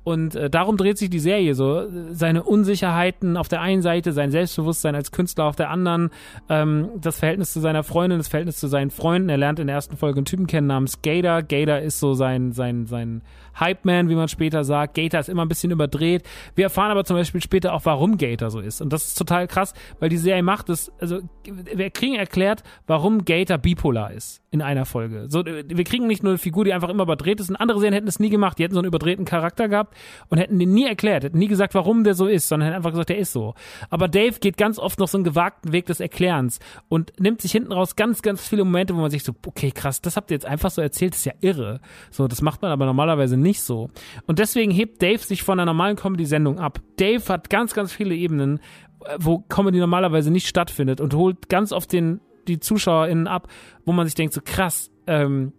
Und 0.05 0.35
äh, 0.35 0.49
darum 0.49 0.77
dreht 0.77 0.99
sich 0.99 1.11
die 1.11 1.19
Serie 1.19 1.55
so. 1.55 1.87
Seine 2.11 2.43
Unsicherheiten 2.45 3.37
auf 3.37 3.49
der 3.49 3.61
einen 3.61 3.83
Seite, 3.83 4.13
sein 4.13 4.31
Selbstbewusstsein 4.31 4.95
als 4.95 5.13
Künstler 5.13 5.45
auf 5.45 5.57
der 5.57 5.71
anderen, 5.71 6.11
ähm, 6.49 6.91
das 7.01 7.19
Verhältnis 7.19 7.53
zu 7.53 7.61
seiner 7.61 7.83
Freundin, 7.83 8.19
das 8.19 8.29
Verhältnis 8.29 8.59
zu 8.59 8.69
seinen 8.69 8.91
Freunden. 8.91 9.29
Er 9.29 9.37
lernt 9.37 9.59
in 9.59 9.67
der 9.67 9.77
ersten 9.77 9.97
Folge 9.97 10.19
einen 10.19 10.27
Typen 10.27 10.47
kennen 10.47 10.67
namens 10.67 11.03
Gator. 11.03 11.43
Gator 11.43 11.79
ist 11.79 11.99
so 12.01 12.15
sein, 12.15 12.53
sein, 12.53 12.87
sein 12.87 13.23
Hype-Man, 13.59 14.09
wie 14.09 14.15
man 14.15 14.29
später 14.29 14.65
sagt. 14.65 14.95
Gator 14.95 15.21
ist 15.21 15.29
immer 15.29 15.45
ein 15.45 15.49
bisschen 15.49 15.73
überdreht. 15.73 16.23
Wir 16.55 16.65
erfahren 16.65 16.91
aber 16.91 17.05
zum 17.05 17.17
Beispiel 17.17 17.43
später 17.43 17.73
auch, 17.73 17.85
warum 17.85 18.19
Gator 18.19 18.51
so 18.51 18.61
ist. 18.61 18.81
Und 18.81 18.93
das 18.93 19.09
ist 19.09 19.19
total 19.19 19.47
krass, 19.49 19.75
weil 19.99 20.09
die 20.09 20.17
Serie 20.17 20.43
macht 20.43 20.69
es, 20.69 20.93
also 21.01 21.21
wir 21.45 21.91
kriegen 21.91 22.15
erklärt, 22.15 22.63
warum 22.87 23.25
Gator 23.25 23.59
bipolar 23.59 24.13
ist 24.13 24.43
in 24.51 24.63
einer 24.63 24.85
Folge. 24.87 25.27
So, 25.29 25.45
wir 25.45 25.85
kriegen 25.85 26.07
nicht 26.07 26.23
nur 26.23 26.33
eine 26.33 26.39
Figur, 26.39 26.65
die 26.65 26.73
einfach 26.73 26.89
immer 26.89 27.07
überdreht 27.09 27.41
ist. 27.41 27.49
Und 27.51 27.57
andere 27.57 27.79
Serien 27.79 27.95
hätten 27.95 28.09
es 28.09 28.21
nie 28.21 28.29
gemacht. 28.29 28.59
Die 28.59 28.65
hätten 28.65 28.75
so 28.75 28.81
einen 28.81 28.89
überdrehten 28.89 29.25
Charakter 29.25 29.69
gehabt 29.69 29.97
und 30.29 30.39
hätten 30.39 30.59
den 30.59 30.73
nie 30.73 30.87
erklärt, 30.87 31.25
hätten 31.25 31.39
nie 31.39 31.49
gesagt, 31.49 31.75
warum 31.75 32.05
der 32.05 32.15
so 32.15 32.27
ist, 32.27 32.49
sondern 32.49 32.67
hätten 32.67 32.77
einfach 32.77 32.91
gesagt, 32.91 33.09
der 33.09 33.19
ist 33.19 33.33
so. 33.33 33.55
Aber 33.91 34.09
Dave 34.09 34.39
geht 34.41 34.57
ganz 34.57 34.79
oft 34.79 34.99
noch 34.99 35.09
so 35.09 35.17
einen 35.17 35.25
gewagten 35.25 35.73
Weg 35.73 35.87
des 35.87 36.01
Erklärens 36.01 36.61
und 36.89 37.13
nimmt 37.19 37.41
sich 37.41 37.53
hinten 37.53 37.73
raus 37.73 37.97
ganz, 37.97 38.23
ganz 38.23 38.47
viele 38.47 38.65
Momente, 38.65 38.95
wo 38.95 39.01
man 39.01 39.11
sich 39.11 39.25
so, 39.25 39.33
okay, 39.47 39.71
krass, 39.71 40.01
das 40.01 40.17
habt 40.17 40.31
ihr 40.31 40.35
jetzt 40.35 40.47
einfach 40.47 40.71
so 40.71 40.83
erzählt, 40.83 41.13
das 41.13 41.21
ist 41.21 41.27
ja 41.27 41.33
irre. 41.41 41.81
So, 42.11 42.29
das 42.29 42.43
macht 42.43 42.63
man 42.63 42.71
aber 42.71 42.87
normalerweise 42.87 43.37
nicht 43.37 43.63
so. 43.63 43.91
Und 44.27 44.39
deswegen 44.39 44.71
hebt 44.71 45.03
Dave 45.03 45.19
sich 45.19 45.43
von 45.43 45.59
einer 45.59 45.67
normalen 45.67 45.97
Comedy-Sendung 45.97 46.59
ab. 46.59 46.81
Dave 46.99 47.23
hat 47.29 47.51
ganz, 47.51 47.75
ganz 47.75 47.93
viele 47.93 48.15
Ebenen, 48.15 48.61
äh, 49.05 49.17
wo 49.19 49.39
Comedy 49.39 49.79
normalerweise 49.79 50.31
nicht 50.31 50.47
stattfindet 50.47 51.01
und 51.01 51.15
holt 51.15 51.49
ganz 51.49 51.73
oft 51.73 51.93
den 51.93 52.21
die 52.49 52.59
ZuschauerInnen 52.61 53.27
ab, 53.27 53.49
wo 53.85 53.93
man 53.93 54.07
sich 54.07 54.15
denkt, 54.15 54.35
so 54.35 54.41
krass, 54.43 54.91
ähm, 55.07 55.53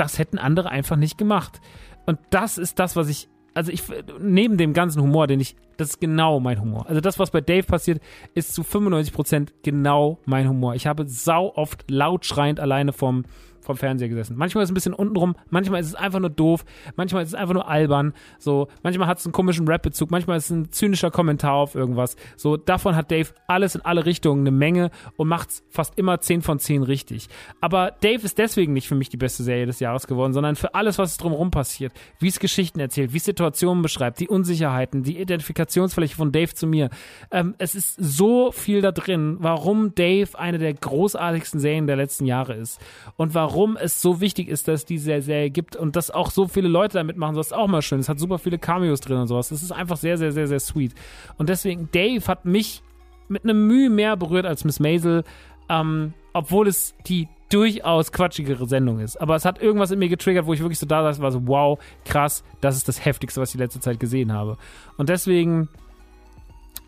das 0.00 0.18
hätten 0.18 0.38
andere 0.38 0.70
einfach 0.70 0.96
nicht 0.96 1.18
gemacht. 1.18 1.60
Und 2.06 2.18
das 2.30 2.58
ist 2.58 2.78
das, 2.78 2.96
was 2.96 3.08
ich 3.08 3.28
also 3.54 3.72
ich, 3.72 3.82
neben 4.20 4.56
dem 4.56 4.72
ganzen 4.72 5.02
Humor, 5.02 5.26
den 5.26 5.40
ich, 5.40 5.56
das 5.76 5.90
ist 5.90 6.00
genau 6.00 6.40
mein 6.40 6.60
Humor. 6.60 6.86
Also 6.88 7.00
das, 7.00 7.18
was 7.18 7.30
bei 7.30 7.40
Dave 7.40 7.64
passiert, 7.64 8.00
ist 8.34 8.54
zu 8.54 8.62
95% 8.62 9.48
genau 9.62 10.18
mein 10.24 10.48
Humor. 10.48 10.74
Ich 10.74 10.86
habe 10.86 11.08
sau 11.08 11.52
oft 11.56 11.90
laut 11.90 12.24
schreiend 12.24 12.60
alleine 12.60 12.92
vom, 12.92 13.24
vom 13.70 13.78
Fernseher 13.78 14.08
gesessen. 14.08 14.36
Manchmal 14.36 14.64
ist 14.64 14.68
es 14.68 14.72
ein 14.72 14.74
bisschen 14.74 14.94
untenrum, 14.94 15.36
manchmal 15.48 15.80
ist 15.80 15.86
es 15.86 15.94
einfach 15.94 16.20
nur 16.20 16.30
doof, 16.30 16.64
manchmal 16.96 17.22
ist 17.22 17.30
es 17.30 17.34
einfach 17.34 17.54
nur 17.54 17.68
albern, 17.68 18.12
so, 18.38 18.68
manchmal 18.82 19.08
hat 19.08 19.18
es 19.18 19.26
einen 19.26 19.32
komischen 19.32 19.68
Rap-Bezug, 19.68 20.10
manchmal 20.10 20.38
ist 20.38 20.46
es 20.46 20.50
ein 20.50 20.72
zynischer 20.72 21.10
Kommentar 21.10 21.54
auf 21.54 21.74
irgendwas. 21.74 22.16
So, 22.36 22.56
davon 22.56 22.96
hat 22.96 23.10
Dave 23.10 23.28
alles 23.46 23.74
in 23.74 23.82
alle 23.82 24.06
Richtungen 24.06 24.40
eine 24.40 24.50
Menge 24.50 24.90
und 25.16 25.28
macht 25.28 25.50
es 25.50 25.62
fast 25.70 25.98
immer 25.98 26.20
10 26.20 26.42
von 26.42 26.58
10 26.58 26.82
richtig. 26.82 27.28
Aber 27.60 27.92
Dave 28.00 28.24
ist 28.24 28.38
deswegen 28.38 28.72
nicht 28.72 28.88
für 28.88 28.94
mich 28.94 29.08
die 29.08 29.16
beste 29.16 29.42
Serie 29.42 29.66
des 29.66 29.80
Jahres 29.80 30.06
geworden, 30.06 30.32
sondern 30.32 30.56
für 30.56 30.74
alles, 30.74 30.98
was 30.98 31.16
drumherum 31.16 31.50
passiert. 31.50 31.92
Wie 32.18 32.28
es 32.28 32.40
Geschichten 32.40 32.80
erzählt, 32.80 33.12
wie 33.12 33.18
es 33.18 33.24
Situationen 33.24 33.82
beschreibt, 33.82 34.20
die 34.20 34.28
Unsicherheiten, 34.28 35.02
die 35.02 35.18
Identifikationsfläche 35.18 36.16
von 36.16 36.32
Dave 36.32 36.54
zu 36.54 36.66
mir. 36.66 36.90
Ähm, 37.30 37.54
es 37.58 37.74
ist 37.74 37.96
so 37.98 38.50
viel 38.52 38.80
da 38.80 38.92
drin, 38.92 39.36
warum 39.40 39.94
Dave 39.94 40.38
eine 40.38 40.58
der 40.58 40.74
großartigsten 40.74 41.60
Serien 41.60 41.86
der 41.86 41.96
letzten 41.96 42.24
Jahre 42.24 42.54
ist. 42.54 42.80
Und 43.16 43.34
warum 43.34 43.59
warum 43.60 43.76
es 43.76 44.00
so 44.00 44.22
wichtig 44.22 44.48
ist, 44.48 44.68
dass 44.68 44.80
es 44.80 44.84
diese 44.86 45.20
Serie 45.20 45.50
gibt 45.50 45.76
und 45.76 45.94
dass 45.94 46.10
auch 46.10 46.30
so 46.30 46.48
viele 46.48 46.68
Leute 46.68 46.94
damit 46.94 47.18
machen, 47.18 47.34
sowas 47.34 47.48
ist 47.48 47.52
auch 47.52 47.68
mal 47.68 47.82
schön. 47.82 48.00
Es 48.00 48.08
hat 48.08 48.18
super 48.18 48.38
viele 48.38 48.58
Cameos 48.58 49.00
drin 49.00 49.18
und 49.18 49.26
sowas. 49.26 49.50
Das 49.50 49.62
ist 49.62 49.70
einfach 49.70 49.98
sehr, 49.98 50.16
sehr, 50.16 50.32
sehr, 50.32 50.46
sehr 50.46 50.60
sweet. 50.60 50.94
Und 51.36 51.50
deswegen, 51.50 51.90
Dave 51.92 52.26
hat 52.26 52.46
mich 52.46 52.82
mit 53.28 53.44
einem 53.44 53.66
Mühe 53.66 53.90
mehr 53.90 54.16
berührt 54.16 54.46
als 54.46 54.64
Miss 54.64 54.80
Maisel, 54.80 55.24
ähm, 55.68 56.14
obwohl 56.32 56.68
es 56.68 56.94
die 57.06 57.28
durchaus 57.50 58.12
quatschigere 58.12 58.66
Sendung 58.66 58.98
ist. 58.98 59.20
Aber 59.20 59.36
es 59.36 59.44
hat 59.44 59.60
irgendwas 59.60 59.90
in 59.90 59.98
mir 59.98 60.08
getriggert, 60.08 60.46
wo 60.46 60.54
ich 60.54 60.60
wirklich 60.60 60.78
so 60.78 60.86
da 60.86 61.02
saß, 61.02 61.20
war 61.20 61.30
so, 61.30 61.46
wow, 61.46 61.78
krass, 62.06 62.42
das 62.62 62.78
ist 62.78 62.88
das 62.88 63.04
Heftigste, 63.04 63.42
was 63.42 63.50
ich 63.50 63.58
die 63.58 63.62
letzte 63.62 63.80
Zeit 63.80 64.00
gesehen 64.00 64.32
habe. 64.32 64.56
Und 64.96 65.10
deswegen 65.10 65.68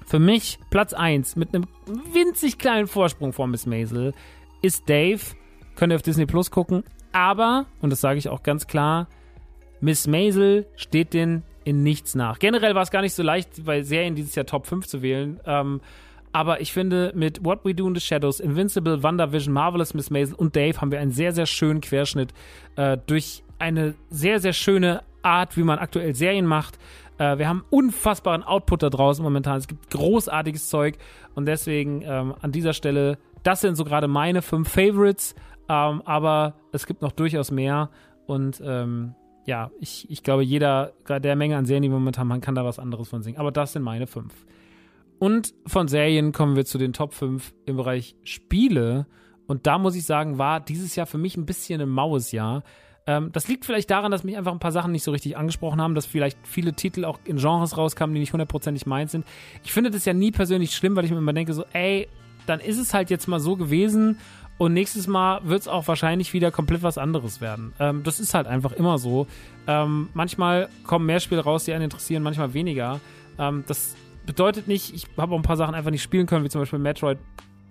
für 0.07 0.19
mich 0.19 0.59
Platz 0.71 0.95
1 0.95 1.37
mit 1.37 1.55
einem 1.55 1.67
winzig 2.15 2.57
kleinen 2.57 2.87
Vorsprung 2.87 3.35
vor 3.35 3.47
Miss 3.47 3.67
Maisel 3.67 4.15
ist 4.63 4.89
Dave 4.89 5.21
Könnt 5.77 5.93
ihr 5.93 5.97
auf 5.97 6.03
Disney 6.03 6.27
Plus 6.27 6.51
gucken. 6.51 6.85
Aber, 7.13 7.67
und 7.81 7.91
das 7.91 8.01
sage 8.01 8.19
ich 8.19 8.29
auch 8.29 8.43
ganz 8.43 8.67
klar, 8.67 9.09
Miss 9.81 10.07
Maisel 10.07 10.67
steht 10.77 11.13
den 11.13 11.43
in 11.65 11.83
nichts 11.83 12.15
nach. 12.15 12.39
Generell 12.39 12.75
war 12.75 12.83
es 12.83 12.91
gar 12.91 13.03
nicht 13.03 13.15
so 13.15 13.23
leicht, 13.23 13.65
bei 13.65 13.83
Serien 13.83 14.15
dieses 14.15 14.35
Jahr 14.35 14.47
Top 14.47 14.67
5 14.67 14.87
zu 14.87 15.03
wählen. 15.03 15.41
Ähm, 15.47 15.81
aber 16.33 16.61
ich 16.61 16.73
finde, 16.73 17.13
mit 17.15 17.45
What 17.45 17.65
We 17.65 17.75
Do 17.75 17.87
in 17.87 17.95
the 17.95 18.01
Shadows, 18.01 18.41
Invincible, 18.41 19.03
WandaVision, 19.03 19.53
Marvelous 19.53 19.93
Miss 19.93 20.11
Maisel 20.11 20.35
und 20.35 20.57
Dave 20.57 20.81
haben 20.81 20.91
wir 20.91 20.99
einen 20.99 21.11
sehr, 21.11 21.33
sehr 21.33 21.47
schönen 21.47 21.81
Querschnitt 21.81 22.33
äh, 22.77 22.97
durch 23.07 23.45
eine 23.59 23.95
sehr, 24.09 24.41
sehr 24.41 24.55
schöne 24.55 25.03
Art, 25.23 25.57
wie 25.57 25.63
man 25.63 25.79
aktuell 25.79 26.15
Serien 26.15 26.47
macht. 26.47 26.79
Äh, 27.19 27.39
wir 27.39 27.49
haben 27.49 27.65
unfassbaren 27.71 28.43
Output 28.43 28.83
da 28.83 28.91
draußen 28.91 29.23
momentan. 29.23 29.59
Es 29.59 29.69
gibt 29.69 29.91
großartiges 29.91 30.69
Zeug 30.69 30.97
und 31.35 31.47
deswegen 31.47 32.03
ähm, 32.03 32.35
an 32.41 32.51
dieser 32.51 32.73
Stelle, 32.73 33.19
das 33.43 33.61
sind 33.61 33.77
so 33.77 33.85
gerade 33.85 34.09
meine 34.09 34.41
fünf 34.41 34.71
Favorites. 34.71 35.35
Ähm, 35.73 36.03
aber 36.05 36.55
es 36.73 36.87
gibt 36.87 37.01
noch 37.01 37.13
durchaus 37.13 37.51
mehr. 37.51 37.89
Und 38.27 38.63
ähm, 38.63 39.15
ja, 39.47 39.71
ich, 39.81 40.09
ich 40.11 40.23
glaube, 40.23 40.45
jeder, 40.45 40.93
der 41.09 41.35
Menge 41.35 41.57
an 41.57 41.65
Serien, 41.65 41.83
die 41.83 41.89
wir 41.89 41.99
momentan 41.99 42.31
haben, 42.31 42.43
kann 42.43 42.55
da 42.55 42.65
was 42.65 42.79
anderes 42.79 43.09
von 43.09 43.23
singen. 43.23 43.39
Aber 43.39 43.53
das 43.53 43.73
sind 43.73 43.83
meine 43.83 44.07
fünf. 44.07 44.35
Und 45.19 45.55
von 45.67 45.89
Serien 45.89 46.33
kommen 46.33 46.57
wir 46.57 46.67
zu 46.67 46.77
den 46.77 46.93
Top 46.93 47.15
5 47.15 47.55
im 47.65 47.77
Bereich 47.77 48.17
Spiele. 48.23 49.07
Und 49.47 49.67
da 49.67 49.79
muss 49.79 49.97
ich 49.97 50.05
sagen, 50.05 50.37
war 50.37 50.61
dieses 50.61 50.95
Jahr 50.95 51.07
für 51.07 51.19
mich 51.19 51.39
ein 51.39 51.47
bisschen 51.47 51.81
ein 51.81 51.89
maues 51.89 52.33
Jahr. 52.33 52.65
Ähm, 53.07 53.31
das 53.33 53.49
liegt 53.49 53.65
vielleicht 53.65 53.91
daran, 53.91 54.11
dass 54.11 54.25
mich 54.25 54.37
einfach 54.37 54.53
ein 54.53 54.59
paar 54.59 54.73
Sachen 54.73 54.93
nicht 54.93 55.05
so 55.05 55.11
richtig 55.11 55.39
angesprochen 55.39 55.81
haben, 55.81 55.95
dass 55.95 56.05
vielleicht 56.05 56.39
viele 56.47 56.75
Titel 56.75 57.07
auch 57.07 57.19
in 57.25 57.39
Genres 57.39 57.79
rauskamen, 57.79 58.15
die 58.15 58.21
nicht 58.21 58.35
hundertprozentig 58.35 58.85
meins 58.85 59.13
sind. 59.13 59.25
Ich 59.65 59.73
finde 59.73 59.91
das 59.91 60.05
ja 60.05 60.13
nie 60.13 60.33
persönlich 60.33 60.75
schlimm, 60.75 60.97
weil 60.97 61.07
ich 61.07 61.11
mir 61.11 61.19
immer 61.19 61.33
denke, 61.33 61.55
so, 61.55 61.65
ey, 61.73 62.09
dann 62.47 62.61
ist 62.61 62.79
es 62.79 62.93
halt 62.93 63.09
jetzt 63.09 63.27
mal 63.27 63.41
so 63.41 63.57
gewesen 63.57 64.19
und 64.63 64.75
nächstes 64.75 65.09
Mal 65.09 65.41
wird 65.43 65.63
es 65.63 65.67
auch 65.67 65.89
wahrscheinlich 65.89 66.33
wieder 66.35 66.53
komplett 66.53 66.85
was 66.85 66.97
anderes 66.97 67.41
werden. 67.41 67.73
Ähm, 67.81 68.05
das 68.05 68.21
ist 68.21 68.33
halt 68.33 68.47
einfach 68.47 68.71
immer 68.71 68.97
so. 68.97 69.27
Ähm, 69.67 70.09
manchmal 70.15 70.69
kommen 70.87 71.05
mehr 71.05 71.19
Spiele 71.19 71.43
raus, 71.43 71.65
die 71.65 71.73
einen 71.73 71.83
interessieren, 71.83 72.23
manchmal 72.23 72.55
weniger. 72.55 73.01
Ähm, 73.41 73.65
das 73.67 73.97
bedeutet 74.25 74.69
nicht, 74.69 74.95
ich 74.95 75.09
habe 75.17 75.35
auch 75.35 75.37
ein 75.37 75.43
paar 75.43 75.57
Sachen 75.57 75.75
einfach 75.75 75.91
nicht 75.91 76.05
spielen 76.05 76.27
können, 76.27 76.45
wie 76.45 76.49
zum 76.49 76.61
Beispiel 76.61 76.79
Metroid 76.79 77.19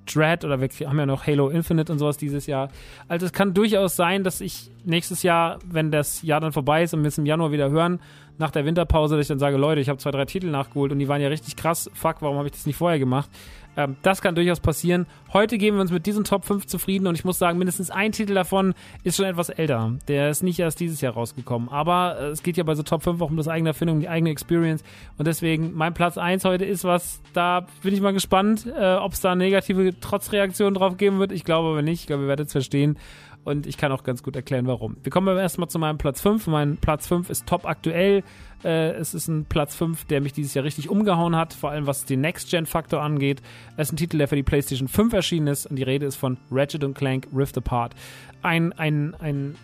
Dread 0.06 0.44
oder 0.44 0.60
wir 0.60 0.70
haben 0.90 1.00
ja 1.00 1.06
noch 1.06 1.26
Halo 1.26 1.48
Infinite 1.48 1.94
und 1.94 2.00
sowas 2.00 2.18
dieses 2.18 2.46
Jahr. 2.46 2.68
Also 3.08 3.26
es 3.26 3.32
kann 3.32 3.54
durchaus 3.54 3.96
sein, 3.96 4.26
dass 4.26 4.42
ich 4.42 4.70
nächstes 4.84 5.24
Jahr, 5.24 5.60
wenn 5.66 5.92
das 5.92 6.24
Jahr 6.24 6.42
dann 6.42 6.52
vorbei 6.52 6.84
ist 6.84 6.94
und 6.94 7.04
wir 7.04 7.08
es 7.08 7.18
im 7.18 7.26
Januar 7.26 7.54
wieder 7.54 7.70
hören, 7.70 8.02
nach 8.38 8.52
der 8.52 8.66
Winterpause, 8.66 9.16
dass 9.16 9.24
ich 9.24 9.28
dann 9.30 9.40
sage, 9.40 9.56
Leute, 9.56 9.80
ich 9.80 9.88
habe 9.88 10.00
zwei, 10.00 10.12
drei 10.12 10.26
Titel 10.26 10.48
nachgeholt 10.48 10.92
und 10.92 11.00
die 11.00 11.08
waren 11.08 11.22
ja 11.22 11.30
richtig 11.30 11.56
krass. 11.56 11.90
Fuck, 11.94 12.18
warum 12.22 12.38
habe 12.38 12.48
ich 12.48 12.54
das 12.54 12.66
nicht 12.66 12.76
vorher 12.76 13.00
gemacht? 13.00 13.30
Ähm, 13.78 13.96
das 14.02 14.22
kann 14.22 14.36
durchaus 14.36 14.60
passieren. 14.60 15.06
Heute 15.34 15.58
geben 15.58 15.78
wir 15.78 15.82
uns 15.82 15.92
mit 15.92 16.06
diesen 16.06 16.24
Top 16.24 16.46
5 16.46 16.66
zufrieden 16.68 17.08
und 17.08 17.16
ich 17.16 17.24
muss 17.24 17.40
sagen, 17.40 17.58
mindestens 17.58 17.90
ein 17.90 18.12
Titel 18.12 18.34
davon 18.34 18.74
ist 19.04 19.18
schon 19.18 19.26
etwas 19.26 19.50
älter. 19.50 19.94
Der 20.08 20.30
ist 20.30 20.44
nicht 20.44 20.60
erst 20.60 20.80
dieses 20.80 21.02
Jahr 21.02 21.14
rausgekommen. 21.14 21.70
Aber 21.70 22.18
äh, 22.20 22.26
es 22.28 22.44
geht 22.44 22.58
ja 22.58 22.64
bei 22.64 22.76
so 22.76 22.84
Top 22.84 23.04
5 23.04 23.22
auch 23.22 23.30
um 23.30 23.38
das 23.38 23.48
eigene 23.48 23.70
Erfindung, 23.70 24.00
die 24.00 24.10
eigene 24.10 24.30
Experience. 24.30 24.84
Und 25.18 25.28
deswegen, 25.28 25.74
mein 25.74 25.94
Platz 25.94 26.18
1 26.18 26.44
heute 26.46 26.66
ist 26.66 26.84
was, 26.84 27.22
da 27.34 27.66
bin 27.82 27.94
ich 27.94 28.02
mal 28.02 28.14
gespannt, 28.14 28.66
äh, 28.66 28.96
ob 28.96 29.14
es 29.14 29.22
da 29.22 29.36
negative 29.36 30.00
Trotzreaktionen 30.00 30.74
drauf 30.74 30.98
geben 30.98 31.20
wird. 31.20 31.32
Ich 31.32 31.44
glaube 31.44 31.70
aber 31.70 31.82
nicht. 31.82 32.02
Ich 32.02 32.08
glaube, 32.08 32.24
ihr 32.24 32.30
werdet 32.30 32.48
es 32.48 32.52
verstehen 32.52 32.98
und 33.44 33.66
ich 33.66 33.78
kann 33.78 33.92
auch 33.92 34.04
ganz 34.04 34.24
gut 34.24 34.36
erklären, 34.36 34.68
warum. 34.68 34.98
Wir 35.04 35.12
kommen 35.12 35.28
aber 35.28 35.42
erstmal 35.42 35.68
zu 35.68 35.80
meinem 35.80 35.98
Platz 35.98 36.22
5. 36.22 36.48
Mein 36.48 36.78
Platz 36.78 37.08
5 37.08 37.30
ist 37.30 37.48
top 37.48 37.66
aktuell. 37.66 38.24
Äh, 38.64 38.92
es 38.92 39.14
ist 39.14 39.28
ein 39.28 39.46
Platz 39.46 39.76
5, 39.76 40.06
der 40.06 40.22
mich 40.22 40.34
dieses 40.34 40.54
Jahr 40.54 40.66
richtig 40.66 40.90
umgehauen 40.90 41.36
hat, 41.36 41.54
vor 41.54 41.72
allem 41.72 41.88
was 41.88 42.06
den 42.06 42.22
Next-Gen-Faktor 42.22 43.02
angeht. 43.02 43.42
Es 43.78 43.88
ist 43.88 43.94
ein 43.94 43.98
Titel, 43.98 44.18
der 44.18 44.28
für 44.28 44.36
die 44.36 44.44
PlayStation 44.44 44.88
5 44.88 45.14
erschienen 45.14 45.48
ist 45.48 45.66
und 45.66 45.76
die 45.76 45.84
Rede 45.84 46.06
ist 46.06 46.16
von 46.16 46.38
Ratchet 46.52 46.84
Clank 46.96 47.28
Rift 47.36 47.58
Apart. 47.58 47.94
Ein, 48.42 48.74
ein, 48.74 49.16
ein 49.20 49.56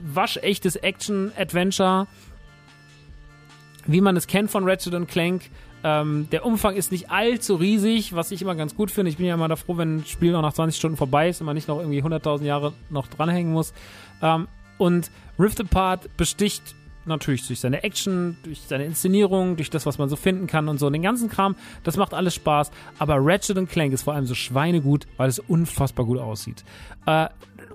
waschechtes 0.00 0.76
Action-Adventure, 0.76 2.06
wie 3.86 4.00
man 4.00 4.16
es 4.16 4.26
kennt 4.26 4.50
von 4.50 4.68
Ratchet 4.68 5.08
Clank 5.08 5.42
ähm, 5.82 6.28
der 6.30 6.44
Umfang 6.44 6.76
ist 6.76 6.92
nicht 6.92 7.10
allzu 7.10 7.54
riesig, 7.54 8.14
was 8.14 8.30
ich 8.30 8.42
immer 8.42 8.54
ganz 8.54 8.74
gut 8.74 8.90
finde. 8.90 9.10
Ich 9.10 9.16
bin 9.16 9.26
ja 9.26 9.34
immer 9.34 9.48
da 9.48 9.56
froh, 9.56 9.78
wenn 9.78 9.96
ein 9.96 10.04
Spiel 10.04 10.32
noch 10.32 10.42
nach 10.42 10.52
20 10.52 10.78
Stunden 10.78 10.96
vorbei 10.96 11.28
ist 11.30 11.40
und 11.40 11.46
man 11.46 11.54
nicht 11.54 11.68
noch 11.68 11.78
irgendwie 11.78 12.02
100.000 12.02 12.44
Jahre 12.44 12.74
noch 12.90 13.06
dranhängen 13.06 13.52
muss. 13.52 13.72
Ähm, 14.20 14.48
und 14.76 15.10
Rift 15.38 15.60
Apart 15.60 16.14
besticht 16.16 16.74
natürlich 17.06 17.46
durch 17.46 17.60
seine 17.60 17.82
Action, 17.82 18.36
durch 18.42 18.60
seine 18.60 18.84
Inszenierung, 18.84 19.56
durch 19.56 19.70
das, 19.70 19.86
was 19.86 19.98
man 19.98 20.08
so 20.08 20.16
finden 20.16 20.46
kann 20.46 20.68
und 20.68 20.78
so. 20.78 20.86
Und 20.86 20.92
den 20.92 21.02
ganzen 21.02 21.28
Kram, 21.28 21.56
das 21.82 21.96
macht 21.96 22.14
alles 22.14 22.34
Spaß. 22.34 22.70
Aber 22.98 23.16
Ratchet 23.18 23.68
Clank 23.68 23.92
ist 23.92 24.02
vor 24.02 24.14
allem 24.14 24.26
so 24.26 24.34
schweinegut, 24.34 25.06
weil 25.16 25.28
es 25.28 25.38
unfassbar 25.38 26.06
gut 26.06 26.18
aussieht. 26.18 26.64
Äh, 27.06 27.28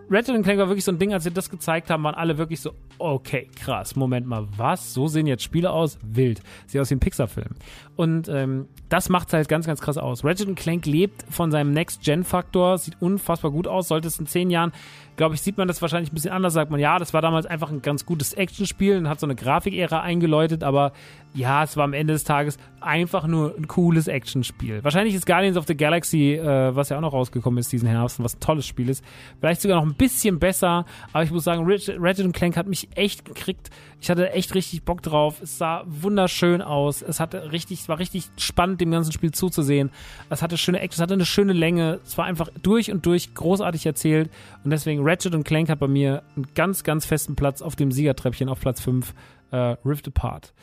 Ratchet 0.10 0.44
Clank 0.44 0.60
war 0.60 0.68
wirklich 0.68 0.86
so 0.86 0.92
ein 0.92 1.00
Ding, 1.00 1.14
als 1.14 1.24
sie 1.24 1.32
das 1.32 1.50
gezeigt 1.50 1.90
haben, 1.90 2.04
waren 2.04 2.16
alle 2.16 2.38
wirklich 2.38 2.62
so, 2.62 2.72
okay, 2.98 3.48
krass, 3.56 3.96
Moment 3.96 4.28
mal, 4.28 4.48
was? 4.58 4.94
So 4.94 5.08
sehen 5.08 5.28
jetzt 5.28 5.44
Spiele 5.44 5.72
aus? 5.72 5.98
Wild. 6.04 6.42
Sieht 6.68 6.82
aus 6.82 6.90
wie 6.90 6.96
ein 6.96 7.00
Pixar-Film. 7.00 7.56
Und 7.96 8.28
ähm, 8.28 8.68
das 8.90 9.10
macht 9.10 9.30
es 9.30 9.34
halt 9.34 9.48
ganz, 9.48 9.66
ganz 9.66 9.80
krass 9.80 9.98
aus. 9.98 10.26
Ratchet 10.26 10.54
Clank 10.56 10.86
lebt 10.86 11.24
von 11.30 11.50
seinem 11.52 11.72
Next-Gen-Faktor, 11.72 12.78
sieht 12.78 13.02
unfassbar 13.02 13.52
gut 13.52 13.68
aus. 13.68 13.88
Sollte 13.88 14.08
es 14.08 14.20
in 14.20 14.28
zehn 14.28 14.50
Jahren, 14.50 14.74
glaube 15.16 15.36
ich, 15.36 15.42
sieht 15.42 15.58
man 15.58 15.68
das 15.68 15.82
wahrscheinlich 15.82 16.12
ein 16.12 16.16
bisschen 16.16 16.34
anders. 16.34 16.54
Sagt 16.54 16.72
man, 16.72 16.80
ja, 16.80 17.00
das 17.00 17.14
war 17.14 17.22
damals 17.22 17.46
einfach 17.46 17.72
ein 17.72 17.82
ganz 17.82 18.06
gutes 18.06 18.34
Actionspiel 18.34 18.98
und 18.98 19.08
hat 19.08 19.20
so 19.20 19.26
eine 19.26 19.36
Grafikära 19.36 20.02
eingeläutet, 20.02 20.64
aber 20.64 20.92
ja, 21.34 21.64
es 21.64 21.78
war 21.78 21.86
am 21.86 21.94
Ende 21.94 22.14
des 22.14 22.26
Tages 22.26 22.58
einfach 22.82 23.28
nur 23.28 23.56
ein 23.58 23.68
cooles 23.68 24.08
Actionspiel. 24.08 24.84
Wahrscheinlich 24.84 25.16
ist 25.16 25.26
Guardians 25.26 25.58
of 25.58 25.66
the 25.68 25.76
Galaxy, 25.76 26.34
äh, 26.34 26.76
was 26.76 26.90
ja 26.90 26.98
auch 26.98 27.02
noch 27.02 27.14
rausgekommen 27.14 27.60
ist 27.60 27.72
diesen 27.72 27.88
Herbst 27.88 28.22
was 28.24 28.36
ein 28.36 28.40
tolles 28.40 28.68
Spiel 28.68 28.90
ist, 28.90 29.04
vielleicht 29.40 29.62
sogar 29.62 29.78
noch 29.78 29.86
ein 29.86 29.96
bisschen 29.96 30.40
besser, 30.40 30.86
aber 31.14 31.24
ich 31.24 31.32
muss 31.32 31.44
sagen, 31.44 31.66
Ratchet 31.66 32.34
Clank 32.34 32.58
hat 32.58 32.68
mich 32.68 32.85
echt 32.96 33.26
gekriegt. 33.26 33.70
Ich 34.00 34.10
hatte 34.10 34.32
echt 34.32 34.54
richtig 34.54 34.84
Bock 34.84 35.02
drauf. 35.02 35.42
Es 35.42 35.58
sah 35.58 35.84
wunderschön 35.88 36.62
aus. 36.62 37.02
Es 37.02 37.20
hatte 37.20 37.52
richtig, 37.52 37.88
war 37.90 38.00
richtig 38.00 38.30
spannend, 38.38 38.82
dem 38.82 38.92
ganzen 38.92 39.12
Spiel 39.12 39.32
zuzusehen. 39.32 39.92
Es 40.30 40.42
hatte 40.42 40.58
schöne 40.58 40.80
Action, 40.80 41.00
es 41.00 41.02
hatte 41.02 41.14
eine 41.16 41.26
schöne 41.26 41.54
Länge. 41.54 42.00
Es 42.06 42.18
war 42.18 42.26
einfach 42.26 42.50
durch 42.62 42.92
und 42.92 43.06
durch 43.06 43.34
großartig 43.34 43.86
erzählt. 43.86 44.30
Und 44.64 44.72
deswegen 44.72 45.02
Ratchet 45.04 45.36
und 45.36 45.44
Clank 45.44 45.70
hat 45.70 45.80
bei 45.80 45.88
mir 45.88 46.24
einen 46.36 46.48
ganz, 46.56 46.84
ganz 46.84 47.06
festen 47.06 47.36
Platz 47.36 47.62
auf 47.62 47.76
dem 47.76 47.92
Siegertreppchen 47.92 48.50
auf 48.50 48.60
Platz 48.60 48.82
5, 48.82 49.14
äh, 49.52 49.58
Rift 49.86 50.08
Apart. 50.08 50.54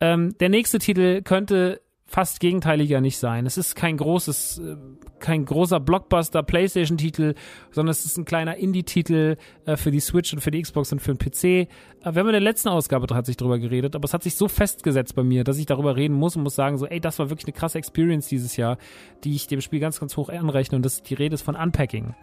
Ähm, 0.00 0.36
der 0.38 0.48
nächste 0.48 0.78
Titel 0.78 1.22
könnte 1.22 1.80
fast 2.14 2.38
gegenteiliger 2.38 3.00
nicht 3.00 3.18
sein. 3.18 3.44
Es 3.44 3.58
ist 3.58 3.74
kein 3.74 3.96
großes, 3.96 4.58
äh, 4.58 4.76
kein 5.18 5.44
großer 5.44 5.80
Blockbuster 5.80 6.44
PlayStation-Titel, 6.44 7.34
sondern 7.72 7.90
es 7.90 8.04
ist 8.04 8.16
ein 8.16 8.24
kleiner 8.24 8.56
Indie-Titel 8.56 9.36
äh, 9.66 9.76
für 9.76 9.90
die 9.90 9.98
Switch 9.98 10.32
und 10.32 10.38
für 10.38 10.52
die 10.52 10.62
Xbox 10.62 10.92
und 10.92 11.00
für 11.00 11.12
den 11.12 11.18
PC. 11.18 11.44
Äh, 11.44 11.66
wir 12.04 12.20
haben 12.20 12.28
in 12.28 12.34
der 12.34 12.40
letzten 12.40 12.68
Ausgabe 12.68 13.08
tatsächlich 13.08 13.38
drüber 13.38 13.58
geredet, 13.58 13.96
aber 13.96 14.04
es 14.04 14.14
hat 14.14 14.22
sich 14.22 14.36
so 14.36 14.46
festgesetzt 14.46 15.16
bei 15.16 15.24
mir, 15.24 15.42
dass 15.42 15.58
ich 15.58 15.66
darüber 15.66 15.96
reden 15.96 16.14
muss 16.14 16.36
und 16.36 16.44
muss 16.44 16.54
sagen, 16.54 16.78
so, 16.78 16.86
ey, 16.86 17.00
das 17.00 17.18
war 17.18 17.30
wirklich 17.30 17.46
eine 17.46 17.58
krasse 17.58 17.78
Experience 17.78 18.28
dieses 18.28 18.56
Jahr, 18.56 18.78
die 19.24 19.34
ich 19.34 19.48
dem 19.48 19.60
Spiel 19.60 19.80
ganz, 19.80 19.98
ganz 19.98 20.16
hoch 20.16 20.28
anrechne 20.28 20.76
und 20.76 20.84
das, 20.84 21.02
die 21.02 21.14
Rede 21.14 21.34
ist 21.34 21.42
von 21.42 21.56
Unpacking. 21.56 22.14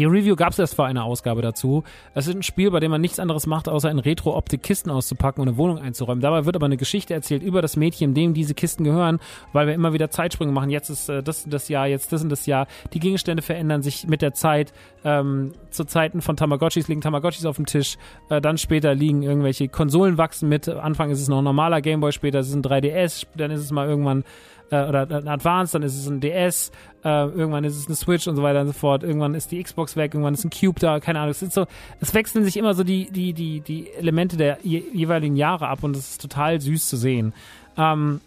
Die 0.00 0.06
Review 0.06 0.34
gab 0.34 0.54
es 0.54 0.58
erst 0.58 0.76
vor 0.76 0.86
einer 0.86 1.04
Ausgabe 1.04 1.42
dazu. 1.42 1.84
Es 2.14 2.26
ist 2.26 2.34
ein 2.34 2.42
Spiel, 2.42 2.70
bei 2.70 2.80
dem 2.80 2.90
man 2.90 3.02
nichts 3.02 3.18
anderes 3.18 3.46
macht, 3.46 3.68
außer 3.68 3.90
in 3.90 3.98
Retro-Optik 3.98 4.62
Kisten 4.62 4.88
auszupacken 4.88 5.42
und 5.42 5.48
eine 5.48 5.58
Wohnung 5.58 5.76
einzuräumen. 5.76 6.22
Dabei 6.22 6.46
wird 6.46 6.56
aber 6.56 6.64
eine 6.64 6.78
Geschichte 6.78 7.12
erzählt 7.12 7.42
über 7.42 7.60
das 7.60 7.76
Mädchen, 7.76 8.14
dem 8.14 8.32
diese 8.32 8.54
Kisten 8.54 8.82
gehören, 8.82 9.18
weil 9.52 9.66
wir 9.66 9.74
immer 9.74 9.92
wieder 9.92 10.08
Zeitsprünge 10.08 10.52
machen. 10.52 10.70
Jetzt 10.70 10.88
ist 10.88 11.10
äh, 11.10 11.22
das 11.22 11.44
das 11.46 11.68
Jahr, 11.68 11.86
jetzt 11.86 12.14
das 12.14 12.22
und 12.22 12.30
das 12.30 12.46
Jahr. 12.46 12.66
Die 12.94 12.98
Gegenstände 12.98 13.42
verändern 13.42 13.82
sich 13.82 14.06
mit 14.08 14.22
der 14.22 14.32
Zeit. 14.32 14.72
Ähm, 15.04 15.52
zu 15.68 15.84
Zeiten 15.84 16.22
von 16.22 16.34
Tamagotchis 16.34 16.88
liegen 16.88 17.02
Tamagotchis 17.02 17.44
auf 17.44 17.56
dem 17.56 17.66
Tisch. 17.66 17.98
Äh, 18.30 18.40
dann 18.40 18.56
später 18.56 18.94
liegen 18.94 19.22
irgendwelche 19.22 19.68
Konsolen 19.68 20.16
wachsen 20.16 20.48
mit. 20.48 20.66
Anfang 20.66 21.10
ist 21.10 21.20
es 21.20 21.28
noch 21.28 21.42
ein 21.42 21.44
normaler 21.44 21.82
Gameboy, 21.82 22.12
später 22.12 22.38
ist 22.38 22.48
es 22.48 22.54
ein 22.54 22.62
3DS, 22.62 23.26
dann 23.36 23.50
ist 23.50 23.60
es 23.60 23.70
mal 23.70 23.86
irgendwann 23.86 24.24
äh, 24.70 24.84
oder 24.84 25.08
ein 25.10 25.28
Advance, 25.28 25.72
dann 25.72 25.82
ist 25.82 25.96
es 25.96 26.06
ein 26.06 26.20
DS, 26.20 26.70
äh, 27.04 27.08
irgendwann 27.08 27.64
ist 27.64 27.76
es 27.76 27.86
eine 27.86 27.96
Switch 27.96 28.26
und 28.28 28.36
so 28.36 28.42
weiter 28.42 28.60
und 28.60 28.68
so 28.68 28.72
fort. 28.72 29.02
Irgendwann 29.02 29.34
ist 29.34 29.50
die 29.50 29.62
Xbox 29.62 29.96
weg, 29.96 30.14
irgendwann 30.14 30.34
ist 30.34 30.44
ein 30.44 30.50
Cube 30.50 30.78
da, 30.80 31.00
keine 31.00 31.20
Ahnung. 31.20 31.30
Es 31.30 31.40
so, 31.40 31.66
es 32.00 32.14
wechseln 32.14 32.44
sich 32.44 32.56
immer 32.56 32.74
so 32.74 32.84
die, 32.84 33.10
die, 33.10 33.32
die, 33.32 33.60
die 33.60 33.90
Elemente 33.92 34.36
der 34.36 34.58
je, 34.62 34.82
jeweiligen 34.92 35.36
Jahre 35.36 35.68
ab 35.68 35.82
und 35.82 35.96
es 35.96 36.10
ist 36.10 36.22
total 36.22 36.60
süß 36.60 36.88
zu 36.88 36.96
sehen. 36.96 37.32
Ähm, 37.76 38.20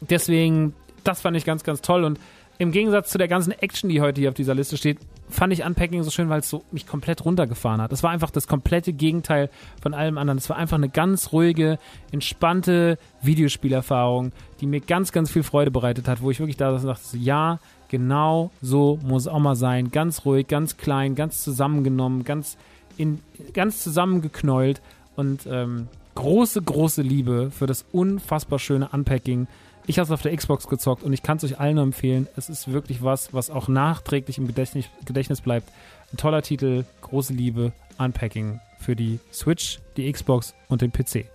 deswegen, 0.00 0.74
das 1.04 1.20
fand 1.20 1.36
ich 1.36 1.44
ganz, 1.44 1.64
ganz 1.64 1.82
toll 1.82 2.04
und 2.04 2.18
im 2.58 2.72
Gegensatz 2.72 3.10
zu 3.10 3.18
der 3.18 3.28
ganzen 3.28 3.52
Action, 3.52 3.90
die 3.90 4.00
heute 4.00 4.20
hier 4.20 4.30
auf 4.30 4.34
dieser 4.34 4.54
Liste 4.54 4.76
steht, 4.76 4.98
fand 5.28 5.52
ich 5.52 5.64
Unpacking 5.64 6.02
so 6.02 6.10
schön, 6.10 6.28
weil 6.28 6.40
es 6.40 6.48
so 6.48 6.64
mich 6.70 6.86
komplett 6.86 7.24
runtergefahren 7.24 7.80
hat. 7.80 7.92
Es 7.92 8.02
war 8.02 8.10
einfach 8.10 8.30
das 8.30 8.46
komplette 8.46 8.92
Gegenteil 8.92 9.50
von 9.82 9.94
allem 9.94 10.18
anderen. 10.18 10.38
Es 10.38 10.48
war 10.48 10.56
einfach 10.56 10.76
eine 10.76 10.88
ganz 10.88 11.32
ruhige, 11.32 11.78
entspannte 12.12 12.98
Videospielerfahrung, 13.22 14.32
die 14.60 14.66
mir 14.66 14.80
ganz, 14.80 15.12
ganz 15.12 15.30
viel 15.30 15.42
Freude 15.42 15.70
bereitet 15.70 16.08
hat, 16.08 16.22
wo 16.22 16.30
ich 16.30 16.38
wirklich 16.38 16.56
da 16.56 16.72
dachte, 16.72 17.04
so, 17.04 17.16
ja, 17.16 17.58
genau 17.88 18.50
so 18.62 18.98
muss 19.02 19.22
es 19.22 19.28
auch 19.28 19.38
mal 19.38 19.56
sein. 19.56 19.90
Ganz 19.90 20.24
ruhig, 20.24 20.46
ganz 20.46 20.76
klein, 20.76 21.14
ganz 21.14 21.42
zusammengenommen, 21.42 22.24
ganz, 22.24 22.56
in, 22.96 23.20
ganz 23.52 23.82
zusammengeknäult 23.82 24.80
und 25.16 25.46
ähm, 25.50 25.88
große, 26.14 26.62
große 26.62 27.02
Liebe 27.02 27.50
für 27.50 27.66
das 27.66 27.84
unfassbar 27.92 28.58
schöne 28.58 28.88
Unpacking 28.92 29.46
ich 29.86 29.98
habe 29.98 30.04
es 30.04 30.10
auf 30.10 30.22
der 30.22 30.36
Xbox 30.36 30.68
gezockt 30.68 31.02
und 31.02 31.12
ich 31.12 31.22
kann 31.22 31.36
es 31.36 31.44
euch 31.44 31.60
allen 31.60 31.76
nur 31.76 31.84
empfehlen. 31.84 32.26
Es 32.36 32.48
ist 32.48 32.72
wirklich 32.72 33.02
was, 33.02 33.32
was 33.32 33.50
auch 33.50 33.68
nachträglich 33.68 34.38
im 34.38 34.46
Gedächtnis, 34.46 34.86
Gedächtnis 35.04 35.40
bleibt. 35.40 35.68
Ein 36.12 36.16
toller 36.16 36.42
Titel, 36.42 36.84
große 37.02 37.32
Liebe, 37.32 37.72
Unpacking 37.98 38.60
für 38.78 38.96
die 38.96 39.20
Switch, 39.32 39.80
die 39.96 40.10
Xbox 40.10 40.54
und 40.68 40.82
den 40.82 40.92
PC. 40.92 41.26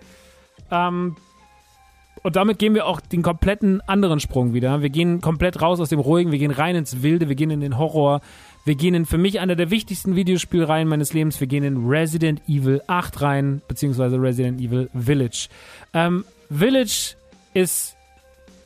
Ähm, 0.69 1.15
und 2.23 2.35
damit 2.35 2.59
gehen 2.59 2.75
wir 2.75 2.85
auch 2.85 3.01
den 3.01 3.23
kompletten 3.23 3.81
anderen 3.81 4.19
Sprung 4.19 4.53
wieder. 4.53 4.81
Wir 4.81 4.89
gehen 4.89 5.21
komplett 5.21 5.61
raus 5.61 5.79
aus 5.79 5.89
dem 5.89 5.99
Ruhigen, 5.99 6.31
wir 6.31 6.39
gehen 6.39 6.51
rein 6.51 6.75
ins 6.75 7.01
Wilde, 7.01 7.29
wir 7.29 7.35
gehen 7.35 7.51
in 7.51 7.61
den 7.61 7.77
Horror. 7.77 8.21
Wir 8.63 8.75
gehen 8.75 8.93
in 8.93 9.05
für 9.07 9.17
mich 9.17 9.39
einer 9.39 9.55
der 9.55 9.71
wichtigsten 9.71 10.15
Videospielreihen 10.15 10.87
meines 10.87 11.13
Lebens. 11.13 11.39
Wir 11.39 11.47
gehen 11.47 11.63
in 11.63 11.87
Resident 11.87 12.41
Evil 12.47 12.81
8 12.85 13.21
rein, 13.21 13.61
beziehungsweise 13.67 14.21
Resident 14.21 14.61
Evil 14.61 14.89
Village. 14.93 15.47
Ähm, 15.93 16.25
Village 16.49 17.15
ist 17.55 17.95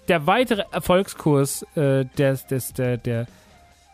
der 0.07 0.27
weitere 0.27 0.63
Erfolgskurs 0.71 1.63
äh, 1.75 2.05
des, 2.17 2.45
des, 2.47 2.73
der, 2.73 2.97
der 2.97 3.27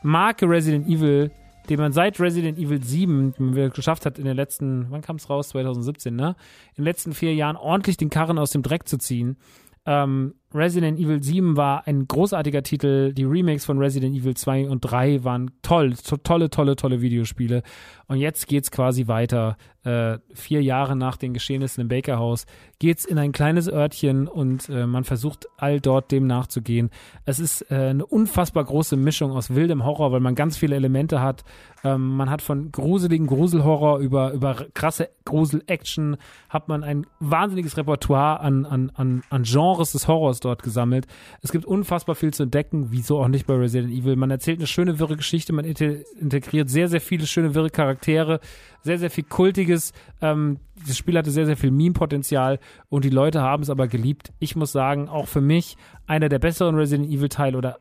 Marke 0.03 0.47
Resident 0.47 0.88
Evil, 0.88 1.32
den 1.70 1.80
man 1.80 1.93
seit 1.93 2.20
Resident 2.20 2.57
Evil 2.57 2.84
7, 2.84 3.34
den 3.34 3.53
man 3.53 3.70
geschafft 3.72 4.05
hat 4.05 4.18
in 4.18 4.26
den 4.26 4.36
letzten, 4.36 4.89
wann 4.89 5.01
kam 5.01 5.18
es 5.18 5.30
raus? 5.30 5.49
2017, 5.49 6.16
ne? 6.16 6.36
In 6.76 6.84
den 6.84 6.86
letzten 6.86 7.14
vier 7.14 7.34
Jahren 7.34 7.55
ordentlich 7.55 7.97
den 7.97 8.09
Karren 8.09 8.39
aus 8.39 8.51
dem 8.51 8.64
Dreck 8.64 8.88
zu 8.88 8.97
ziehen. 8.97 9.38
Ähm, 9.86 10.36
Resident 10.54 10.99
Evil 10.99 11.24
7 11.24 11.56
war 11.56 11.88
ein 11.88 12.08
großartiger 12.08 12.62
Titel. 12.64 13.14
Die 13.14 13.24
Remakes 13.24 13.66
von 13.66 13.78
Resident 13.78 14.16
Evil 14.16 14.36
2 14.36 14.68
und 14.70 14.82
3 14.82 15.24
waren 15.24 15.52
toll. 15.62 15.93
To 15.93 16.18
tolle, 16.18 16.49
tolle, 16.49 16.76
tolle 16.76 17.02
Videospiele. 17.02 17.64
Und 18.08 18.18
jetzt 18.18 18.47
geht's 18.47 18.72
quasi 18.72 19.08
weiter. 19.08 19.56
Äh, 19.84 20.20
vier 20.34 20.62
Jahre 20.62 20.95
nach 20.95 21.18
den 21.18 21.34
Geschehnissen 21.34 21.82
im 21.82 21.88
Bakerhaus 21.88 22.45
geht's 22.78 23.04
in 23.04 23.18
ein 23.18 23.32
kleines 23.32 23.68
Örtchen 23.68 24.28
und 24.28 24.70
äh, 24.70 24.86
man 24.86 25.06
versucht 25.06 25.47
all 25.58 25.80
dort 25.80 26.12
dem 26.12 26.28
nachzugehen. 26.28 26.91
Es 27.26 27.39
ist 27.39 27.72
äh, 27.72 27.76
eine 27.76 28.06
unfassbar 28.06 28.64
große 28.64 28.95
Mischung 28.95 29.32
aus 29.32 29.56
wildem 29.56 29.84
Horror, 29.84 30.12
weil 30.12 30.20
man 30.20 30.36
ganz 30.36 30.56
viele 30.56 30.76
Elemente 30.76 31.20
hat. 31.22 31.43
Ähm, 31.84 32.16
man 32.16 32.30
hat 32.30 32.43
von 32.43 32.72
gruseligen 32.72 33.26
Gruselhorror 33.26 33.97
über, 33.97 34.34
über 34.34 34.54
krasse 34.76 35.10
Grusel-Action, 35.26 36.18
hat 36.49 36.68
man 36.68 36.84
ein 36.84 37.08
wahnsinniges 37.20 37.76
Repertoire 37.76 38.39
an, 38.39 38.66
an, 38.66 38.91
an, 38.93 39.24
an 39.32 39.43
Genres 39.43 39.93
des 39.93 40.08
Horrors 40.08 40.40
dort 40.41 40.63
gesammelt. 40.63 41.07
Es 41.41 41.51
gibt 41.51 41.65
unfassbar 41.65 42.15
viel 42.15 42.33
zu 42.33 42.43
entdecken, 42.43 42.87
wieso 42.89 43.19
auch 43.19 43.27
nicht 43.27 43.47
bei 43.47 43.55
Resident 43.55 43.93
Evil. 43.93 44.15
Man 44.15 44.31
erzählt 44.31 44.59
eine 44.59 44.67
schöne, 44.67 44.99
wirre 44.99 45.17
Geschichte, 45.17 45.53
man 45.53 45.65
integriert 45.65 46.69
sehr, 46.69 46.87
sehr 46.87 47.01
viele 47.01 47.25
schöne, 47.27 47.55
wirre 47.55 47.69
Charaktere, 47.69 48.39
sehr, 48.81 48.99
sehr 48.99 49.09
viel 49.09 49.23
Kultiges. 49.23 49.93
Ähm, 50.21 50.57
das 50.87 50.97
Spiel 50.97 51.17
hatte 51.17 51.31
sehr, 51.31 51.45
sehr 51.45 51.57
viel 51.57 51.71
Meme-Potenzial 51.71 52.59
und 52.89 53.05
die 53.05 53.09
Leute 53.09 53.41
haben 53.41 53.63
es 53.63 53.69
aber 53.69 53.87
geliebt. 53.87 54.33
Ich 54.39 54.55
muss 54.55 54.71
sagen, 54.71 55.07
auch 55.07 55.27
für 55.27 55.41
mich 55.41 55.77
einer 56.07 56.29
der 56.29 56.39
besseren 56.39 56.75
Resident 56.75 57.09
Evil-Teile 57.09 57.57
oder 57.57 57.77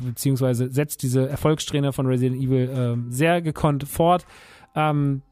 beziehungsweise 0.00 0.70
setzt 0.70 1.02
diese 1.02 1.28
Erfolgssträhne 1.28 1.92
von 1.92 2.06
Resident 2.06 2.40
Evil 2.40 2.68
äh, 2.68 3.10
sehr 3.12 3.40
gekonnt 3.40 3.88
fort. 3.88 4.26
Ähm, 4.74 5.22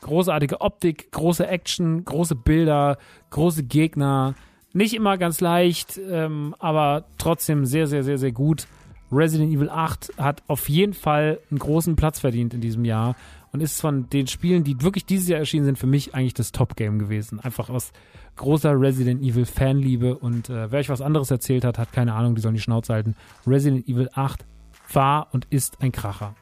großartige 0.00 0.60
Optik, 0.60 1.10
große 1.12 1.46
Action, 1.46 2.04
große 2.04 2.36
Bilder, 2.36 2.98
große 3.30 3.64
Gegner, 3.64 4.34
nicht 4.72 4.94
immer 4.94 5.18
ganz 5.18 5.40
leicht, 5.40 5.98
ähm, 6.10 6.54
aber 6.58 7.04
trotzdem 7.18 7.64
sehr, 7.64 7.86
sehr, 7.86 8.02
sehr, 8.02 8.18
sehr 8.18 8.32
gut. 8.32 8.66
Resident 9.10 9.52
Evil 9.52 9.70
8 9.70 10.12
hat 10.18 10.42
auf 10.48 10.68
jeden 10.68 10.92
Fall 10.92 11.40
einen 11.50 11.58
großen 11.58 11.96
Platz 11.96 12.20
verdient 12.20 12.52
in 12.52 12.60
diesem 12.60 12.84
Jahr 12.84 13.16
und 13.52 13.62
ist 13.62 13.80
von 13.80 14.10
den 14.10 14.26
Spielen, 14.26 14.64
die 14.64 14.82
wirklich 14.82 15.06
dieses 15.06 15.28
Jahr 15.28 15.38
erschienen 15.38 15.64
sind, 15.64 15.78
für 15.78 15.86
mich 15.86 16.14
eigentlich 16.14 16.34
das 16.34 16.52
Top-Game 16.52 16.98
gewesen. 16.98 17.40
Einfach 17.40 17.70
aus 17.70 17.92
großer 18.36 18.78
Resident 18.78 19.22
Evil 19.22 19.46
Fanliebe 19.46 20.16
und 20.16 20.50
äh, 20.50 20.70
wer 20.70 20.80
euch 20.80 20.90
was 20.90 21.00
anderes 21.00 21.30
erzählt 21.30 21.64
hat, 21.64 21.78
hat 21.78 21.92
keine 21.92 22.14
Ahnung, 22.14 22.34
die 22.34 22.42
sollen 22.42 22.54
die 22.54 22.60
Schnauze 22.60 22.92
halten. 22.92 23.16
Resident 23.46 23.88
Evil 23.88 24.10
8 24.12 24.44
war 24.92 25.28
und 25.32 25.46
ist 25.50 25.80
ein 25.80 25.92
Kracher. 25.92 26.34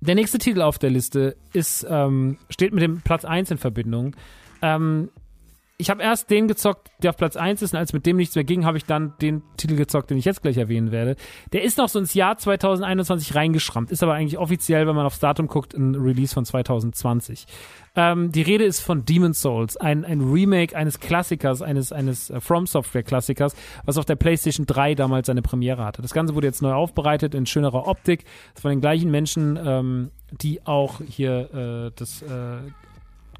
Der 0.00 0.14
nächste 0.14 0.38
Titel 0.38 0.62
auf 0.62 0.78
der 0.78 0.90
Liste 0.90 1.36
ist, 1.52 1.86
ähm, 1.88 2.38
steht 2.48 2.72
mit 2.72 2.82
dem 2.82 3.02
Platz 3.02 3.26
1 3.26 3.50
in 3.50 3.58
Verbindung. 3.58 4.16
Ähm, 4.62 5.10
ich 5.80 5.90
habe 5.90 6.02
erst 6.02 6.30
den 6.30 6.46
gezockt, 6.46 6.90
der 7.02 7.10
auf 7.10 7.16
Platz 7.16 7.36
1 7.36 7.62
ist, 7.62 7.72
und 7.72 7.78
als 7.78 7.92
mit 7.92 8.04
dem 8.04 8.16
nichts 8.16 8.34
mehr 8.34 8.44
ging, 8.44 8.64
habe 8.64 8.76
ich 8.76 8.84
dann 8.84 9.14
den 9.20 9.42
Titel 9.56 9.76
gezockt, 9.76 10.10
den 10.10 10.18
ich 10.18 10.26
jetzt 10.26 10.42
gleich 10.42 10.58
erwähnen 10.58 10.92
werde. 10.92 11.16
Der 11.52 11.62
ist 11.62 11.78
noch 11.78 11.88
so 11.88 11.98
ins 11.98 12.14
Jahr 12.14 12.36
2021 12.36 13.34
reingeschrammt, 13.34 13.90
ist 13.90 14.02
aber 14.02 14.14
eigentlich 14.14 14.38
offiziell, 14.38 14.86
wenn 14.86 14.94
man 14.94 15.06
aufs 15.06 15.18
Datum 15.18 15.48
guckt, 15.48 15.74
ein 15.74 15.94
Release 15.94 16.34
von 16.34 16.44
2020. 16.44 17.46
Ähm, 17.96 18.30
die 18.30 18.42
Rede 18.42 18.64
ist 18.64 18.80
von 18.80 19.04
Demon's 19.04 19.40
Souls, 19.40 19.76
ein, 19.76 20.04
ein 20.04 20.20
Remake 20.20 20.76
eines 20.76 21.00
Klassikers, 21.00 21.62
eines, 21.62 21.92
eines 21.92 22.30
äh, 22.30 22.40
From 22.40 22.66
Software 22.66 23.02
Klassikers, 23.02 23.56
was 23.84 23.98
auf 23.98 24.04
der 24.04 24.16
PlayStation 24.16 24.66
3 24.66 24.94
damals 24.94 25.26
seine 25.26 25.42
Premiere 25.42 25.84
hatte. 25.84 26.02
Das 26.02 26.12
Ganze 26.12 26.34
wurde 26.34 26.46
jetzt 26.46 26.62
neu 26.62 26.72
aufbereitet 26.72 27.34
in 27.34 27.46
schönerer 27.46 27.88
Optik, 27.88 28.24
von 28.54 28.70
den 28.70 28.80
gleichen 28.80 29.10
Menschen, 29.10 29.58
ähm, 29.62 30.10
die 30.30 30.64
auch 30.66 31.00
hier 31.08 31.88
äh, 31.88 31.92
das 31.96 32.22
äh, 32.22 32.58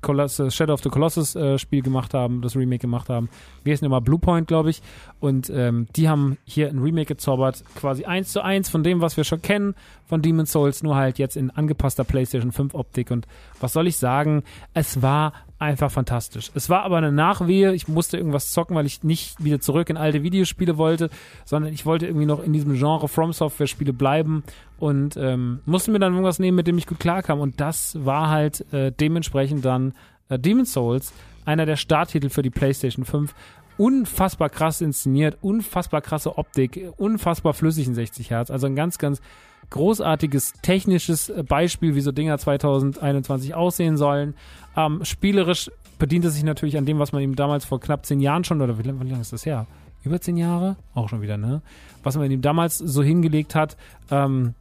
Colossus, 0.00 0.54
Shadow 0.54 0.74
of 0.74 0.82
the 0.82 0.88
Colossus 0.88 1.36
äh, 1.36 1.58
Spiel 1.58 1.82
gemacht 1.82 2.14
haben, 2.14 2.42
das 2.42 2.56
Remake 2.56 2.80
gemacht 2.80 3.08
haben. 3.08 3.28
Wir 3.64 3.76
sind 3.76 3.86
immer 3.86 4.00
Bluepoint, 4.00 4.48
glaube 4.48 4.70
ich. 4.70 4.82
Und 5.20 5.50
ähm, 5.50 5.86
die 5.96 6.08
haben 6.08 6.38
hier 6.44 6.68
ein 6.68 6.78
Remake 6.78 7.06
gezaubert, 7.06 7.62
quasi 7.74 8.04
eins 8.04 8.32
zu 8.32 8.42
eins 8.42 8.68
von 8.68 8.82
dem, 8.82 9.00
was 9.00 9.16
wir 9.16 9.24
schon 9.24 9.42
kennen 9.42 9.74
von 10.06 10.22
Demon's 10.22 10.52
Souls, 10.52 10.82
nur 10.82 10.96
halt 10.96 11.18
jetzt 11.18 11.36
in 11.36 11.50
angepasster 11.50 12.04
PlayStation 12.04 12.52
5 12.52 12.74
Optik. 12.74 13.10
Und 13.10 13.26
was 13.60 13.72
soll 13.72 13.86
ich 13.86 13.96
sagen? 13.96 14.42
Es 14.74 15.02
war 15.02 15.32
einfach 15.60 15.90
fantastisch. 15.90 16.50
Es 16.54 16.70
war 16.70 16.82
aber 16.82 16.96
eine 16.96 17.12
Nachwehe. 17.12 17.74
Ich 17.74 17.86
musste 17.86 18.16
irgendwas 18.16 18.50
zocken, 18.50 18.74
weil 18.74 18.86
ich 18.86 19.04
nicht 19.04 19.44
wieder 19.44 19.60
zurück 19.60 19.90
in 19.90 19.96
alte 19.96 20.22
Videospiele 20.22 20.78
wollte, 20.78 21.10
sondern 21.44 21.72
ich 21.72 21.86
wollte 21.86 22.06
irgendwie 22.06 22.26
noch 22.26 22.42
in 22.42 22.52
diesem 22.52 22.74
Genre 22.74 23.08
From 23.08 23.32
Software 23.32 23.66
Spiele 23.66 23.92
bleiben 23.92 24.42
und 24.78 25.16
ähm, 25.16 25.60
musste 25.66 25.90
mir 25.90 25.98
dann 25.98 26.14
irgendwas 26.14 26.38
nehmen, 26.38 26.56
mit 26.56 26.66
dem 26.66 26.78
ich 26.78 26.86
gut 26.86 26.98
klarkam. 26.98 27.40
Und 27.40 27.60
das 27.60 28.04
war 28.04 28.30
halt 28.30 28.72
äh, 28.72 28.90
dementsprechend 28.90 29.64
dann 29.64 29.92
äh, 30.30 30.38
Demon's 30.38 30.72
Souls, 30.72 31.12
einer 31.44 31.66
der 31.66 31.76
Starttitel 31.76 32.30
für 32.30 32.42
die 32.42 32.50
PlayStation 32.50 33.04
5 33.04 33.34
unfassbar 33.76 34.50
krass 34.50 34.80
inszeniert, 34.80 35.38
unfassbar 35.40 36.02
krasse 36.02 36.36
Optik, 36.36 36.92
unfassbar 36.96 37.54
flüssig 37.54 37.86
in 37.86 37.94
60 37.94 38.30
Hertz. 38.30 38.50
Also 38.50 38.66
ein 38.66 38.76
ganz, 38.76 38.98
ganz 38.98 39.22
großartiges 39.70 40.54
technisches 40.62 41.32
Beispiel, 41.48 41.94
wie 41.94 42.00
so 42.00 42.12
Dinger 42.12 42.38
2021 42.38 43.54
aussehen 43.54 43.96
sollen. 43.96 44.34
Ähm, 44.76 45.04
spielerisch 45.04 45.70
bedient 45.98 46.24
es 46.24 46.34
sich 46.34 46.44
natürlich 46.44 46.76
an 46.76 46.86
dem, 46.86 46.98
was 46.98 47.12
man 47.12 47.22
ihm 47.22 47.36
damals 47.36 47.64
vor 47.64 47.80
knapp 47.80 48.06
zehn 48.06 48.20
Jahren 48.20 48.44
schon, 48.44 48.60
oder 48.60 48.78
wie, 48.78 48.84
wie 48.84 49.08
lange 49.08 49.20
ist 49.20 49.32
das 49.32 49.46
her? 49.46 49.66
Über 50.02 50.20
zehn 50.20 50.36
Jahre? 50.36 50.76
Auch 50.94 51.08
schon 51.08 51.22
wieder, 51.22 51.36
ne? 51.36 51.62
Was 52.02 52.16
man 52.16 52.30
ihm 52.30 52.40
damals 52.40 52.78
so 52.78 53.02
hingelegt 53.02 53.54
hat. 53.54 53.76
Ähm, 54.10 54.54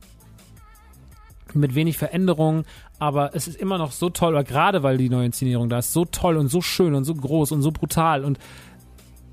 mit 1.54 1.74
wenig 1.74 1.98
Veränderungen, 1.98 2.66
aber 3.00 3.34
es 3.34 3.48
ist 3.48 3.60
immer 3.60 3.80
noch 3.80 3.92
so 3.92 4.10
toll, 4.10 4.34
oder 4.34 4.44
gerade 4.44 4.84
weil 4.84 4.98
die 4.98 5.10
neue 5.10 5.26
Inszenierung 5.26 5.68
da 5.68 5.80
ist, 5.80 5.94
so 5.94 6.06
toll 6.06 6.38
und 6.38 6.48
so 6.48 6.62
schön 6.62 6.94
und 6.94 7.06
so 7.06 7.16
groß 7.16 7.52
und 7.54 7.64
so 7.64 7.72
brutal 7.72 8.24
und 8.24 8.38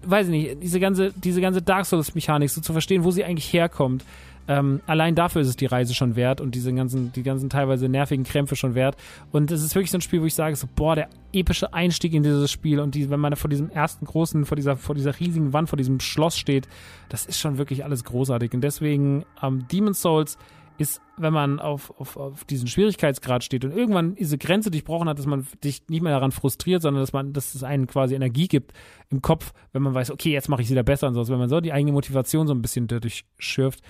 weiß 0.06 0.28
ich 0.28 0.30
nicht, 0.30 0.62
diese 0.62 0.80
ganze, 0.80 1.12
diese 1.12 1.40
ganze 1.40 1.62
Dark 1.62 1.84
Souls-Mechanik, 1.84 2.48
so 2.48 2.60
zu 2.60 2.72
verstehen, 2.72 3.04
wo 3.04 3.10
sie 3.10 3.24
eigentlich 3.24 3.52
herkommt. 3.52 4.04
Ähm, 4.48 4.80
allein 4.86 5.14
dafür 5.14 5.42
ist 5.42 5.48
es 5.48 5.56
die 5.56 5.66
Reise 5.66 5.94
schon 5.94 6.16
wert 6.16 6.40
und 6.40 6.54
diese 6.54 6.72
ganzen, 6.72 7.12
die 7.12 7.22
ganzen 7.22 7.50
teilweise 7.50 7.88
nervigen 7.88 8.24
Krämpfe 8.24 8.56
schon 8.56 8.74
wert. 8.74 8.96
Und 9.32 9.50
es 9.50 9.62
ist 9.62 9.74
wirklich 9.74 9.90
so 9.90 9.98
ein 9.98 10.02
Spiel, 10.02 10.22
wo 10.22 10.26
ich 10.26 10.34
sage, 10.34 10.56
so, 10.56 10.68
boah, 10.74 10.94
der 10.94 11.08
epische 11.32 11.72
Einstieg 11.72 12.14
in 12.14 12.22
dieses 12.22 12.50
Spiel 12.50 12.80
und 12.80 12.94
die, 12.94 13.10
wenn 13.10 13.20
man 13.20 13.34
vor 13.36 13.50
diesem 13.50 13.70
ersten 13.70 14.06
großen, 14.06 14.44
vor 14.44 14.56
dieser, 14.56 14.76
vor 14.76 14.94
dieser 14.94 15.18
riesigen 15.18 15.52
Wand, 15.52 15.68
vor 15.68 15.76
diesem 15.76 16.00
Schloss 16.00 16.38
steht, 16.38 16.68
das 17.08 17.26
ist 17.26 17.38
schon 17.38 17.58
wirklich 17.58 17.84
alles 17.84 18.04
großartig. 18.04 18.52
Und 18.54 18.62
deswegen 18.62 19.24
ähm, 19.42 19.66
Demon's 19.70 20.00
Souls 20.00 20.38
ist, 20.78 21.00
wenn 21.16 21.32
man 21.32 21.58
auf, 21.58 21.98
auf, 21.98 22.16
auf 22.16 22.44
diesen 22.44 22.68
Schwierigkeitsgrad 22.68 23.42
steht 23.42 23.64
und 23.64 23.72
irgendwann 23.72 24.14
diese 24.14 24.36
Grenze 24.36 24.70
durchbrochen 24.70 25.08
hat, 25.08 25.18
dass 25.18 25.26
man 25.26 25.46
dich 25.64 25.82
nicht 25.88 26.02
mehr 26.02 26.12
daran 26.12 26.32
frustriert, 26.32 26.82
sondern 26.82 27.02
dass 27.02 27.12
man, 27.12 27.32
dass 27.32 27.54
es 27.54 27.62
einen 27.62 27.86
quasi 27.86 28.14
Energie 28.14 28.48
gibt 28.48 28.72
im 29.08 29.22
Kopf, 29.22 29.52
wenn 29.72 29.82
man 29.82 29.94
weiß, 29.94 30.10
okay, 30.10 30.32
jetzt 30.32 30.48
mache 30.48 30.60
ich 30.60 30.66
es 30.66 30.70
wieder 30.70 30.82
besser 30.82 31.08
und 31.08 31.14
so. 31.14 31.26
Wenn 31.28 31.38
man 31.38 31.48
so 31.48 31.60
die 31.60 31.72
eigene 31.72 31.92
Motivation 31.92 32.46
so 32.46 32.54
ein 32.54 32.60
bisschen 32.60 32.88
dadurch 32.88 33.24
schürft, 33.38 33.80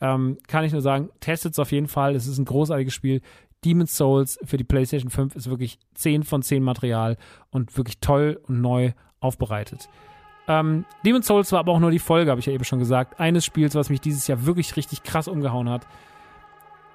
ähm, 0.00 0.38
kann 0.48 0.64
ich 0.64 0.72
nur 0.72 0.82
sagen, 0.82 1.10
testet 1.20 1.52
es 1.52 1.58
auf 1.58 1.72
jeden 1.72 1.88
Fall. 1.88 2.14
Es 2.14 2.26
ist 2.26 2.38
ein 2.38 2.44
großartiges 2.44 2.92
Spiel. 2.92 3.20
Demon's 3.64 3.96
Souls 3.96 4.38
für 4.44 4.56
die 4.56 4.64
PlayStation 4.64 5.10
5 5.10 5.36
ist 5.36 5.48
wirklich 5.48 5.78
10 5.94 6.22
von 6.22 6.42
10 6.42 6.62
Material 6.62 7.16
und 7.50 7.76
wirklich 7.76 7.98
toll 8.00 8.40
und 8.46 8.60
neu 8.60 8.92
aufbereitet. 9.20 9.88
Ähm, 10.46 10.84
Demon's 11.04 11.26
Souls 11.26 11.50
war 11.52 11.60
aber 11.60 11.72
auch 11.72 11.80
nur 11.80 11.90
die 11.90 11.98
Folge, 11.98 12.30
habe 12.30 12.40
ich 12.40 12.46
ja 12.46 12.52
eben 12.52 12.64
schon 12.64 12.78
gesagt, 12.78 13.18
eines 13.18 13.44
Spiels, 13.44 13.74
was 13.74 13.88
mich 13.88 14.00
dieses 14.00 14.26
Jahr 14.26 14.44
wirklich 14.44 14.76
richtig 14.76 15.02
krass 15.02 15.28
umgehauen 15.28 15.70
hat. 15.70 15.86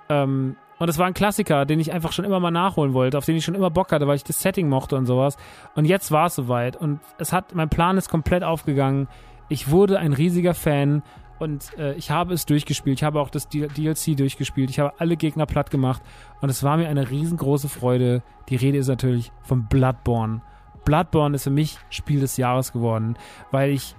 Ähm, 0.09 0.55
und 0.77 0.87
es 0.87 0.97
war 0.97 1.07
ein 1.07 1.13
Klassiker, 1.13 1.65
den 1.65 1.79
ich 1.79 1.91
einfach 1.91 2.13
schon 2.13 2.25
immer 2.25 2.39
mal 2.39 2.51
nachholen 2.51 2.93
wollte, 2.93 3.17
auf 3.17 3.25
den 3.25 3.35
ich 3.35 3.43
schon 3.43 3.55
immer 3.55 3.69
Bock 3.69 3.91
hatte, 3.91 4.07
weil 4.07 4.15
ich 4.15 4.23
das 4.23 4.41
Setting 4.41 4.69
mochte 4.69 4.95
und 4.95 5.05
sowas. 5.05 5.35
Und 5.75 5.85
jetzt 5.85 6.11
war 6.11 6.27
es 6.27 6.35
soweit. 6.35 6.77
Und 6.77 7.01
es 7.17 7.33
hat, 7.33 7.53
mein 7.53 7.69
Plan 7.69 7.97
ist 7.97 8.09
komplett 8.09 8.43
aufgegangen. 8.43 9.07
Ich 9.49 9.71
wurde 9.71 9.99
ein 9.99 10.13
riesiger 10.13 10.53
Fan 10.53 11.03
und 11.39 11.77
äh, 11.77 11.93
ich 11.95 12.11
habe 12.11 12.33
es 12.33 12.45
durchgespielt. 12.45 12.99
Ich 12.99 13.03
habe 13.03 13.19
auch 13.19 13.29
das 13.29 13.47
DLC 13.47 14.17
durchgespielt. 14.17 14.69
Ich 14.69 14.79
habe 14.79 14.93
alle 14.99 15.15
Gegner 15.15 15.45
platt 15.45 15.71
gemacht. 15.71 16.01
Und 16.41 16.49
es 16.49 16.63
war 16.63 16.77
mir 16.77 16.89
eine 16.89 17.09
riesengroße 17.09 17.69
Freude. 17.69 18.21
Die 18.49 18.57
Rede 18.57 18.77
ist 18.77 18.87
natürlich 18.87 19.31
von 19.43 19.67
Bloodborne. 19.67 20.41
Bloodborne 20.83 21.35
ist 21.35 21.43
für 21.43 21.49
mich 21.49 21.77
Spiel 21.89 22.19
des 22.19 22.37
Jahres 22.37 22.73
geworden, 22.73 23.15
weil 23.51 23.71
ich 23.71 23.95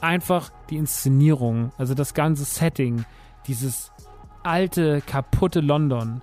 einfach 0.00 0.50
die 0.70 0.76
Inszenierung, 0.76 1.72
also 1.78 1.94
das 1.94 2.14
ganze 2.14 2.44
Setting, 2.44 3.04
dieses 3.46 3.92
alte, 4.42 5.00
kaputte 5.00 5.60
London, 5.60 6.22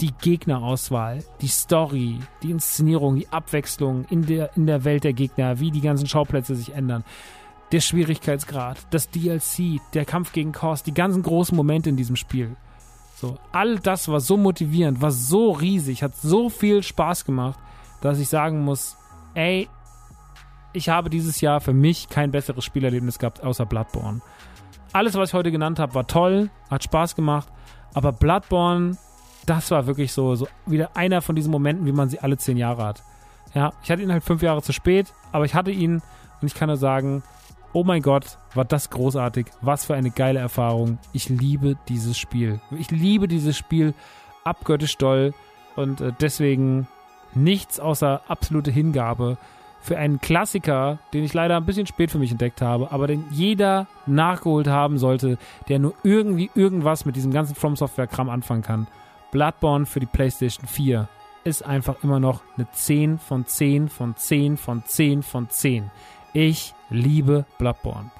die 0.00 0.12
Gegnerauswahl, 0.12 1.22
die 1.40 1.48
Story, 1.48 2.18
die 2.42 2.50
Inszenierung, 2.50 3.16
die 3.16 3.28
Abwechslung 3.28 4.04
in 4.10 4.26
der, 4.26 4.56
in 4.56 4.66
der 4.66 4.84
Welt 4.84 5.04
der 5.04 5.12
Gegner, 5.12 5.60
wie 5.60 5.70
die 5.70 5.80
ganzen 5.80 6.06
Schauplätze 6.06 6.56
sich 6.56 6.74
ändern, 6.74 7.04
der 7.74 7.80
Schwierigkeitsgrad, 7.80 8.78
das 8.90 9.10
DLC, 9.10 9.80
der 9.92 10.06
Kampf 10.06 10.32
gegen 10.32 10.52
Kors, 10.52 10.82
die 10.82 10.94
ganzen 10.94 11.22
großen 11.22 11.54
Momente 11.54 11.90
in 11.90 11.96
diesem 11.96 12.16
Spiel. 12.16 12.56
So, 13.16 13.36
all 13.52 13.78
das 13.78 14.08
war 14.08 14.20
so 14.20 14.36
motivierend, 14.36 15.02
war 15.02 15.10
so 15.10 15.50
riesig, 15.50 16.02
hat 16.02 16.16
so 16.16 16.48
viel 16.48 16.82
Spaß 16.82 17.26
gemacht, 17.26 17.58
dass 18.00 18.18
ich 18.18 18.28
sagen 18.28 18.64
muss, 18.64 18.96
ey, 19.34 19.68
ich 20.72 20.88
habe 20.88 21.10
dieses 21.10 21.40
Jahr 21.42 21.60
für 21.60 21.72
mich 21.72 22.08
kein 22.08 22.30
besseres 22.30 22.64
Spielerlebnis 22.64 23.18
gehabt 23.18 23.42
außer 23.42 23.66
Bloodborne 23.66 24.22
alles, 24.94 25.14
was 25.16 25.30
ich 25.30 25.34
heute 25.34 25.50
genannt 25.50 25.78
habe, 25.78 25.94
war 25.94 26.06
toll, 26.06 26.50
hat 26.70 26.84
Spaß 26.84 27.16
gemacht, 27.16 27.48
aber 27.94 28.12
Bloodborne, 28.12 28.96
das 29.44 29.70
war 29.70 29.86
wirklich 29.86 30.12
so, 30.12 30.36
so 30.36 30.46
wieder 30.66 30.96
einer 30.96 31.20
von 31.20 31.34
diesen 31.34 31.50
Momenten, 31.50 31.84
wie 31.84 31.92
man 31.92 32.08
sie 32.08 32.20
alle 32.20 32.38
zehn 32.38 32.56
Jahre 32.56 32.84
hat. 32.86 33.02
Ja, 33.54 33.72
ich 33.82 33.90
hatte 33.90 34.02
ihn 34.02 34.12
halt 34.12 34.22
fünf 34.22 34.40
Jahre 34.40 34.62
zu 34.62 34.72
spät, 34.72 35.12
aber 35.32 35.44
ich 35.44 35.54
hatte 35.54 35.72
ihn 35.72 36.00
und 36.40 36.46
ich 36.46 36.54
kann 36.54 36.68
nur 36.68 36.76
sagen, 36.76 37.22
oh 37.74 37.84
mein 37.84 38.00
Gott, 38.00 38.38
war 38.54 38.64
das 38.64 38.88
großartig. 38.88 39.46
Was 39.60 39.84
für 39.84 39.94
eine 39.94 40.10
geile 40.10 40.38
Erfahrung. 40.38 40.98
Ich 41.12 41.28
liebe 41.28 41.76
dieses 41.88 42.16
Spiel. 42.16 42.60
Ich 42.70 42.90
liebe 42.90 43.28
dieses 43.28 43.58
Spiel 43.58 43.92
abgöttisch 44.44 44.96
doll 44.96 45.34
und 45.76 46.00
äh, 46.00 46.12
deswegen 46.20 46.86
nichts 47.34 47.80
außer 47.80 48.22
absolute 48.28 48.70
Hingabe 48.70 49.36
für 49.80 49.98
einen 49.98 50.20
Klassiker, 50.20 50.98
den 51.12 51.24
ich 51.24 51.34
leider 51.34 51.56
ein 51.56 51.66
bisschen 51.66 51.86
spät 51.86 52.10
für 52.10 52.18
mich 52.18 52.30
entdeckt 52.30 52.62
habe, 52.62 52.90
aber 52.90 53.06
den 53.06 53.24
jeder 53.30 53.86
nachgeholt 54.06 54.68
haben 54.68 54.96
sollte, 54.96 55.36
der 55.68 55.78
nur 55.78 55.94
irgendwie 56.02 56.50
irgendwas 56.54 57.04
mit 57.04 57.16
diesem 57.16 57.32
ganzen 57.32 57.54
From 57.54 57.76
Software 57.76 58.06
Kram 58.06 58.30
anfangen 58.30 58.62
kann. 58.62 58.86
Bloodborne 59.30 59.84
für 59.84 60.00
die 60.00 60.06
PlayStation 60.06 60.66
4 60.66 61.08
ist 61.42 61.66
einfach 61.66 62.02
immer 62.02 62.20
noch 62.20 62.40
eine 62.56 62.70
10 62.70 63.18
von 63.18 63.46
10 63.46 63.88
von 63.88 64.16
10 64.16 64.56
von 64.56 64.84
10 64.86 65.22
von 65.22 65.50
10. 65.50 65.90
Ich 66.32 66.74
liebe 66.94 67.44
Bloodborne. 67.58 68.10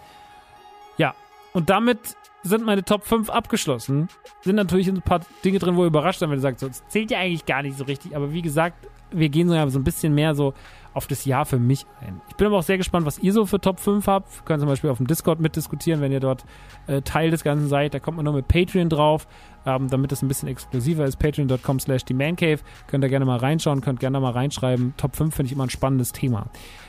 Ja, 0.99 1.15
und 1.53 1.71
damit 1.71 2.17
sind 2.43 2.65
meine 2.65 2.85
Top 2.85 3.05
5 3.05 3.31
abgeschlossen. 3.31 4.09
Sind 4.43 4.57
natürlich 4.57 4.89
ein 4.89 5.01
paar 5.03 5.21
Dinge 5.45 5.59
drin, 5.59 5.77
wo 5.77 5.83
ihr 5.83 5.89
überrascht 5.89 6.21
seid, 6.21 6.29
wenn 6.29 6.39
ihr 6.39 6.43
sagt, 6.43 6.61
so, 6.61 6.69
das 6.69 6.87
zählt 6.89 7.11
ja 7.11 7.19
eigentlich 7.19 7.47
gar 7.47 7.63
nicht 7.63 7.77
so 7.77 7.85
richtig. 7.85 8.15
Aber 8.15 8.33
wie 8.33 8.43
gesagt, 8.43 8.87
wir 9.11 9.29
gehen 9.29 9.49
so, 9.49 9.79
ein 9.79 9.85
bisschen 9.85 10.15
mehr 10.15 10.35
so 10.35 10.55
auf 10.93 11.07
das 11.07 11.25
Jahr 11.25 11.45
für 11.45 11.59
mich 11.59 11.87
ein. 12.01 12.21
Ich 12.29 12.37
bin 12.37 12.47
aber 12.47 12.59
auch 12.59 12.63
sehr 12.63 12.79
gespannt, 12.79 13.07
was 13.07 13.19
ihr 13.19 13.33
so 13.33 13.47
für 13.47 13.61
Top 13.61 13.81
5 13.81 14.07
habt. 14.07 14.37
Wir 14.37 14.45
können 14.45 14.61
zum 14.61 14.69
Beispiel 14.69 14.91
auf 14.91 14.99
dem 14.99 15.07
Discord 15.07 15.41
mitdiskutieren, 15.41 16.01
wenn 16.01 16.13
ihr 16.13 16.21
dort 16.21 16.45
äh, 16.87 17.03
Teil 17.03 17.31
des 17.31 17.43
Ganzen 17.43 17.69
seid. 17.69 17.95
Da 17.95 18.01
kommt 18.01 18.17
man 18.17 18.25
nur 18.25 18.35
mit 18.35 18.49
Patreon 18.49 18.89
drauf, 18.89 19.27
ähm, 19.67 19.89
damit 19.89 20.13
es 20.13 20.23
ein 20.23 20.29
bisschen 20.29 20.49
exklusiver 20.49 21.05
ist. 21.05 21.17
Patreon.com 21.17 21.81
slash 21.81 22.05
Cave. 22.05 22.59
Könnt 22.87 23.05
ihr 23.05 23.09
gerne 23.09 23.25
mal 23.25 23.39
reinschauen, 23.39 23.81
könnt 23.81 24.01
gerne 24.01 24.21
mal 24.21 24.33
reinschreiben. 24.33 24.95
Top 24.97 25.17
5 25.17 25.35
finde 25.35 25.47
ich 25.47 25.53
immer 25.53 25.65
ein 25.65 25.71
spannendes 25.71 26.13
Thema. 26.13 26.47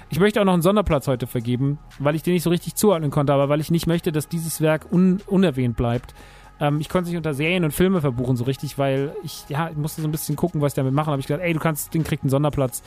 Ich 0.10 0.20
möchte 0.20 0.40
auch 0.40 0.46
noch 0.46 0.54
einen 0.54 0.62
Sonderplatz 0.62 1.08
heute 1.08 1.28
vergeben, 1.28 1.80
weil 2.00 2.16
ich 2.16 2.24
den 2.24 2.34
nicht 2.34 2.44
so 2.44 2.50
richtig 2.50 2.76
zuordnen 2.76 3.12
konnte, 3.12 3.34
aber 3.34 3.50
weil 3.50 3.60
ich 3.60 3.72
nicht 3.72 3.88
möchte, 3.88 4.12
dass 4.12 4.28
dieses 4.28 4.62
Werk 4.62 4.92
un 4.92 5.22
unerwähnt 5.28 5.76
bleibt. 5.76 6.14
Ähm, 6.60 6.80
ich 6.80 6.90
konnte 6.90 7.06
es 7.06 7.10
nicht 7.10 7.18
unter 7.18 7.34
Serien 7.34 7.64
und 7.64 7.72
Filme 7.72 8.02
verbuchen 8.02 8.38
so 8.38 8.46
richtig, 8.46 8.78
weil 8.78 9.16
ich, 9.24 9.46
ja, 9.50 9.70
ich 9.70 9.76
musste 9.76 10.02
so 10.02 10.08
ein 10.08 10.12
bisschen 10.12 10.36
gucken, 10.36 10.62
was 10.62 10.74
ich 10.74 10.76
damit 10.76 10.94
machen. 10.94 11.12
habe 11.12 11.20
ich 11.20 11.28
gedacht, 11.28 11.44
ey, 11.44 11.54
du 11.54 11.60
kannst, 11.60 11.94
den 11.94 12.04
kriegt 12.04 12.24
einen 12.24 12.30
Sonderplatz. 12.30 12.82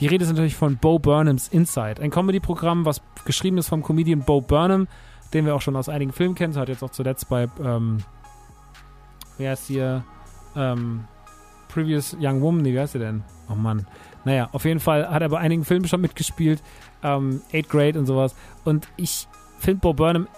Die 0.00 0.06
Rede 0.06 0.24
ist 0.24 0.30
natürlich 0.30 0.56
von 0.56 0.76
Bo 0.76 0.98
Burnhams 0.98 1.48
Inside, 1.48 2.02
ein 2.02 2.10
Comedy-Programm, 2.10 2.84
was 2.84 3.02
geschrieben 3.24 3.58
ist 3.58 3.68
vom 3.68 3.82
Comedian 3.82 4.20
Bo 4.20 4.40
Burnham, 4.40 4.88
den 5.34 5.46
wir 5.46 5.54
auch 5.54 5.62
schon 5.62 5.76
aus 5.76 5.88
einigen 5.88 6.12
Filmen 6.12 6.34
kennen. 6.34 6.56
hat 6.56 6.68
jetzt 6.68 6.82
auch 6.82 6.90
zuletzt 6.90 7.28
bei, 7.28 7.48
ähm, 7.62 7.98
wer 9.38 9.52
ist 9.52 9.66
hier, 9.66 10.04
ähm, 10.56 11.04
Previous 11.72 12.16
Young 12.20 12.40
Woman, 12.40 12.64
wer 12.64 12.84
ist 12.84 12.94
der 12.94 13.00
denn? 13.00 13.24
Oh 13.50 13.54
Mann. 13.54 13.86
Naja, 14.24 14.48
auf 14.52 14.64
jeden 14.64 14.80
Fall 14.80 15.08
hat 15.08 15.22
er 15.22 15.28
bei 15.28 15.38
einigen 15.38 15.64
Filmen 15.64 15.88
schon 15.88 16.00
mitgespielt, 16.00 16.62
ähm, 17.02 17.40
Eighth 17.52 17.70
Grade 17.70 17.98
und 17.98 18.06
sowas. 18.06 18.34
Und 18.64 18.88
ich 18.96 19.26
finde 19.58 19.80
Bo 19.80 19.94
Burnham 19.94 20.28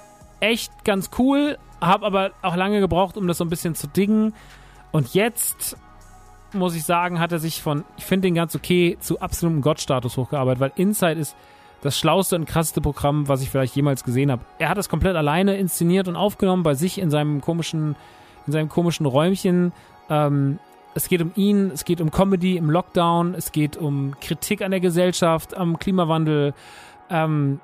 echt 0.40 0.84
ganz 0.84 1.10
cool, 1.18 1.58
habe 1.80 2.06
aber 2.06 2.30
auch 2.42 2.56
lange 2.56 2.80
gebraucht, 2.80 3.16
um 3.16 3.26
das 3.26 3.38
so 3.38 3.44
ein 3.44 3.50
bisschen 3.50 3.74
zu 3.74 3.88
dingen. 3.88 4.32
Und 4.92 5.14
jetzt 5.14 5.76
muss 6.52 6.74
ich 6.76 6.84
sagen, 6.84 7.18
hat 7.18 7.32
er 7.32 7.40
sich 7.40 7.60
von, 7.62 7.84
ich 7.96 8.04
finde 8.04 8.28
den 8.28 8.34
ganz 8.34 8.54
okay, 8.54 8.96
zu 9.00 9.20
absolutem 9.20 9.60
Gottstatus 9.60 10.16
hochgearbeitet, 10.16 10.60
weil 10.60 10.72
Inside 10.76 11.18
ist 11.20 11.36
das 11.82 11.98
schlauste 11.98 12.36
und 12.36 12.46
krasseste 12.46 12.80
Programm, 12.80 13.28
was 13.28 13.42
ich 13.42 13.50
vielleicht 13.50 13.76
jemals 13.76 14.04
gesehen 14.04 14.30
habe. 14.30 14.42
Er 14.58 14.68
hat 14.68 14.78
es 14.78 14.88
komplett 14.88 15.16
alleine 15.16 15.56
inszeniert 15.56 16.08
und 16.08 16.16
aufgenommen 16.16 16.62
bei 16.62 16.74
sich 16.74 16.98
in 16.98 17.10
seinem 17.10 17.40
komischen, 17.40 17.96
in 18.46 18.52
seinem 18.52 18.68
komischen 18.68 19.04
Räumchen. 19.04 19.72
Ähm, 20.08 20.58
es 20.94 21.08
geht 21.08 21.20
um 21.20 21.32
ihn, 21.34 21.70
es 21.72 21.84
geht 21.84 22.00
um 22.00 22.10
Comedy 22.10 22.56
im 22.56 22.70
Lockdown, 22.70 23.34
es 23.34 23.52
geht 23.52 23.76
um 23.76 24.14
Kritik 24.20 24.62
an 24.62 24.70
der 24.70 24.80
Gesellschaft, 24.80 25.56
am 25.56 25.78
Klimawandel, 25.78 26.54
ähm, 27.10 27.60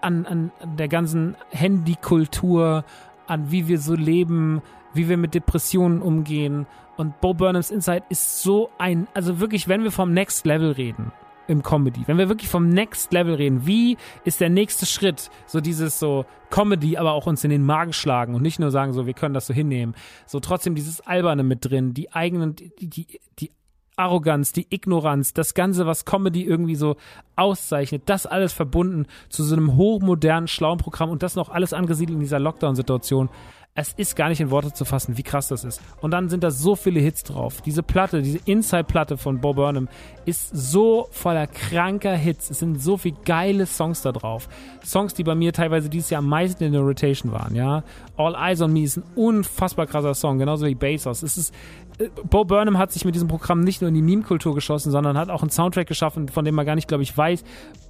an, 0.00 0.26
an 0.26 0.52
der 0.62 0.88
ganzen 0.88 1.36
Handykultur, 1.50 2.84
an 3.26 3.50
wie 3.50 3.68
wir 3.68 3.78
so 3.78 3.94
leben, 3.94 4.62
wie 4.92 5.08
wir 5.08 5.16
mit 5.16 5.34
Depressionen 5.34 6.02
umgehen. 6.02 6.66
Und 6.96 7.20
Bo 7.20 7.34
Burnhams 7.34 7.70
Insight 7.70 8.04
ist 8.08 8.42
so 8.42 8.70
ein, 8.78 9.08
also 9.14 9.40
wirklich, 9.40 9.68
wenn 9.68 9.82
wir 9.82 9.90
vom 9.90 10.12
Next 10.12 10.46
Level 10.46 10.72
reden 10.72 11.12
im 11.46 11.62
Comedy, 11.62 12.02
wenn 12.06 12.18
wir 12.18 12.28
wirklich 12.28 12.50
vom 12.50 12.68
Next 12.68 13.12
Level 13.12 13.34
reden, 13.34 13.66
wie 13.66 13.96
ist 14.24 14.40
der 14.40 14.50
nächste 14.50 14.86
Schritt? 14.86 15.30
So 15.46 15.60
dieses 15.60 15.98
so 15.98 16.24
Comedy, 16.50 16.96
aber 16.96 17.12
auch 17.12 17.26
uns 17.26 17.44
in 17.44 17.50
den 17.50 17.64
Magen 17.64 17.92
schlagen 17.92 18.34
und 18.34 18.42
nicht 18.42 18.58
nur 18.58 18.70
sagen 18.70 18.92
so, 18.92 19.06
wir 19.06 19.14
können 19.14 19.34
das 19.34 19.46
so 19.46 19.54
hinnehmen. 19.54 19.94
So 20.26 20.40
trotzdem 20.40 20.74
dieses 20.74 21.00
Alberne 21.00 21.42
mit 21.42 21.64
drin, 21.64 21.94
die 21.94 22.12
eigenen, 22.12 22.56
die, 22.56 22.88
die, 22.88 23.20
die 23.38 23.50
Arroganz, 23.96 24.52
die 24.52 24.66
Ignoranz, 24.70 25.34
das 25.34 25.54
Ganze, 25.54 25.86
was 25.86 26.04
Comedy 26.04 26.44
irgendwie 26.44 26.74
so 26.74 26.96
auszeichnet, 27.36 28.02
das 28.06 28.26
alles 28.26 28.52
verbunden 28.52 29.06
zu 29.28 29.44
so 29.44 29.54
einem 29.54 29.76
hochmodernen, 29.76 30.48
schlauen 30.48 30.78
Programm 30.78 31.10
und 31.10 31.22
das 31.22 31.36
noch 31.36 31.48
alles 31.48 31.72
angesiedelt 31.72 32.16
in 32.16 32.20
dieser 32.20 32.40
Lockdown-Situation. 32.40 33.28
Es 33.76 33.92
ist 33.94 34.14
gar 34.14 34.28
nicht 34.28 34.40
in 34.40 34.52
Worte 34.52 34.72
zu 34.72 34.84
fassen, 34.84 35.16
wie 35.16 35.24
krass 35.24 35.48
das 35.48 35.64
ist. 35.64 35.82
Und 36.00 36.12
dann 36.12 36.28
sind 36.28 36.44
da 36.44 36.52
so 36.52 36.76
viele 36.76 37.00
Hits 37.00 37.24
drauf. 37.24 37.60
Diese 37.60 37.82
Platte, 37.82 38.22
diese 38.22 38.38
Inside-Platte 38.44 39.16
von 39.16 39.40
Bo 39.40 39.54
Burnham 39.54 39.88
ist 40.26 40.50
so 40.52 41.08
voller 41.10 41.48
kranker 41.48 42.14
Hits. 42.14 42.50
Es 42.50 42.60
sind 42.60 42.80
so 42.80 42.96
viele 42.96 43.16
geile 43.24 43.66
Songs 43.66 44.02
da 44.02 44.12
drauf. 44.12 44.48
Songs, 44.84 45.14
die 45.14 45.24
bei 45.24 45.34
mir 45.34 45.52
teilweise 45.52 45.88
dieses 45.88 46.08
Jahr 46.10 46.20
am 46.20 46.28
meisten 46.28 46.62
in 46.62 46.72
der 46.72 46.82
Rotation 46.82 47.32
waren, 47.32 47.56
ja. 47.56 47.82
All 48.16 48.36
Eyes 48.36 48.62
on 48.62 48.72
Me 48.72 48.84
ist 48.84 48.98
ein 48.98 49.04
unfassbar 49.16 49.88
krasser 49.88 50.14
Song, 50.14 50.38
genauso 50.38 50.66
wie 50.66 50.76
Bezos. 50.76 51.24
Es 51.24 51.36
ist, 51.36 51.52
äh, 51.98 52.10
Bo 52.30 52.44
Burnham 52.44 52.78
hat 52.78 52.92
sich 52.92 53.04
mit 53.04 53.16
diesem 53.16 53.26
Programm 53.26 53.58
nicht 53.58 53.80
nur 53.80 53.88
in 53.88 53.94
die 53.96 54.02
Meme-Kultur 54.02 54.54
geschossen, 54.54 54.92
sondern 54.92 55.18
hat 55.18 55.30
auch 55.30 55.42
einen 55.42 55.50
Soundtrack 55.50 55.88
geschaffen, 55.88 56.28
von 56.28 56.44
dem 56.44 56.54
man 56.54 56.64
gar 56.64 56.76
nicht, 56.76 56.86
glaube 56.86 57.02
ich, 57.02 57.18
weiß, 57.18 57.42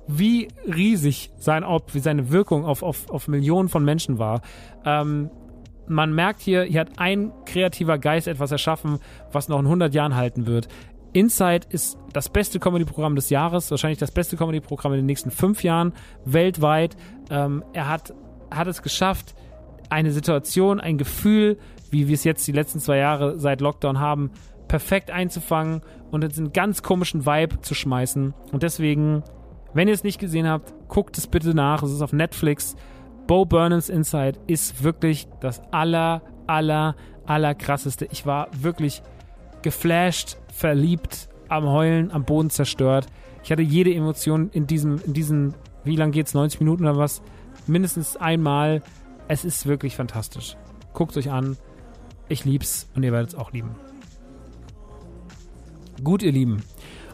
wie 0.09 0.49
riesig 0.65 1.31
sein 1.37 1.63
Ob, 1.63 1.93
wie 1.95 2.01
seine 2.01 2.31
Wirkung 2.31 2.65
auf, 2.65 2.83
auf, 2.83 3.11
auf 3.11 3.29
Millionen 3.29 3.69
von 3.69 3.85
Menschen 3.85 4.19
war. 4.19 4.41
Ähm, 4.87 5.29
man 5.87 6.15
merkt 6.15 6.41
hier, 6.41 6.65
hier 6.65 6.81
hat 6.81 6.99
ein 6.99 7.33
kreativer 7.45 7.99
Geist 7.99 8.29
etwas 8.29 8.53
erschaffen, 8.53 8.99
was 9.33 9.49
noch 9.49 9.59
in 9.59 9.67
100 9.67 9.95
Jahren 9.95 10.17
halten 10.17 10.47
wird. 10.47 10.69
Inside 11.13 11.69
ist 11.71 11.97
das 12.13 12.29
beste 12.29 12.59
Comedy-Programm 12.59 13.15
des 13.15 13.31
Jahres, 13.31 13.71
wahrscheinlich 13.71 13.99
das 13.99 14.11
beste 14.11 14.37
Comedy-Programm 14.37 14.93
in 14.95 14.99
den 14.99 15.07
nächsten 15.07 15.31
fünf 15.31 15.63
Jahren 15.63 15.93
weltweit. 16.25 16.97
Ähm, 17.31 17.63
er 17.73 17.89
hat, 17.89 18.13
hat 18.51 18.67
es 18.67 18.83
geschafft, 18.83 19.35
eine 19.91 20.11
Situation, 20.11 20.81
ein 20.81 20.99
Gefühl, 20.99 21.59
wie 21.91 22.09
wir 22.09 22.15
es 22.15 22.25
jetzt 22.25 22.47
die 22.49 22.53
letzten 22.53 22.81
zwei 22.81 22.97
Jahre 22.97 23.39
seit 23.39 23.61
Lockdown 23.61 24.01
haben, 24.01 24.33
perfekt 24.67 25.13
einzufangen 25.13 25.83
und 26.11 26.25
in 26.25 26.33
einen 26.37 26.53
ganz 26.53 26.83
komischen 26.83 27.27
Vibe 27.27 27.61
zu 27.61 27.75
schmeißen. 27.75 28.35
Und 28.51 28.63
deswegen, 28.65 29.23
wenn 29.73 29.87
ihr 29.87 29.95
es 29.95 30.03
nicht 30.03 30.19
gesehen 30.19 30.49
habt, 30.49 30.75
guckt 30.89 31.17
es 31.17 31.29
bitte 31.29 31.55
nach. 31.55 31.85
Es 31.85 31.93
ist 31.93 32.03
auf 32.03 32.13
Netflix. 32.13 32.75
Bo 33.27 33.45
Burnhams 33.45 33.89
Inside 33.89 34.39
ist 34.47 34.83
wirklich 34.83 35.27
das 35.41 35.63
aller, 35.73 36.23
aller, 36.47 36.95
aller 37.25 37.55
krasseste. 37.55 38.07
Ich 38.11 38.27
war 38.27 38.49
wirklich 38.61 39.03
geflasht, 39.63 40.37
verliebt, 40.53 41.29
am 41.49 41.67
Heulen, 41.67 42.11
am 42.11 42.25
Boden 42.25 42.51
zerstört. 42.51 43.07
Ich 43.43 43.51
hatte 43.51 43.63
jede 43.63 43.95
Emotion 43.95 44.51
in 44.53 44.67
diesem, 44.67 45.01
in 45.05 45.13
diesen, 45.13 45.55
wie 45.85 45.97
lang 45.97 46.11
geht's, 46.13 46.35
90 46.35 46.61
Minuten 46.61 46.85
oder 46.85 46.97
was? 46.97 47.23
Mindestens 47.67 48.17
einmal. 48.17 48.83
Es 49.29 49.45
ist 49.45 49.67
wirklich 49.67 49.97
fantastisch. 49.97 50.57
Guckt 50.93 51.17
euch 51.17 51.31
an. 51.31 51.57
Ich 52.29 52.45
lieb's 52.45 52.89
und 52.95 53.03
ihr 53.03 53.13
werdet 53.13 53.31
es 53.31 53.35
auch 53.35 53.53
lieben. 53.53 53.75
Gut, 56.03 56.23
ihr 56.23 56.33
Lieben. 56.33 56.63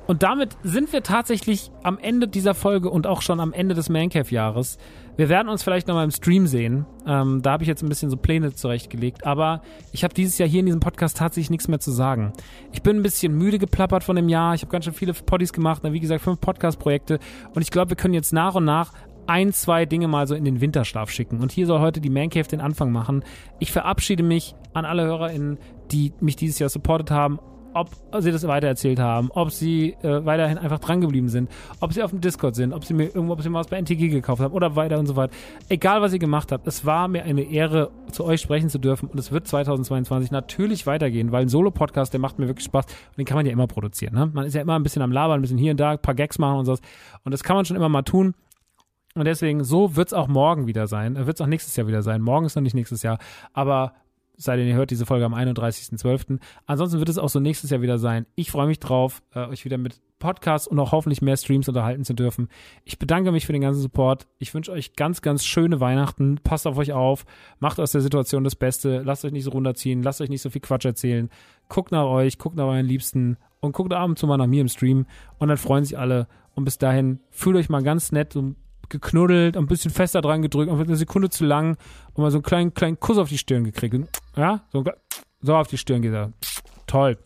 Und 0.07 0.25
damit 0.25 0.57
sind 0.65 0.93
wir 0.93 1.05
tatsächlich 1.05 1.71
am 1.85 1.99
Ende 1.99 2.27
dieser 2.27 2.55
Folge 2.55 2.91
und 2.91 3.07
auch 3.07 3.23
schon 3.23 3.39
am 3.39 3.53
Ende 3.53 3.77
des 3.77 3.89
Mancave-Jahres. 3.89 4.79
Wir 5.21 5.29
werden 5.29 5.51
uns 5.51 5.63
vielleicht 5.63 5.87
nochmal 5.87 6.05
im 6.05 6.11
Stream 6.11 6.47
sehen. 6.47 6.87
Ähm, 7.07 7.43
da 7.43 7.51
habe 7.53 7.63
ich 7.63 7.69
jetzt 7.69 7.83
ein 7.83 7.91
bisschen 7.91 8.09
so 8.09 8.17
Pläne 8.17 8.55
zurechtgelegt. 8.55 9.27
Aber 9.27 9.61
ich 9.93 10.03
habe 10.03 10.15
dieses 10.15 10.39
Jahr 10.39 10.49
hier 10.49 10.61
in 10.61 10.65
diesem 10.65 10.81
Podcast 10.81 11.19
tatsächlich 11.19 11.51
nichts 11.51 11.69
mehr 11.69 11.79
zu 11.79 11.91
sagen. 11.91 12.33
Ich 12.73 12.81
bin 12.81 12.97
ein 12.97 13.03
bisschen 13.03 13.37
müde 13.37 13.59
geplappert 13.59 14.03
von 14.03 14.17
dem 14.17 14.31
Jahr. 14.31 14.55
Ich 14.55 14.63
habe 14.63 14.73
ganz 14.73 14.87
schön 14.87 14.95
viele 14.95 15.13
Poddies 15.13 15.53
gemacht. 15.53 15.83
Wie 15.85 16.01
gesagt, 16.01 16.23
fünf 16.23 16.41
Podcast-Projekte. 16.41 17.19
Und 17.55 17.61
ich 17.61 17.71
glaube, 17.71 17.91
wir 17.91 17.97
können 17.99 18.15
jetzt 18.15 18.33
nach 18.33 18.55
und 18.55 18.65
nach 18.65 18.95
ein, 19.27 19.53
zwei 19.53 19.85
Dinge 19.85 20.09
mal 20.09 20.27
so 20.27 20.35
in 20.35 20.47
den 20.47 20.63
Winterschlaf 20.63 21.11
schicken. 21.11 21.41
Und 21.41 21.53
hier 21.53 21.67
soll 21.67 21.81
heute 21.81 22.01
die 22.01 22.09
Mancave 22.09 22.49
den 22.49 22.63
Anfang 22.63 22.91
machen. 22.91 23.23
Ich 23.59 23.73
verabschiede 23.73 24.23
mich 24.23 24.55
an 24.73 24.87
alle 24.87 25.05
HörerInnen, 25.05 25.59
die 25.93 26.15
mich 26.21 26.37
dieses 26.37 26.59
Jahr 26.61 26.71
supportet 26.71 27.11
haben 27.11 27.41
ob 27.75 27.89
sie 28.19 28.33
das 28.33 28.47
weitererzählt 28.47 28.99
haben, 28.99 29.31
ob 29.33 29.51
sie 29.51 29.97
äh, 30.03 30.25
weiterhin 30.25 30.59
einfach 30.59 30.79
drangeblieben 30.79 31.29
sind, 31.29 31.51
ob 31.81 31.93
sie 31.93 32.03
auf 32.03 32.11
dem 32.11 32.21
Discord 32.21 32.55
sind, 32.55 32.73
ob 32.73 32.85
sie 32.85 32.95
mir 32.95 33.05
irgendwo, 33.05 33.35
ob 33.35 33.43
sie 33.43 33.49
mal 33.49 33.61
was 33.61 33.69
bei 33.69 33.79
NTG 33.79 34.09
gekauft 34.09 34.43
haben 34.43 34.53
oder 34.53 34.77
weiter 34.77 34.99
und 34.99 35.07
so 35.07 35.17
weiter. 35.17 35.33
Egal, 35.69 36.03
was 36.03 36.13
ihr 36.13 36.19
gemacht 36.19 36.53
habt, 36.53 36.67
es 36.67 36.85
war 36.85 37.09
mir 37.09 37.25
eine 37.25 37.43
Ehre, 37.43 37.91
zu 38.11 38.25
euch 38.25 38.41
sprechen 38.41 38.69
zu 38.69 38.79
dürfen 38.79 39.09
und 39.09 39.19
es 39.19 39.31
wird 39.33 39.47
2022 39.47 40.31
natürlich 40.31 40.87
weitergehen, 40.87 41.33
weil 41.33 41.43
ein 41.43 41.49
Solo-Podcast, 41.49 42.13
der 42.13 42.21
macht 42.21 42.39
mir 42.39 42.49
wirklich 42.49 42.65
Spaß 42.65 42.87
und 42.87 43.19
den 43.19 43.25
kann 43.25 43.37
man 43.37 43.47
ja 43.47 43.53
immer 43.53 43.67
produzieren. 43.67 44.15
Ne? 44.15 44.31
Man 44.33 44.47
ist 44.47 44.55
ja 44.55 44.61
immer 44.61 44.77
ein 44.77 44.83
bisschen 44.83 45.03
am 45.03 45.13
Labern, 45.13 45.39
ein 45.39 45.43
bisschen 45.43 45.59
hier 45.59 45.73
und 45.73 45.81
da, 45.81 45.93
ein 45.93 45.99
paar 45.99 46.15
Gags 46.15 46.39
machen 46.39 46.59
und 46.59 46.65
so. 46.65 46.77
Und 47.25 47.33
das 47.33 47.43
kann 47.43 47.57
man 47.57 47.65
schon 47.65 47.77
immer 47.77 47.89
mal 47.89 48.03
tun. 48.03 48.35
Und 49.15 49.25
deswegen, 49.25 49.65
so 49.65 49.97
wird 49.97 50.09
es 50.09 50.13
auch 50.13 50.29
morgen 50.29 50.67
wieder 50.67 50.87
sein. 50.87 51.17
Wird 51.27 51.37
es 51.37 51.41
auch 51.41 51.47
nächstes 51.47 51.75
Jahr 51.75 51.89
wieder 51.89 52.03
sein. 52.03 52.23
Morgen 52.23 52.47
ist 52.47 52.55
noch 52.55 52.63
nicht 52.63 52.75
nächstes 52.75 53.03
Jahr. 53.03 53.19
Aber 53.53 53.95
sei 54.41 54.57
denn 54.57 54.67
ihr 54.67 54.75
hört 54.75 54.91
diese 54.91 55.05
Folge 55.05 55.27
am 55.27 55.35
31.12. 55.35 56.39
Ansonsten 56.67 56.99
wird 56.99 57.11
es 57.11 57.19
auch 57.19 57.29
so 57.29 57.41
nächstes 57.41 57.71
Jahr 57.71 57.83
wieder 57.83 57.99
sein. 57.99 58.27
Ich 58.37 58.51
freue 58.51 58.67
mich 58.67 58.81
drauf, 58.81 59.23
äh, 59.35 59.47
euch 59.47 59.65
wieder 59.67 59.77
mit 59.77 60.01
Podcasts 60.19 60.67
und 60.67 60.79
auch 60.79 60.93
hoffentlich 60.93 61.21
mehr 61.21 61.37
Streams 61.37 61.69
unterhalten 61.69 62.05
zu 62.05 62.15
dürfen. 62.15 62.49
Ich 62.85 62.99
bedanke 62.99 63.33
mich 63.33 63.47
für 63.47 63.53
den 63.53 63.63
ganzen 63.63 63.83
Support. 63.83 64.27
Ich 64.39 64.55
wünsche 64.55 64.73
euch 64.73 64.97
ganz, 64.97 65.21
ganz 65.21 65.45
schöne 65.45 65.81
Weihnachten. 65.81 66.39
Passt 66.43 66.67
auf 66.67 66.79
euch 66.79 66.93
auf. 66.93 67.27
Macht 67.59 67.79
aus 67.79 67.93
der 67.93 68.01
Situation 68.01 68.43
das 68.43 68.57
Beste. 68.57 69.03
Lasst 69.03 69.25
euch 69.25 69.33
nicht 69.33 69.45
so 69.45 69.51
runterziehen. 69.51 70.03
Lasst 70.03 70.21
euch 70.23 70.31
nicht 70.31 70.43
so 70.43 70.51
viel 70.51 70.63
Quatsch 70.63 70.87
erzählen. 70.87 71.29
Guckt 71.69 71.93
nach 71.93 72.07
euch, 72.07 72.39
guckt 72.39 72.57
nach 72.57 72.65
euren 72.65 72.87
Liebsten 72.87 73.37
und 73.61 73.73
guckt 73.73 73.93
ab 73.93 74.09
und 74.09 74.19
zu 74.19 74.27
mal 74.27 74.39
nach 74.39 74.47
mir 74.47 74.63
im 74.63 74.69
Stream. 74.69 75.07
Und 75.39 75.49
dann 75.49 75.59
freuen 75.59 75.85
sich 75.85 75.99
alle. 75.99 76.29
Und 76.55 76.65
bis 76.65 76.79
dahin 76.79 77.21
fühlt 77.31 77.57
euch 77.57 77.69
mal 77.69 77.83
ganz 77.83 78.11
nett 78.11 78.37
und 78.37 78.57
geknuddelt, 78.91 79.57
ein 79.57 79.67
bisschen 79.67 79.91
fester 79.91 80.21
dran 80.21 80.43
gedrückt, 80.43 80.71
und 80.71 80.81
eine 80.81 80.97
Sekunde 80.97 81.31
zu 81.31 81.45
lang 81.45 81.77
und 82.15 82.23
mal 82.23 82.31
so 82.31 82.39
einen 82.39 82.43
kleinen, 82.43 82.75
kleinen 82.75 83.01
Kuss 83.01 83.19
auf 83.19 83.29
die 83.29 83.39
Stirn 83.39 83.65
gekriegt. 83.65 83.97
Ja, 84.37 84.65
so, 84.73 84.85
so 85.41 85.57
auf 85.57 85.69
die 85.69 85.79
Stirn 85.79 86.03
geht 86.03 86.13
er. 86.13 86.33
Toll. 86.87 87.17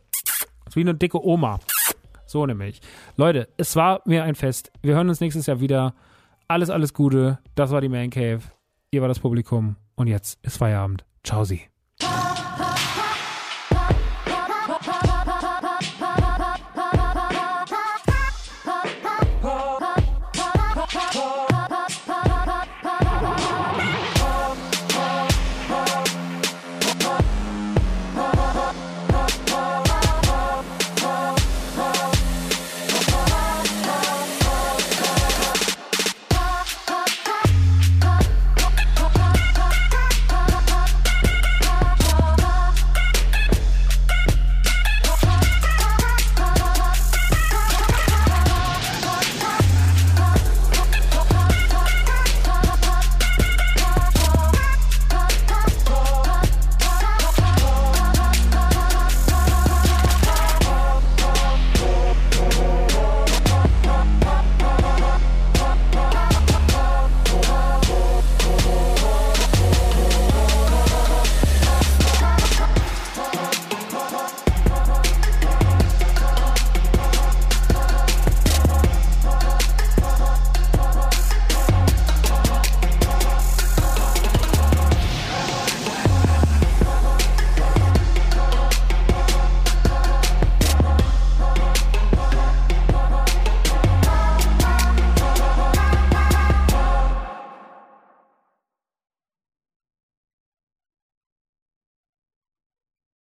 wie 0.75 0.81
eine 0.81 0.95
dicke 0.95 1.25
Oma. 1.25 1.59
So 2.27 2.47
nämlich. 2.47 2.81
Leute, 3.17 3.49
es 3.57 3.77
war 3.77 4.03
mir 4.05 4.25
ein 4.25 4.35
Fest. 4.35 4.73
Wir 4.83 4.95
hören 4.95 5.09
uns 5.09 5.21
nächstes 5.21 5.47
Jahr 5.47 5.61
wieder. 5.61 5.95
Alles, 6.49 6.69
alles 6.69 6.93
Gute. 6.93 7.39
Das 7.55 7.71
war 7.71 7.81
die 7.81 7.89
Man 7.89 8.11
Cave. 8.11 8.41
Ihr 8.91 9.01
war 9.01 9.09
das 9.09 9.21
Publikum. 9.21 9.77
Und 9.95 10.09
jetzt 10.09 10.39
ist 10.43 10.59
Feierabend. 10.59 11.05
Ciao, 11.23 11.45
Sie. 11.45 11.74